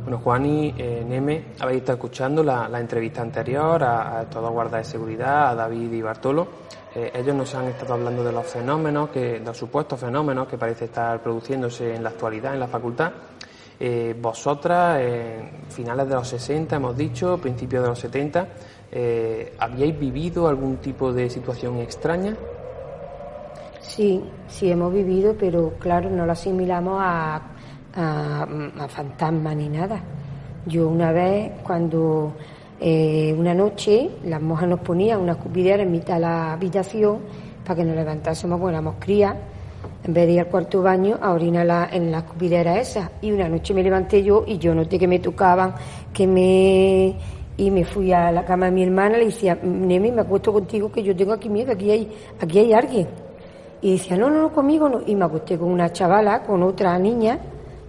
Bueno, 0.04 0.18
Juan 0.24 0.46
y 0.46 0.74
eh, 0.76 1.06
Neme, 1.08 1.44
habéis 1.60 1.82
estado 1.82 1.98
escuchando 1.98 2.44
la, 2.44 2.68
entrevista 2.80 3.22
anterior 3.22 3.84
a, 3.84 4.18
a 4.18 4.22
estos 4.24 4.42
dos 4.42 4.52
guardas 4.52 4.88
de 4.88 4.92
seguridad, 4.92 5.50
a 5.50 5.56
David 5.56 5.92
y 5.92 6.02
Bartolo. 6.02 6.48
Eh, 6.96 7.12
ellos 7.14 7.36
nos 7.36 7.54
han 7.54 7.68
estado 7.68 7.94
hablando 7.94 8.24
de 8.24 8.32
los 8.32 8.48
fenómenos, 8.48 9.10
que, 9.10 9.40
de 9.40 9.40
los 9.42 9.56
supuestos 9.56 10.00
fenómenos 10.00 10.48
que 10.48 10.58
parece 10.58 10.86
estar 10.86 11.22
produciéndose 11.22 11.94
en 11.94 12.02
la 12.02 12.10
actualidad 12.10 12.56
en 12.56 12.60
la 12.62 12.68
facultad. 12.68 13.12
Eh, 13.80 14.16
vosotras, 14.20 15.00
finales 15.70 16.10
de 16.10 16.16
los 16.16 16.28
60, 16.28 16.76
hemos 16.76 16.98
dicho, 16.98 17.38
principios 17.38 17.84
de 17.84 17.90
los 17.90 18.00
70, 18.00 18.48
eh, 18.92 19.54
¿habíais 19.60 19.98
vivido 20.00 20.48
algún 20.48 20.78
tipo 20.78 21.14
de 21.14 21.30
situación 21.30 21.78
extraña? 21.78 22.36
Sí, 23.82 24.22
sí 24.48 24.72
hemos 24.72 24.94
vivido, 24.94 25.36
pero 25.40 25.74
claro, 25.80 26.10
no 26.10 26.26
lo 26.26 26.32
asimilamos 26.32 27.00
a, 27.02 27.42
a, 27.96 28.48
a 28.80 28.88
fantasmas 28.88 29.56
ni 29.56 29.70
nada. 29.70 30.02
Yo 30.66 30.88
una 30.88 31.12
vez, 31.12 31.52
cuando 31.64 32.34
eh, 32.80 33.36
una 33.38 33.54
noche 33.54 34.10
las 34.26 34.42
monjas 34.42 34.70
nos 34.70 34.80
ponían 34.82 35.20
una 35.20 35.34
escupidera 35.34 35.84
en 35.84 35.92
mitad 35.92 36.16
de 36.16 36.20
la 36.22 36.54
habitación 36.54 37.20
para 37.66 37.76
que 37.76 37.84
nos 37.84 37.96
levantásemos, 37.96 38.60
porque 38.60 38.74
éramos 38.74 38.96
crías, 39.00 39.36
en 40.04 40.14
vez 40.14 40.28
de 40.28 40.34
ir 40.34 40.40
al 40.40 40.48
cuarto 40.48 40.82
baño 40.82 41.18
a 41.22 41.32
orinar 41.32 41.90
en 41.92 42.12
la 42.12 42.20
escupidera 42.20 42.80
esa. 42.80 43.12
Y 43.22 43.32
una 43.32 43.50
noche 43.50 43.74
me 43.74 43.84
levanté 43.84 44.24
yo 44.24 44.44
y 44.48 44.58
yo 44.58 44.74
noté 44.76 45.00
que 45.00 45.08
me 45.08 45.20
tocaban, 45.20 45.74
que 46.14 46.28
me... 46.28 47.16
Y 47.60 47.70
me 47.72 47.84
fui 47.84 48.14
a 48.14 48.32
la 48.32 48.46
cama 48.46 48.68
de 48.68 48.72
mi 48.72 48.84
hermana 48.84 49.18
le 49.18 49.26
decía, 49.26 49.58
Nemi, 49.62 50.12
me 50.14 50.22
acuesto 50.22 50.54
contigo 50.54 50.90
que 50.90 51.04
yo 51.04 51.14
tengo 51.14 51.34
aquí 51.34 51.50
miedo, 51.50 51.74
aquí 51.74 51.92
hay, 51.92 52.10
aquí 52.40 52.60
hay 52.60 52.72
alguien. 52.74 53.08
Y 53.82 53.94
decía, 53.94 54.16
no, 54.16 54.30
no, 54.30 54.42
no, 54.44 54.52
conmigo 54.54 54.88
no. 54.88 55.02
Y 55.06 55.14
me 55.14 55.26
acosté 55.26 55.58
con 55.58 55.70
una 55.70 55.92
chavala, 55.92 56.42
con 56.44 56.64
otra 56.64 56.98
niña, 56.98 57.38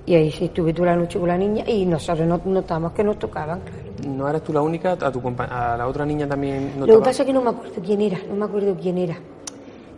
y 0.06 0.14
ahí 0.16 0.30
sí 0.32 0.46
estuve 0.46 0.72
toda 0.74 0.88
la 0.90 0.96
noche 0.96 1.20
con 1.20 1.28
la 1.28 1.38
niña 1.38 1.62
y 1.68 1.86
nosotros 1.86 2.26
no- 2.26 2.40
notamos 2.44 2.90
que 2.92 3.04
nos 3.04 3.16
tocaban, 3.18 3.60
claro. 3.60 3.78
¿No 4.16 4.28
eres 4.28 4.42
tú 4.42 4.52
la 4.52 4.60
única? 4.62 4.92
¿A, 4.92 5.12
tu 5.12 5.20
a 5.38 5.76
la 5.76 5.86
otra 5.86 6.04
niña 6.04 6.26
también 6.26 6.72
Lo 6.78 6.86
que 6.86 6.92
notaba? 6.92 7.04
pasa 7.04 7.22
es 7.22 7.26
que 7.28 7.32
no 7.32 7.42
me 7.42 7.50
acuerdo 7.50 7.80
quién 7.84 8.00
era, 8.00 8.18
no 8.28 8.34
me 8.34 8.44
acuerdo 8.46 8.76
quién 8.80 8.98
era. 8.98 9.16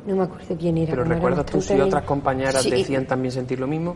No 0.06 0.16
me 0.16 0.24
acuerdo 0.24 0.56
quién 0.58 0.76
era. 0.78 0.90
¿Pero 0.90 1.04
recuerdas 1.04 1.46
tú 1.46 1.60
si 1.62 1.80
otras 1.80 2.02
compañeras 2.04 2.60
Sí, 2.62 2.70
decían 2.70 3.06
también 3.06 3.32
sentir 3.32 3.58
lo 3.60 3.66
mismo? 3.68 3.94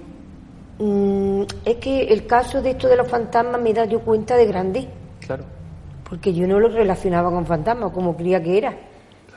mm, 0.79 1.43
es 1.65 1.77
que 1.77 2.03
el 2.05 2.27
caso 2.27 2.63
de 2.63 2.71
esto 2.71 2.89
de 2.89 2.97
los 2.97 3.09
fantasmas 3.09 3.61
me 3.61 3.75
da 3.75 3.85
yo 3.85 4.01
cuenta 4.01 4.37
de 4.37 4.47
grande, 4.47 4.89
Claro. 5.27 5.45
Porque 6.09 6.33
yo 6.33 6.47
no 6.47 6.61
lo 6.61 6.69
relacionaba 6.69 7.31
con 7.31 7.47
fantasmas, 7.47 7.93
como 7.93 8.17
creía 8.17 8.43
que 8.43 8.59
era. 8.59 8.75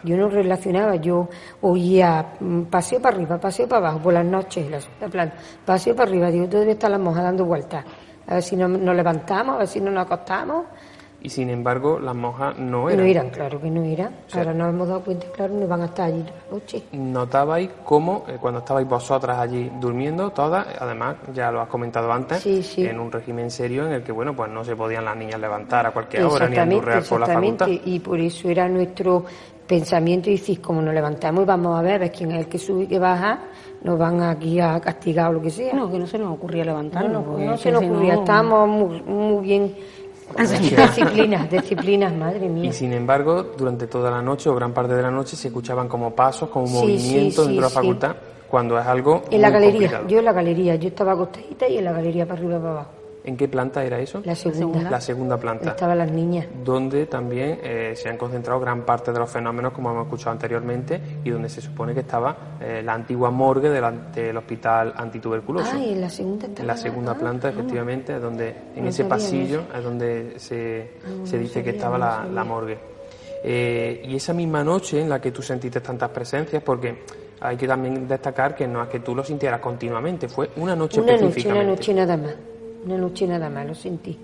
Yo 0.04 0.16
no 0.16 0.30
relacionaba, 0.30 0.96
yo 0.96 1.28
oía 1.62 2.34
mm, 2.40 2.64
paseo 2.64 3.02
para 3.02 3.18
arriba, 3.18 3.38
paseo 3.38 3.68
para 3.68 3.88
abajo, 3.88 4.00
por 4.00 4.14
las 4.14 4.26
noches, 4.26 4.70
la 4.70 5.34
paseo 5.66 5.94
para 5.96 6.10
arriba, 6.10 6.32
digo, 6.32 6.48
todavía 6.48 6.74
está 6.74 6.88
la 6.88 6.98
monja 6.98 7.22
dando 7.22 7.44
vueltas, 7.44 7.84
a 8.26 8.36
ver 8.36 8.44
si 8.44 8.56
nos, 8.56 8.70
nos 8.70 8.96
levantamos, 8.96 9.56
a 9.56 9.58
ver 9.60 9.68
si 9.68 9.82
no 9.82 9.92
nos 9.92 10.06
acostamos. 10.06 10.68
Y 11.22 11.30
sin 11.30 11.50
embargo, 11.50 12.00
las 12.00 12.16
monjas 12.16 12.58
no 12.58 12.84
No 12.84 12.90
eran. 12.90 13.06
eran, 13.06 13.30
claro 13.30 13.60
que 13.60 13.70
no 13.70 13.84
eran. 13.84 14.16
sea- 14.28 14.42
Ahora 14.42 14.54
nos 14.54 14.70
hemos 14.70 14.88
dado 14.88 15.02
cuenta, 15.02 15.28
claro, 15.36 15.54
no 15.54 15.68
van 15.68 15.82
a 15.82 15.86
estar 15.86 16.06
allí 16.08 16.24
la 16.24 16.56
noche. 16.56 16.84
Notabais 16.94 17.70
cómo, 17.84 18.24
eh, 18.30 18.38
cuando 18.40 18.60
estabais 18.60 18.88
vosotras 18.88 19.38
allí 19.38 19.70
durmiendo, 19.82 20.30
todas, 20.32 20.66
además, 20.80 21.18
ya 21.34 21.52
lo 21.52 21.60
has 21.60 21.68
comentado 21.68 22.10
antes, 22.14 22.40
Sí, 22.40 22.64
sí. 22.64 22.86
en 22.86 23.00
un 23.02 23.12
régimen 23.12 23.52
serio 23.52 23.86
en 23.86 23.92
el 23.94 24.04
que, 24.04 24.14
bueno, 24.14 24.34
pues 24.34 24.50
no 24.50 24.64
se 24.64 24.78
podían 24.78 25.04
las 25.04 25.18
niñas 25.18 25.42
levantar 25.42 25.86
a 25.88 25.92
cualquier 25.92 26.24
hora 26.24 26.48
ni 26.48 26.56
andurrear 26.58 27.04
por 27.04 27.20
la 27.20 27.26
facultad. 27.26 27.68
exactamente. 27.68 27.90
Y 27.92 28.00
por 28.00 28.18
eso 28.20 28.48
era 28.48 28.70
nuestro 28.70 29.26
pensamiento 29.68 30.30
y 30.30 30.38
decir, 30.38 30.62
como 30.62 30.82
nos 30.82 30.94
levantamos 30.94 31.44
y 31.44 31.46
vamos 31.46 31.78
a 31.78 31.82
ver, 31.82 31.96
a 31.96 31.98
ver 32.00 32.12
quién 32.12 32.32
es 32.32 32.40
el 32.46 32.48
que 32.48 32.58
sube 32.58 32.84
y 32.84 32.88
que 32.88 32.98
baja, 32.98 33.40
nos 33.84 34.00
van 34.00 34.22
aquí 34.22 34.60
a 34.60 34.80
castigar 34.80 35.30
o 35.30 35.34
lo 35.34 35.42
que 35.42 35.50
sea. 35.50 35.74
No, 35.74 35.92
que 35.92 36.00
no 36.00 36.08
se 36.08 36.18
nos 36.18 36.34
ocurría 36.34 36.64
levantarnos. 36.64 37.26
No, 37.26 37.58
se 37.58 37.72
nos 37.72 37.84
ocurría, 37.84 38.14
no- 38.16 38.20
estábamos 38.22 38.68
muy, 38.70 39.02
muy 39.04 39.44
bien. 39.46 39.76
Disciplinas, 40.38 41.50
disciplinas, 41.52 42.14
madre 42.16 42.48
mía. 42.48 42.70
Y 42.70 42.74
sin 42.74 42.94
embargo, 42.94 43.44
durante 43.58 43.88
toda 43.88 44.12
la 44.12 44.22
noche 44.22 44.50
o 44.50 44.56
gran 44.56 44.74
parte 44.74 44.94
de 44.94 45.02
la 45.02 45.12
noche 45.12 45.36
se 45.36 45.48
escuchaban 45.48 45.88
como 45.88 46.16
pasos, 46.16 46.50
como 46.50 46.68
Sí, 46.68 46.74
movimientos 46.74 47.04
sí, 47.04 47.22
dentro 47.22 47.56
de 47.56 47.62
la 47.62 47.70
sí, 47.70 47.76
facultad, 47.76 48.16
cuando 48.50 48.80
es 48.80 48.86
algo 48.86 49.24
En 49.32 49.42
la 49.42 49.48
muy 49.50 49.54
galería, 49.54 49.80
complicado. 49.80 50.08
yo 50.08 50.20
en 50.20 50.26
la 50.26 50.34
galería, 50.34 50.76
yo 50.76 50.88
estaba 50.90 51.12
acostadita 51.14 51.68
y 51.68 51.78
en 51.78 51.86
la 51.86 51.92
galería 51.92 52.26
para 52.26 52.40
arriba 52.40 52.56
y 52.56 52.60
para 52.60 52.72
abajo. 52.72 52.92
¿En 53.30 53.38
qué 53.38 53.48
planta 53.48 53.84
era 53.84 54.00
eso? 54.00 54.24
La 54.26 54.34
segunda. 54.34 54.90
La 54.90 55.00
segunda 55.00 55.38
planta. 55.38 55.70
Estaban 55.70 56.00
las 56.00 56.12
niñas. 56.12 56.48
donde 56.66 57.06
también 57.06 57.60
eh, 57.62 57.94
se 57.96 58.10
han 58.10 58.18
concentrado 58.18 58.60
gran 58.60 58.82
parte 58.82 59.12
de 59.12 59.20
los 59.20 59.30
fenómenos, 59.30 59.72
como 59.72 59.92
hemos 59.92 60.06
escuchado 60.06 60.32
anteriormente, 60.32 61.00
y 61.24 61.30
donde 61.30 61.48
se 61.48 61.62
supone 61.62 61.94
que 61.94 62.00
estaba 62.00 62.58
eh, 62.60 62.82
la 62.84 62.96
antigua 62.96 63.30
morgue 63.30 63.70
del, 63.70 64.36
hospital 64.36 64.94
antituberculoso. 64.96 65.70
Ah, 65.72 65.78
y 65.78 65.94
en 65.94 66.02
la 66.02 66.10
segunda 66.10 66.48
en 66.48 66.66
la 66.66 66.76
segunda 66.76 67.14
planta, 67.14 67.50
efectivamente, 67.50 68.16
es 68.16 68.22
donde 68.22 68.50
en 68.76 68.84
No 68.86 68.90
ese 68.90 69.06
pasillo 69.06 69.62
es 69.76 69.84
donde 69.84 70.40
se, 70.40 70.94
No, 71.08 71.28
se 71.28 71.36
no 71.36 71.44
dice 71.44 71.64
que 71.64 71.70
estaba 71.70 72.00
no 72.00 72.32
la, 72.32 72.44
morgue. 72.44 72.80
Eh, 73.44 74.02
y 74.06 74.16
esa 74.16 74.34
misma 74.34 74.64
noche 74.64 75.00
en 75.00 75.08
la 75.08 75.22
que 75.22 75.30
tú 75.30 75.44
sentiste 75.44 75.82
tantas 75.82 76.10
presencias, 76.10 76.64
porque 76.64 77.04
hay 77.42 77.56
que 77.58 77.68
también 77.68 78.08
destacar 78.08 78.56
que 78.56 78.68
no 78.68 78.82
es 78.82 78.90
que 78.90 79.02
tú 79.02 79.14
lo 79.14 79.24
sintieras 79.24 79.60
continuamente, 79.60 80.28
fue 80.28 80.50
una 80.56 80.76
noche 80.76 81.00
Una 81.00 81.16
noche, 81.16 81.48
una 81.48 81.64
noche 81.64 81.94
nada 81.94 82.18
más. 82.18 82.34
Una 82.86 82.98
noche 82.98 83.28
nada 83.28 83.50
más, 83.50 83.68
lo 83.68 83.76
sentí. 83.76 84.18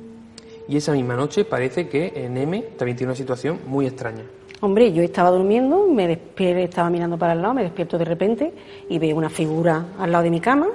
Y 0.67 0.77
esa 0.77 0.93
misma 0.93 1.15
noche 1.15 1.45
parece 1.45 1.87
que 1.87 2.11
en 2.15 2.37
M 2.37 2.61
también 2.77 2.97
tiene 2.97 3.11
una 3.11 3.17
situación 3.17 3.59
muy 3.67 3.85
extraña. 3.85 4.23
Hombre, 4.61 4.91
yo 4.91 5.03
estaba 5.03 5.29
durmiendo, 5.29 5.87
me 5.87 6.07
despierto, 6.07 6.61
estaba 6.61 6.89
mirando 6.89 7.17
para 7.17 7.33
el 7.33 7.41
lado, 7.41 7.53
me 7.53 7.63
despierto 7.63 7.97
de 7.97 8.05
repente 8.05 8.53
y 8.89 8.97
veo 8.97 9.15
una 9.15 9.29
figura 9.29 9.85
al 9.99 10.11
lado 10.11 10.23
de 10.23 10.29
mi 10.29 10.39
cama 10.39 10.67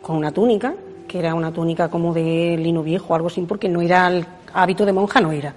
con 0.00 0.16
una 0.16 0.32
túnica, 0.32 0.74
que 1.06 1.18
era 1.18 1.34
una 1.34 1.52
túnica 1.52 1.88
como 1.88 2.14
de 2.14 2.56
lino 2.58 2.82
viejo 2.82 3.12
o 3.12 3.16
algo 3.16 3.28
así, 3.28 3.42
porque 3.42 3.68
no 3.68 3.82
era 3.82 4.06
el 4.06 4.24
hábito 4.54 4.86
de 4.86 4.92
monja, 4.92 5.20
no 5.20 5.32
era. 5.32 5.52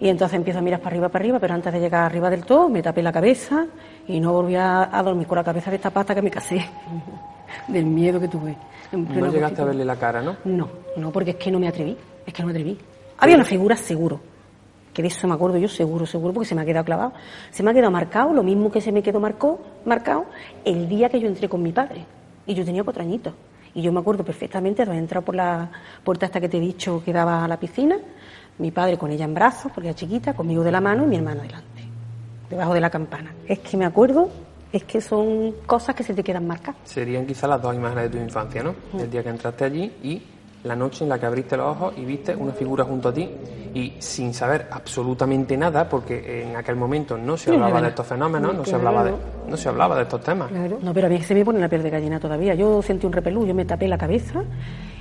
Y 0.00 0.08
entonces 0.08 0.36
empiezo 0.36 0.60
a 0.60 0.62
mirar 0.62 0.80
para 0.80 0.90
arriba, 0.90 1.08
para 1.08 1.22
arriba, 1.22 1.38
pero 1.40 1.54
antes 1.54 1.72
de 1.72 1.80
llegar 1.80 2.04
arriba 2.04 2.30
del 2.30 2.44
todo 2.44 2.68
me 2.68 2.82
tapé 2.82 3.02
la 3.02 3.10
cabeza 3.10 3.66
y 4.06 4.20
no 4.20 4.32
volví 4.32 4.54
a, 4.54 4.96
a 4.96 5.02
dormir 5.02 5.26
con 5.26 5.36
la 5.36 5.44
cabeza 5.44 5.70
de 5.70 5.76
esta 5.76 5.90
pata 5.90 6.14
que 6.14 6.22
me 6.22 6.30
casé 6.30 6.64
del 7.68 7.86
miedo 7.86 8.20
que 8.20 8.28
tuve. 8.28 8.56
en 8.92 9.06
pleno 9.06 9.26
No 9.26 9.32
llegaste 9.32 9.62
a 9.62 9.64
verle 9.66 9.84
la 9.84 9.96
cara, 9.96 10.22
¿no? 10.22 10.36
no, 10.44 10.68
no, 10.96 11.10
porque 11.10 11.30
es 11.32 11.36
que 11.36 11.50
no 11.50 11.58
me 11.58 11.68
atreví, 11.68 11.96
es 12.26 12.32
que 12.32 12.42
no 12.42 12.46
me 12.46 12.52
atreví. 12.52 12.78
Había 13.18 13.34
una 13.34 13.44
figura 13.44 13.76
seguro, 13.76 14.20
que 14.94 15.02
de 15.02 15.08
eso 15.08 15.26
me 15.28 15.34
acuerdo 15.34 15.58
yo 15.58 15.68
seguro, 15.68 16.06
seguro, 16.06 16.32
porque 16.32 16.48
se 16.48 16.54
me 16.54 16.62
ha 16.62 16.64
quedado 16.64 16.84
clavado. 16.84 17.12
Se 17.50 17.62
me 17.62 17.70
ha 17.70 17.74
quedado 17.74 17.90
marcado, 17.90 18.32
lo 18.32 18.42
mismo 18.42 18.70
que 18.70 18.80
se 18.80 18.92
me 18.92 19.02
quedó 19.02 19.20
marcó, 19.20 19.60
marcado 19.84 20.26
el 20.64 20.88
día 20.88 21.08
que 21.08 21.20
yo 21.20 21.28
entré 21.28 21.48
con 21.48 21.62
mi 21.62 21.72
padre. 21.72 22.04
Y 22.46 22.54
yo 22.54 22.64
tenía 22.64 22.82
cuatro 22.82 23.02
añitos. 23.02 23.34
Y 23.74 23.82
yo 23.82 23.92
me 23.92 24.00
acuerdo 24.00 24.24
perfectamente 24.24 24.84
de 24.84 24.96
entrado 24.96 25.24
por 25.24 25.34
la 25.34 25.70
puerta 26.02 26.26
esta 26.26 26.40
que 26.40 26.48
te 26.48 26.56
he 26.56 26.60
dicho 26.60 27.02
que 27.04 27.12
daba 27.12 27.44
a 27.44 27.48
la 27.48 27.58
piscina, 27.58 27.96
mi 28.58 28.70
padre 28.70 28.98
con 28.98 29.10
ella 29.10 29.24
en 29.24 29.34
brazos, 29.34 29.70
porque 29.72 29.88
era 29.88 29.94
chiquita, 29.94 30.34
conmigo 30.34 30.64
de 30.64 30.72
la 30.72 30.80
mano 30.80 31.04
y 31.04 31.06
mi 31.06 31.16
hermana 31.16 31.42
delante, 31.42 31.82
debajo 32.50 32.74
de 32.74 32.80
la 32.80 32.90
campana. 32.90 33.32
Es 33.46 33.60
que 33.60 33.76
me 33.76 33.84
acuerdo, 33.84 34.30
es 34.72 34.84
que 34.84 35.00
son 35.00 35.52
cosas 35.66 35.94
que 35.94 36.02
se 36.02 36.14
te 36.14 36.22
quedan 36.22 36.46
marcadas. 36.46 36.80
Serían 36.84 37.26
quizás 37.26 37.48
las 37.48 37.62
dos 37.62 37.74
imágenes 37.74 38.04
de 38.04 38.18
tu 38.18 38.24
infancia, 38.24 38.62
¿no? 38.62 38.74
El 38.98 39.10
día 39.10 39.22
que 39.22 39.30
entraste 39.30 39.64
allí 39.64 39.92
y 40.02 40.22
la 40.64 40.74
noche 40.74 41.04
en 41.04 41.10
la 41.10 41.18
que 41.18 41.26
abriste 41.26 41.56
los 41.56 41.66
ojos 41.66 41.94
y 41.96 42.04
viste 42.04 42.34
una 42.34 42.52
figura 42.52 42.84
junto 42.84 43.08
a 43.08 43.14
ti 43.14 43.30
y 43.74 43.94
sin 43.98 44.34
saber 44.34 44.68
absolutamente 44.70 45.56
nada, 45.56 45.88
porque 45.88 46.42
en 46.42 46.56
aquel 46.56 46.76
momento 46.76 47.16
no 47.16 47.36
se 47.36 47.50
hablaba 47.50 47.78
no, 47.78 47.82
de 47.82 47.88
estos 47.88 48.06
fenómenos, 48.06 48.54
no 48.54 48.64
se 48.64 48.74
hablaba 48.74 49.04
de, 49.04 49.12
no 49.48 49.56
se 49.56 49.68
hablaba 49.68 49.96
de 49.96 50.02
estos 50.02 50.20
temas. 50.22 50.50
No, 50.50 50.92
pero 50.92 51.06
a 51.06 51.10
mí 51.10 51.22
se 51.22 51.34
me 51.34 51.44
pone 51.44 51.60
la 51.60 51.68
piel 51.68 51.82
de 51.82 51.90
gallina 51.90 52.18
todavía. 52.18 52.54
Yo 52.54 52.82
sentí 52.82 53.06
un 53.06 53.12
repelú, 53.12 53.46
yo 53.46 53.54
me 53.54 53.64
tapé 53.64 53.86
la 53.88 53.98
cabeza 53.98 54.42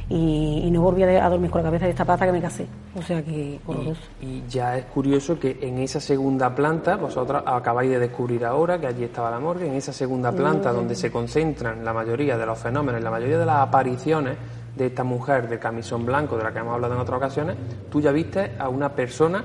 y, 0.09 0.61
y 0.65 0.71
no 0.71 0.81
volví 0.81 1.03
a, 1.03 1.07
de- 1.07 1.19
a 1.19 1.29
dormir 1.29 1.51
con 1.51 1.61
la 1.61 1.67
cabeza 1.67 1.85
de 1.85 1.91
esta 1.91 2.05
pata 2.05 2.25
que 2.25 2.31
me 2.31 2.41
casé. 2.41 2.65
O 2.95 3.01
sea 3.01 3.21
que 3.23 3.59
horroroso. 3.65 4.01
Y 4.21 4.43
ya 4.47 4.77
es 4.77 4.85
curioso 4.85 5.37
que 5.39 5.57
en 5.61 5.79
esa 5.79 5.99
segunda 5.99 6.53
planta, 6.55 6.95
vosotros 6.95 7.43
acabáis 7.45 7.89
de 7.91 7.99
descubrir 7.99 8.45
ahora 8.45 8.79
que 8.79 8.87
allí 8.87 9.03
estaba 9.03 9.29
la 9.31 9.39
morgue, 9.39 9.67
en 9.67 9.73
esa 9.75 9.91
segunda 9.93 10.31
planta 10.31 10.71
donde 10.71 10.95
se 10.95 11.11
concentran 11.11 11.83
la 11.83 11.93
mayoría 11.93 12.37
de 12.37 12.45
los 12.45 12.57
fenómenos 12.57 13.01
y 13.01 13.03
la 13.03 13.11
mayoría 13.11 13.37
de 13.39 13.45
las 13.45 13.57
apariciones 13.67 14.37
de 14.75 14.85
esta 14.85 15.03
mujer 15.03 15.49
de 15.49 15.57
camisón 15.59 16.05
blanco 16.05 16.37
de 16.37 16.43
la 16.43 16.53
que 16.53 16.59
hemos 16.59 16.73
hablado 16.73 16.93
en 16.93 16.99
otras 17.01 17.17
ocasiones, 17.17 17.55
tú 17.89 17.99
ya 17.99 18.11
viste 18.11 18.51
a 18.59 18.69
una 18.69 18.89
persona, 18.89 19.43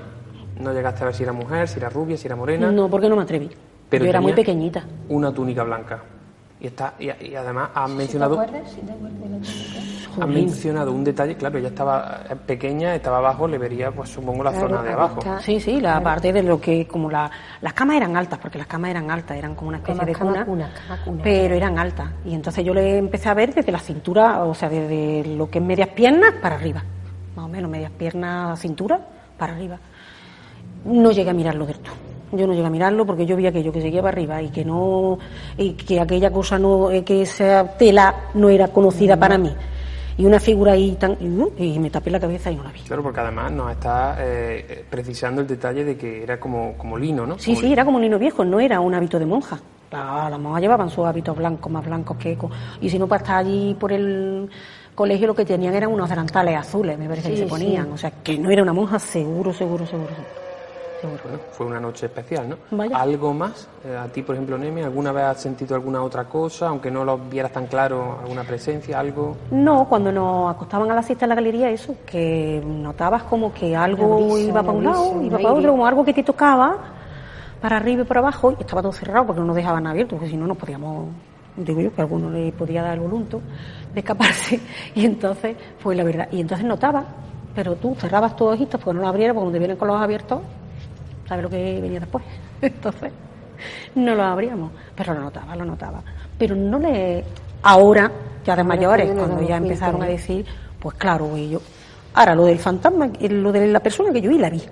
no 0.61 0.73
llegaste 0.73 1.03
a 1.03 1.07
ver 1.07 1.15
si 1.15 1.23
era 1.23 1.33
mujer, 1.33 1.67
si 1.67 1.79
era 1.79 1.89
rubia, 1.89 2.17
si 2.19 2.27
era 2.27 2.37
morena, 2.37 2.71
No, 2.71 2.89
porque 2.91 3.09
no 3.09 3.17
me 3.17 3.23
atreví. 3.23 3.49
Pero 3.89 4.05
yo 4.05 4.11
era 4.11 4.21
muy 4.21 4.33
pequeñita. 4.35 4.85
una 5.09 5.33
túnica 5.33 5.65
blanca. 5.65 6.03
Y, 6.61 6.67
está, 6.69 6.95
y, 6.99 7.07
y 7.27 7.35
además 7.35 7.71
has 7.75 7.91
mencionado... 7.91 8.37
Jolín. 10.15 10.47
mencionado 10.47 10.93
un 10.93 11.05
detalle, 11.05 11.37
claro, 11.37 11.59
ella 11.59 11.69
estaba 11.69 12.21
eh, 12.29 12.37
pequeña, 12.37 12.95
estaba 12.95 13.19
abajo, 13.19 13.47
le 13.49 13.59
vería, 13.59 13.91
pues 13.91 14.11
supongo, 14.11 14.43
la 14.45 14.51
Claro, 14.53 14.69
zona 14.69 14.83
de 14.83 14.93
abajo. 14.93 15.19
está. 15.21 15.41
Sí, 15.41 15.61
sí, 15.61 15.81
la 15.81 16.03
parte 16.03 16.33
de 16.33 16.43
lo 16.43 16.61
que, 16.61 16.87
como 16.87 17.11
la, 17.11 17.31
las 17.61 17.73
camas 17.73 17.97
eran 17.97 18.17
altas, 18.17 18.39
porque 18.39 18.59
las 18.59 18.67
camas 18.67 18.91
eran 18.91 19.11
altas, 19.11 19.37
eran 19.37 19.55
como 19.55 19.69
una 19.69 19.79
especie 19.79 19.99
Como 20.01 20.07
de 20.07 20.13
cama 20.13 20.31
cuna, 20.33 20.45
cuna, 20.45 20.71
cama 20.89 21.05
cuna. 21.05 21.21
pero 21.23 21.55
eran 21.55 21.79
altas. 21.79 22.09
Y 22.25 22.35
entonces 22.35 22.65
yo 22.65 22.75
le 22.75 22.99
empecé 22.99 23.29
a 23.29 23.35
ver 23.35 23.55
desde 23.55 23.73
la 23.73 23.79
cintura, 23.81 24.45
o 24.45 24.55
sea, 24.55 24.69
desde 24.69 25.25
lo 25.37 25.49
que 25.51 25.59
es 25.59 25.65
medias 25.65 25.89
piernas 25.89 26.35
para 26.43 26.57
arriba, 26.57 26.83
más 27.37 27.45
o 27.45 27.49
menos, 27.49 27.71
medias 27.71 27.93
piernas, 27.93 28.59
cintura 28.61 29.01
para 29.39 29.55
arriba. 29.55 29.79
No 30.85 31.13
llegué 31.13 31.31
a 31.31 31.35
mirarlo 31.35 31.65
del 31.67 31.79
todo. 31.79 31.95
Yo 32.33 32.47
no 32.47 32.55
llegué 32.55 32.67
a 32.67 32.71
mirarlo 32.71 33.05
porque 33.05 33.27
yo 33.27 33.37
vi 33.37 33.47
aquello 33.47 33.71
que 33.73 33.83
seguía 33.83 34.01
para 34.01 34.13
arriba 34.15 34.41
y 34.41 34.49
que 34.49 34.65
no, 34.65 35.19
y 35.59 35.75
que 35.75 36.01
aquella 36.01 36.31
cosa 36.31 36.59
no, 36.59 36.91
eh, 36.91 37.05
que 37.05 37.23
esa 37.23 37.77
tela 37.77 38.15
no 38.35 38.49
era 38.49 38.69
conocida 38.69 39.17
para 39.19 39.37
mí. 39.37 39.53
Y 40.19 40.25
una 40.27 40.39
figura 40.41 40.73
ahí 40.73 40.97
tan, 40.97 41.17
y, 41.21 41.27
uh, 41.29 41.53
y 41.59 41.79
me 41.79 41.91
tapé 41.91 42.11
la 42.11 42.21
cabeza 42.21 42.51
y 42.51 42.57
no 42.57 42.63
la 42.65 42.71
vi. 42.73 42.81
Claro, 42.81 43.03
porque 43.03 43.21
además 43.21 43.51
nos 43.53 43.71
está 43.73 44.17
eh, 44.21 44.85
precisando 44.91 45.41
el 45.41 45.47
detalle 45.47 45.85
de 45.85 45.97
que 45.97 46.23
era 46.23 46.39
como, 46.39 46.75
como 46.77 46.99
lino, 46.99 47.27
¿no? 47.27 47.39
Sí, 47.39 47.51
Como 47.55 47.61
sí, 47.61 47.73
era 47.73 47.85
como 47.85 47.97
un 47.97 48.03
lino 48.03 48.19
viejo, 48.19 48.45
no 48.45 48.61
era 48.61 48.81
un 48.81 48.95
hábito 48.95 49.19
de 49.19 49.27
monja. 49.27 49.59
La- 49.91 50.29
Las 50.31 50.39
monjas 50.41 50.61
llevaban 50.63 50.91
sus 50.91 51.05
hábitos 51.07 51.37
blancos, 51.37 51.71
más 51.73 51.85
blancos 51.85 52.17
que 52.17 52.33
eco. 52.33 52.51
Y 52.81 52.89
si 52.91 52.99
no, 52.99 53.07
para 53.07 53.23
estar 53.23 53.37
allí 53.37 53.75
por 53.79 53.93
el 53.93 54.49
colegio 54.95 55.27
lo 55.27 55.35
que 55.35 55.45
tenían 55.45 55.75
eran 55.75 55.91
unos 55.91 56.09
delantales 56.09 56.57
azules, 56.57 56.99
me 56.99 57.09
parece 57.09 57.31
que 57.31 57.37
se 57.39 57.47
ponían. 57.47 57.87
sí. 57.87 57.91
O 57.93 57.97
sea, 57.99 58.11
que 58.23 58.39
no 58.39 58.51
era 58.51 58.63
una 58.63 58.73
monja, 58.73 58.99
seguro, 58.99 59.53
seguro, 59.53 59.87
seguro. 59.87 60.09
seguro. 60.11 60.29
Bueno, 61.03 61.39
fue 61.51 61.67
una 61.67 61.81
noche 61.81 62.07
especial, 62.07 62.49
¿no? 62.49 62.57
Vaya. 62.71 62.97
¿Algo 62.97 63.35
más? 63.35 63.69
Eh, 63.85 63.97
a 63.97 64.07
ti, 64.09 64.23
por 64.23 64.35
ejemplo, 64.35 64.57
Neme, 64.57 64.85
¿alguna 64.85 65.13
vez 65.13 65.25
has 65.25 65.41
sentido 65.41 65.75
alguna 65.75 66.03
otra 66.03 66.25
cosa, 66.25 66.69
aunque 66.69 66.91
no 66.91 67.05
lo 67.05 67.19
vieras 67.19 67.53
tan 67.53 67.67
claro, 67.67 68.19
alguna 68.23 68.45
presencia, 68.45 68.99
algo? 68.99 69.37
No, 69.51 69.89
cuando 69.89 70.13
nos 70.13 70.55
acostaban 70.55 70.91
a 70.91 70.95
la 70.95 71.03
siesta 71.03 71.25
en 71.25 71.31
la 71.31 71.35
galería, 71.35 71.71
eso, 71.71 71.97
que 72.07 72.63
notabas 72.65 73.25
como 73.25 73.53
que 73.53 73.75
algo 73.75 74.17
brisa, 74.17 74.49
iba 74.49 74.63
para 74.63 74.73
un 74.73 74.85
lado, 74.85 75.23
iba 75.23 75.39
para 75.39 75.55
otro, 75.55 75.71
como 75.73 75.87
algo 75.87 76.05
que 76.05 76.15
te 76.15 76.23
tocaba 76.23 76.79
para 77.61 77.77
arriba 77.77 78.03
y 78.03 78.05
para 78.05 78.21
abajo, 78.21 78.53
y 78.59 78.63
estaba 78.63 78.83
todo 78.83 78.93
cerrado 78.93 79.27
porque 79.27 79.41
no 79.41 79.47
nos 79.47 79.57
dejaban 79.57 79.87
abiertos, 79.87 80.19
porque 80.19 80.31
si 80.31 80.37
no 80.37 80.47
nos 80.47 80.57
podíamos 80.57 81.09
digo 81.57 81.81
yo, 81.81 81.95
que 81.95 82.01
a 82.01 82.05
alguno 82.05 82.31
le 82.31 82.53
podía 82.53 82.83
dar 82.83 82.95
el 82.95 83.01
volunto 83.01 83.41
de 83.93 84.01
escaparse, 84.01 84.61
y 84.95 85.05
entonces, 85.05 85.57
fue 85.79 85.95
la 85.95 86.05
verdad, 86.05 86.29
y 86.31 86.41
entonces 86.41 86.67
notaba, 86.67 87.05
pero 87.55 87.77
tú 87.77 87.95
cerrabas 87.99 88.37
tus 88.37 88.49
ojitos 88.49 88.81
porque 88.81 88.97
no 88.97 89.03
lo 89.03 89.09
abrieras, 89.09 89.35
porque 89.35 89.45
donde 89.45 89.59
vienen 89.59 89.77
con 89.77 89.89
los 89.89 90.01
abiertos, 90.01 90.41
¿sabes 91.27 91.45
lo 91.45 91.51
que 91.51 91.81
venía 91.81 92.01
después? 92.01 92.25
Entonces, 92.63 93.13
no 93.95 94.15
lo 94.15 94.23
abríamos, 94.23 94.73
pero 94.95 95.15
lo 95.15 95.21
notaba, 95.21 95.57
lo 95.57 95.65
notaba. 95.65 96.03
Pero 96.39 96.55
no 96.55 96.79
le, 96.79 97.25
ahora, 97.63 98.11
ya 98.45 98.57
de 98.57 98.65
mayores, 98.65 99.11
cuando 99.13 99.43
ya 99.43 99.57
empezaron 99.57 100.03
a 100.03 100.07
decir, 100.07 100.45
pues 100.81 100.97
claro, 100.97 101.37
y 101.37 101.51
yo, 101.51 101.61
ahora 102.15 102.35
lo 102.35 102.45
del 102.45 102.59
fantasma, 102.59 103.11
lo 103.21 103.53
de 103.53 103.67
la 103.69 103.81
persona 103.81 104.13
que 104.13 104.21
yo 104.21 104.31
vi, 104.31 104.39
la 104.39 104.51
vi. 104.51 104.63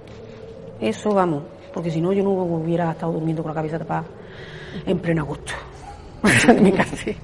Eso 0.81 1.15
vamos, 1.15 1.45
porque 1.73 1.91
si 1.91 2.01
no 2.01 2.13
yo 2.13 2.23
no 2.23 2.31
hubiera 2.31 2.91
estado 2.91 3.13
durmiendo 3.13 3.43
con 3.43 3.51
la 3.51 3.55
cabeza 3.55 3.79
tapada 3.79 4.05
en 4.87 4.99
pleno 4.99 5.23
agosto. 5.23 5.53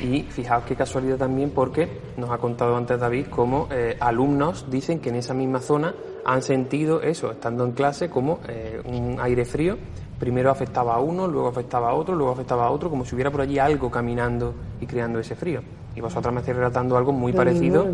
Y 0.00 0.22
fijaos 0.22 0.64
qué 0.64 0.74
casualidad 0.74 1.16
también 1.16 1.50
porque 1.50 1.88
nos 2.16 2.28
ha 2.30 2.38
contado 2.38 2.76
antes 2.76 2.98
David 2.98 3.26
cómo 3.30 3.68
eh, 3.70 3.96
alumnos 4.00 4.68
dicen 4.68 4.98
que 4.98 5.10
en 5.10 5.16
esa 5.16 5.34
misma 5.34 5.60
zona 5.60 5.94
han 6.24 6.42
sentido 6.42 7.02
eso, 7.02 7.30
estando 7.30 7.64
en 7.64 7.72
clase, 7.72 8.08
como 8.08 8.40
eh, 8.48 8.80
un 8.84 9.18
aire 9.20 9.44
frío. 9.44 9.76
Primero 10.18 10.50
afectaba 10.50 10.94
a 10.94 11.00
uno, 11.00 11.26
luego 11.26 11.48
afectaba 11.48 11.90
a 11.90 11.94
otro, 11.94 12.14
luego 12.14 12.32
afectaba 12.32 12.66
a 12.66 12.70
otro, 12.70 12.88
como 12.88 13.04
si 13.04 13.14
hubiera 13.14 13.30
por 13.30 13.40
allí 13.40 13.58
algo 13.58 13.90
caminando 13.90 14.54
y 14.80 14.86
creando 14.86 15.18
ese 15.18 15.34
frío. 15.34 15.60
Y 15.94 16.00
vosotras 16.00 16.32
me 16.32 16.40
estáis 16.40 16.56
relatando 16.56 16.96
algo 16.96 17.12
muy 17.12 17.32
parecido, 17.32 17.86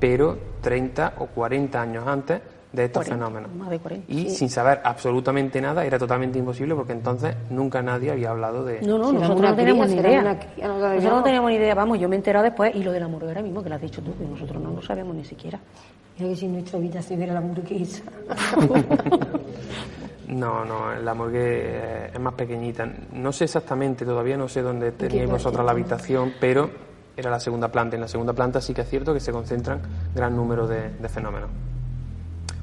pero 0.00 0.38
30 0.60 1.14
o 1.18 1.26
40 1.26 1.80
años 1.80 2.06
antes 2.06 2.40
de 2.72 2.84
estos 2.86 3.06
fenómenos. 3.06 3.50
y 4.08 4.30
sin 4.30 4.48
saber 4.48 4.80
absolutamente 4.82 5.60
nada 5.60 5.84
era 5.84 5.98
totalmente 5.98 6.38
imposible 6.38 6.74
porque 6.74 6.92
entonces 6.92 7.36
nunca 7.50 7.82
nadie 7.82 8.10
había 8.10 8.30
hablado 8.30 8.64
de... 8.64 8.80
No, 8.80 8.98
no, 8.98 9.12
nosotros 9.12 9.50
no 9.50 9.54
teníamos 9.54 9.88
ni 9.88 9.96
idea. 9.96 10.22
nosotros 10.22 11.02
no 11.04 11.22
teníamos 11.22 11.50
ni 11.50 11.56
idea, 11.56 11.74
vamos, 11.74 11.98
yo 11.98 12.08
me 12.08 12.16
he 12.16 12.18
enterado 12.18 12.44
después 12.44 12.74
y 12.74 12.82
lo 12.82 12.92
de 12.92 13.00
la 13.00 13.06
hamburguesa 13.06 13.42
mismo 13.42 13.62
que 13.62 13.68
lo 13.68 13.74
has 13.74 13.82
dicho 13.82 14.02
tú, 14.02 14.16
que 14.16 14.24
nosotros 14.24 14.62
no 14.62 14.70
lo 14.70 14.82
sabemos 14.82 15.14
ni 15.14 15.24
siquiera. 15.24 15.60
Mira 16.18 16.30
que 16.30 16.36
si 16.36 16.46
en 16.46 16.52
nuestra 16.52 16.78
vida 16.78 17.02
se 17.02 17.16
viera 17.16 17.34
la 17.34 17.40
hamburguesa. 17.40 18.02
No, 20.28 20.64
no, 20.64 20.94
la 20.94 21.12
morgue 21.12 22.06
es 22.06 22.18
más 22.18 22.32
pequeñita. 22.32 22.88
No 23.12 23.32
sé 23.32 23.44
exactamente, 23.44 24.06
todavía 24.06 24.34
no 24.34 24.48
sé 24.48 24.62
dónde 24.62 24.92
teníais 24.92 25.28
vosotras 25.28 25.62
la 25.62 25.72
habitación, 25.72 26.32
pero 26.40 26.70
era 27.14 27.28
la 27.28 27.38
segunda 27.38 27.68
planta. 27.70 27.96
En 27.96 28.00
la 28.00 28.08
segunda 28.08 28.32
planta 28.32 28.58
sí 28.62 28.72
que 28.72 28.80
es 28.80 28.88
cierto 28.88 29.12
que 29.12 29.20
se 29.20 29.30
concentran 29.30 29.82
gran 30.14 30.34
número 30.34 30.66
de 30.66 31.08
fenómenos. 31.10 31.50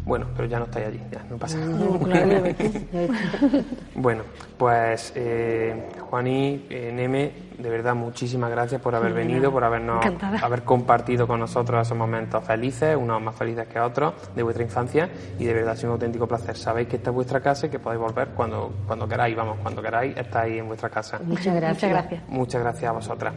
Bueno, 0.10 0.26
pero 0.36 0.48
ya 0.48 0.58
no 0.58 0.66
estáis 0.66 0.88
allí, 0.88 1.00
ya 1.12 1.24
no 1.30 1.38
pasa 1.38 1.60
nada. 1.60 1.86
bueno, 3.94 4.24
pues 4.58 5.14
eh, 5.16 5.88
Juaní, 6.10 6.66
eh, 6.68 6.92
Neme, 6.92 7.32
de 7.60 7.70
verdad 7.70 7.94
muchísimas 7.94 8.50
gracias 8.50 8.82
por 8.82 8.96
haber 8.96 9.14
venido, 9.14 9.52
por 9.52 9.64
habernos 9.64 10.04
haber 10.42 10.64
compartido 10.64 11.28
con 11.28 11.40
nosotros 11.40 11.86
esos 11.86 11.96
momentos 11.96 12.44
felices, 12.44 12.98
unos 13.00 13.22
más 13.22 13.36
felices 13.36 13.68
que 13.68 13.80
otros, 13.80 14.16
de 14.36 14.42
vuestra 14.42 14.64
infancia 14.64 15.08
y 15.38 15.46
de 15.46 15.54
verdad 15.54 15.74
ha 15.74 15.76
sido 15.76 15.90
un 15.90 15.94
auténtico 15.94 16.26
placer. 16.26 16.58
Sabéis 16.58 16.88
que 16.88 16.96
esta 16.96 17.12
es 17.12 17.16
vuestra 17.16 17.40
casa 17.40 17.68
y 17.68 17.70
que 17.70 17.78
podéis 17.78 18.02
volver 18.02 18.30
cuando, 18.30 18.74
cuando 18.88 19.08
queráis, 19.08 19.36
vamos, 19.36 19.60
cuando 19.62 19.80
queráis, 19.80 20.18
estáis 20.18 20.58
en 20.58 20.66
vuestra 20.66 20.90
casa. 20.90 21.20
Muchas 21.24 21.54
gracias. 21.54 21.84
Muchas 21.84 21.90
gracias, 21.92 22.30
Muchas 22.30 22.62
gracias 22.64 22.90
a 22.90 22.94
vosotras. 22.94 23.34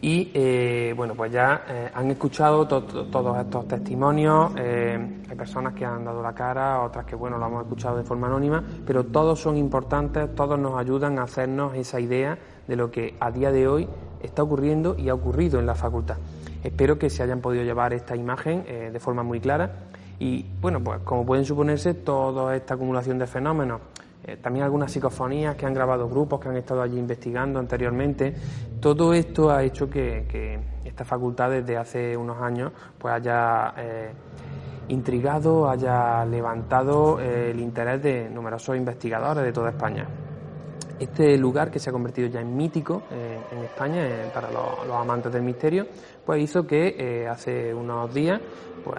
Y 0.00 0.30
eh, 0.32 0.94
bueno, 0.96 1.14
pues 1.14 1.32
ya 1.32 1.64
eh, 1.68 1.90
han 1.92 2.10
escuchado 2.10 2.68
todos 2.68 3.38
estos 3.38 3.66
testimonios, 3.66 4.52
eh, 4.56 4.96
hay 5.28 5.36
personas 5.36 5.74
que 5.74 5.84
han 5.84 6.04
dado 6.04 6.22
la 6.22 6.32
cara, 6.32 6.82
otras 6.82 7.04
que 7.04 7.16
bueno, 7.16 7.36
lo 7.36 7.46
hemos 7.46 7.62
escuchado 7.64 7.96
de 7.96 8.04
forma 8.04 8.28
anónima, 8.28 8.62
pero 8.86 9.04
todos 9.04 9.40
son 9.40 9.56
importantes, 9.56 10.32
todos 10.36 10.56
nos 10.58 10.78
ayudan 10.78 11.18
a 11.18 11.24
hacernos 11.24 11.74
esa 11.74 11.98
idea 11.98 12.38
de 12.68 12.76
lo 12.76 12.92
que 12.92 13.16
a 13.18 13.32
día 13.32 13.50
de 13.50 13.66
hoy 13.66 13.88
está 14.22 14.44
ocurriendo 14.44 14.94
y 14.96 15.08
ha 15.08 15.14
ocurrido 15.14 15.58
en 15.58 15.66
la 15.66 15.74
facultad. 15.74 16.16
Espero 16.62 16.96
que 16.96 17.10
se 17.10 17.24
hayan 17.24 17.40
podido 17.40 17.64
llevar 17.64 17.92
esta 17.92 18.14
imagen 18.14 18.64
de 18.64 19.00
forma 19.00 19.22
muy 19.22 19.40
clara 19.40 19.70
y 20.20 20.44
bueno, 20.60 20.82
pues 20.82 21.00
como 21.04 21.24
pueden 21.24 21.44
suponerse, 21.44 21.94
toda 21.94 22.54
esta 22.56 22.74
acumulación 22.74 23.18
de 23.18 23.26
fenómenos 23.26 23.80
eh, 23.80 23.97
también 24.36 24.64
algunas 24.64 24.92
psicofonías 24.92 25.56
que 25.56 25.66
han 25.66 25.74
grabado 25.74 26.08
grupos 26.08 26.40
que 26.40 26.48
han 26.48 26.56
estado 26.56 26.82
allí 26.82 26.98
investigando 26.98 27.58
anteriormente. 27.58 28.34
Todo 28.80 29.14
esto 29.14 29.50
ha 29.50 29.62
hecho 29.62 29.88
que, 29.88 30.58
esta 30.84 31.04
facultad 31.04 31.50
desde 31.50 31.76
hace 31.76 32.16
unos 32.16 32.40
años 32.42 32.72
pues 32.98 33.14
haya 33.14 33.72
eh, 33.76 34.10
intrigado, 34.88 35.68
haya 35.68 36.24
levantado 36.24 37.20
eh, 37.20 37.50
el 37.52 37.60
interés 37.60 38.02
de 38.02 38.28
numerosos 38.30 38.76
investigadores 38.76 39.44
de 39.44 39.52
toda 39.52 39.70
España. 39.70 40.06
Este 40.98 41.38
lugar 41.38 41.70
que 41.70 41.78
se 41.78 41.90
ha 41.90 41.92
convertido 41.92 42.28
ya 42.28 42.40
en 42.40 42.56
mítico 42.56 43.04
en 43.52 43.58
España 43.62 44.04
para 44.34 44.50
los, 44.50 44.84
los, 44.84 44.96
amantes 44.96 45.32
del 45.32 45.42
misterio, 45.42 45.86
pues 46.26 46.42
hizo 46.42 46.66
que 46.66 47.28
hace 47.30 47.72
unos 47.72 48.12
días 48.12 48.40
pues 48.84 48.98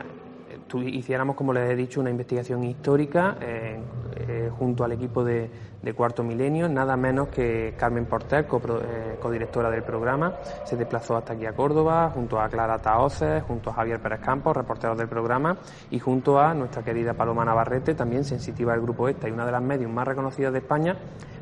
hiciéramos, 0.77 1.35
como 1.35 1.53
les 1.53 1.69
he 1.69 1.75
dicho, 1.75 1.99
una 1.99 2.09
investigación 2.09 2.63
histórica 2.63 3.37
eh, 3.41 3.79
eh, 4.17 4.49
junto 4.57 4.83
al 4.83 4.91
equipo 4.91 5.23
de, 5.23 5.49
Cuarto 5.95 6.23
Milenio, 6.23 6.69
nada 6.69 6.95
menos 6.95 7.29
que 7.29 7.73
Carmen 7.75 8.05
Porter, 8.05 8.45
eh, 8.45 9.17
codirectora 9.19 9.71
del 9.71 9.81
programa, 9.81 10.35
se 10.63 10.75
desplazó 10.75 11.17
hasta 11.17 11.33
aquí 11.33 11.45
a 11.45 11.53
Córdoba, 11.53 12.11
junto 12.13 12.39
a 12.39 12.47
Clara 12.47 12.77
Taoces, 12.77 13.41
junto 13.43 13.71
a 13.71 13.73
Javier 13.73 13.99
Pérez 13.99 14.19
Campos, 14.19 14.55
reporteros 14.55 14.97
del 14.97 15.07
programa, 15.07 15.57
y 15.89 15.97
junto 15.97 16.39
a 16.39 16.53
nuestra 16.53 16.83
querida 16.83 17.13
Paloma 17.13 17.43
Navarrete, 17.43 17.95
también 17.95 18.23
sensitiva 18.23 18.73
del 18.73 18.81
grupo 18.81 19.09
ESTA 19.09 19.29
y 19.29 19.31
una 19.31 19.45
de 19.45 19.51
las 19.51 19.63
medios 19.63 19.91
más 19.91 20.07
reconocidas 20.07 20.53
de 20.53 20.59
España, 20.59 20.95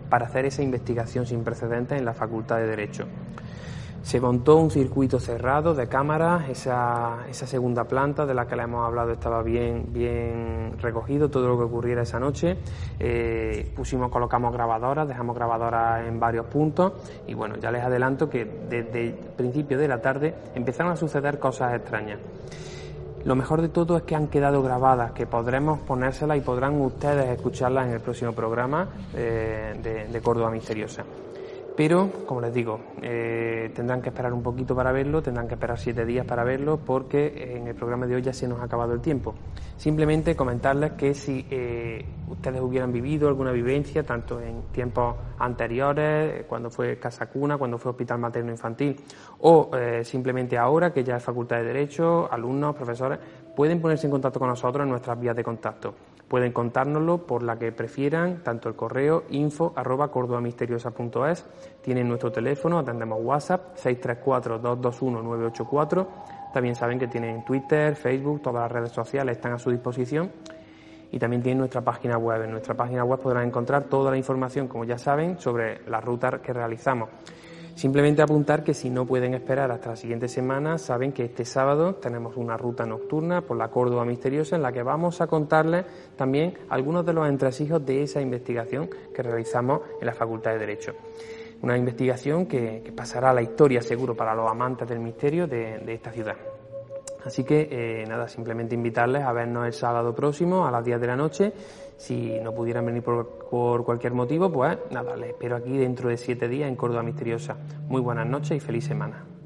para 0.09 0.27
hacer 0.27 0.45
esa 0.45 0.61
investigación 0.61 1.25
sin 1.25 1.43
precedentes 1.43 1.97
en 1.97 2.05
la 2.05 2.13
Facultad 2.13 2.57
de 2.57 2.67
Derecho. 2.67 3.05
Se 4.07 4.21
montó 4.21 4.55
un 4.55 4.71
circuito 4.71 5.19
cerrado 5.19 5.73
de 5.73 5.89
cámaras, 5.89 6.47
esa, 6.47 7.25
esa 7.29 7.45
segunda 7.45 7.83
planta 7.83 8.25
de 8.25 8.33
la 8.33 8.47
que 8.47 8.55
le 8.55 8.63
hemos 8.63 8.87
hablado 8.87 9.11
estaba 9.11 9.43
bien, 9.43 9.87
bien 9.89 10.77
recogido, 10.79 11.27
todo 11.27 11.49
lo 11.49 11.57
que 11.57 11.65
ocurriera 11.65 12.03
esa 12.03 12.17
noche. 12.17 12.55
Eh, 13.01 13.69
pusimos, 13.75 14.09
colocamos 14.09 14.53
grabadoras, 14.53 15.09
dejamos 15.09 15.35
grabadoras 15.35 16.07
en 16.07 16.21
varios 16.21 16.45
puntos 16.45 16.93
y 17.27 17.33
bueno, 17.33 17.57
ya 17.57 17.69
les 17.69 17.83
adelanto 17.83 18.29
que 18.29 18.45
desde 18.45 19.07
el 19.07 19.13
principio 19.35 19.77
de 19.77 19.89
la 19.89 20.01
tarde 20.01 20.33
empezaron 20.55 20.93
a 20.93 20.95
suceder 20.95 21.37
cosas 21.37 21.75
extrañas. 21.75 22.19
Lo 23.25 23.35
mejor 23.35 23.61
de 23.61 23.67
todo 23.67 23.97
es 23.97 24.03
que 24.03 24.15
han 24.15 24.27
quedado 24.27 24.63
grabadas, 24.63 25.11
que 25.11 25.27
podremos 25.27 25.79
ponérselas 25.79 26.37
y 26.37 26.41
podrán 26.41 26.79
ustedes 26.79 27.27
escucharlas 27.27 27.87
en 27.87 27.95
el 27.95 27.99
próximo 27.99 28.31
programa 28.31 28.87
eh, 29.13 29.77
de, 29.83 30.07
de 30.07 30.21
Córdoba 30.21 30.49
Misteriosa. 30.49 31.03
Pero, 31.77 32.09
como 32.25 32.41
les 32.41 32.51
digo, 32.51 32.79
eh, 33.03 33.71
tendrán 33.75 34.01
que 34.01 34.09
esperar 34.09 34.33
un 34.33 34.41
poquito 34.41 34.75
para 34.75 34.91
verlo, 34.91 35.21
tendrán 35.21 35.47
que 35.47 35.53
esperar 35.53 35.77
siete 35.77 36.07
días 36.07 36.25
para 36.25 36.43
verlo, 36.43 36.79
porque 36.83 37.55
en 37.55 37.67
el 37.67 37.75
programa 37.75 38.07
de 38.07 38.15
hoy 38.15 38.23
ya 38.23 38.33
se 38.33 38.47
nos 38.47 38.59
ha 38.59 38.63
acabado 38.63 38.93
el 38.93 38.99
tiempo. 38.99 39.35
Simplemente 39.77 40.35
comentarles 40.35 40.93
que 40.93 41.13
si 41.13 41.45
eh, 41.51 42.03
ustedes 42.29 42.61
hubieran 42.61 42.91
vivido 42.91 43.27
alguna 43.27 43.51
vivencia, 43.51 44.01
tanto 44.01 44.41
en 44.41 44.63
tiempos 44.71 45.17
anteriores, 45.37 46.45
cuando 46.47 46.71
fue 46.71 46.97
Casa 46.97 47.27
Cuna, 47.27 47.59
cuando 47.59 47.77
fue 47.77 47.91
Hospital 47.91 48.17
Materno 48.17 48.49
Infantil, 48.49 48.99
o 49.41 49.69
eh, 49.77 50.03
simplemente 50.03 50.57
ahora, 50.57 50.91
que 50.91 51.03
ya 51.03 51.17
es 51.17 51.23
Facultad 51.23 51.57
de 51.57 51.65
Derecho, 51.65 52.27
alumnos, 52.31 52.75
profesores, 52.75 53.19
pueden 53.55 53.79
ponerse 53.79 54.07
en 54.07 54.11
contacto 54.11 54.39
con 54.39 54.49
nosotros 54.49 54.83
en 54.83 54.89
nuestras 54.89 55.19
vías 55.19 55.35
de 55.35 55.43
contacto. 55.43 55.93
Pueden 56.27 56.51
contárnoslo 56.51 57.25
por 57.25 57.43
la 57.43 57.57
que 57.57 57.71
prefieran, 57.71 58.43
tanto 58.43 58.67
el 58.67 58.75
correo 58.75 59.23
info 59.29 59.71
arroba 59.75 60.11
cordobamisteriosa.es, 60.11 61.45
tienen 61.81 62.09
nuestro 62.09 62.33
teléfono, 62.33 62.79
atendemos 62.79 63.19
WhatsApp 63.21 63.77
634-221-984, 63.77 66.07
también 66.53 66.75
saben 66.75 66.99
que 66.99 67.07
tienen 67.07 67.45
Twitter, 67.45 67.95
Facebook, 67.95 68.41
todas 68.41 68.63
las 68.63 68.71
redes 68.71 68.91
sociales 68.91 69.37
están 69.37 69.53
a 69.53 69.59
su 69.59 69.71
disposición 69.71 70.29
y 71.11 71.19
también 71.19 71.41
tienen 71.41 71.59
nuestra 71.59 71.79
página 71.81 72.17
web. 72.17 72.43
En 72.43 72.51
nuestra 72.51 72.73
página 72.73 73.05
web 73.05 73.19
podrán 73.19 73.47
encontrar 73.47 73.85
toda 73.85 74.11
la 74.11 74.17
información, 74.17 74.67
como 74.67 74.83
ya 74.83 74.97
saben, 74.97 75.39
sobre 75.39 75.89
las 75.89 76.03
rutas 76.03 76.41
que 76.41 76.51
realizamos. 76.51 77.07
Simplemente 77.77 78.23
apuntar 78.23 78.63
que 78.63 78.73
si 78.73 78.89
no 78.89 79.05
pueden 79.05 79.35
esperar 79.35 79.69
hasta 79.69 79.91
la 79.91 79.95
siguiente 79.95 80.27
semana, 80.27 80.79
saben 80.79 81.11
que 81.11 81.25
este 81.25 81.45
sábado 81.45 81.93
tenemos 81.93 82.35
una 82.35 82.57
ruta 82.57 82.87
nocturna 82.87 83.41
por 83.41 83.55
la 83.55 83.67
Córdoba 83.67 84.03
Misteriosa 84.03 84.55
en 84.55 84.63
la 84.63 84.71
que 84.71 84.81
vamos 84.81 85.21
a 85.21 85.27
contarles 85.27 85.85
también 86.15 86.57
algunos 86.69 87.05
de 87.05 87.13
los 87.13 87.29
entresijos 87.29 87.85
de 87.85 88.01
esa 88.01 88.19
investigación 88.19 88.89
que 89.13 89.21
realizamos 89.21 89.81
en 90.01 90.07
la 90.07 90.13
Facultad 90.15 90.53
de 90.53 90.57
Derecho. 90.57 90.93
Una 91.61 91.77
investigación 91.77 92.47
que, 92.47 92.91
pasará 92.95 93.29
a 93.29 93.33
la 93.33 93.43
historia 93.43 93.83
seguro 93.83 94.15
para 94.15 94.33
los 94.33 94.49
amantes 94.49 94.89
del 94.89 94.99
misterio 94.99 95.45
de, 95.45 95.79
esta 95.93 96.11
ciudad. 96.11 96.35
Así 97.25 97.43
que 97.43 97.67
eh, 97.71 98.05
nada, 98.07 98.27
simplemente 98.27 98.75
invitarles 98.75 99.23
a 99.23 99.33
vernos 99.33 99.65
el 99.65 99.73
sábado 99.73 100.13
próximo 100.15 100.65
a 100.65 100.71
las 100.71 100.85
10 100.85 101.01
de 101.01 101.07
la 101.07 101.15
noche 101.15 101.53
si 101.97 102.39
no 102.39 102.53
pudieran 102.53 102.85
venir 102.85 103.03
por, 103.03 103.83
cualquier 103.83 104.13
motivo, 104.13 104.51
pues 104.51 104.77
nada, 104.91 105.17
les 105.17 105.29
espero 105.31 105.55
aquí 105.55 105.77
dentro 105.77 106.09
de 106.09 106.17
siete 106.17 106.47
días 106.47 106.69
en 106.69 106.75
Córdoba 106.75 107.03
Misteriosa. 107.03 107.57
Muy 107.87 108.01
buenas 108.01 108.27
noches 108.27 108.57
y 108.57 108.59
feliz 108.59 108.85
semana. 108.85 109.36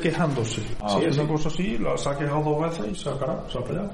Quejándose. 0.00 0.62
Ah, 0.80 0.90
si 0.90 1.00
sí, 1.00 1.04
es 1.06 1.16
una 1.16 1.26
sí. 1.26 1.32
cosa 1.32 1.48
así, 1.48 1.78
lo 1.78 1.98
se 1.98 2.08
ha 2.08 2.16
quejado 2.18 2.42
dos 2.42 2.62
veces 2.78 2.92
y 2.92 2.94
se 3.02 3.08
ha, 3.10 3.18
cara- 3.18 3.44
se 3.50 3.58
ha 3.58 3.62
peleado. 3.64 3.90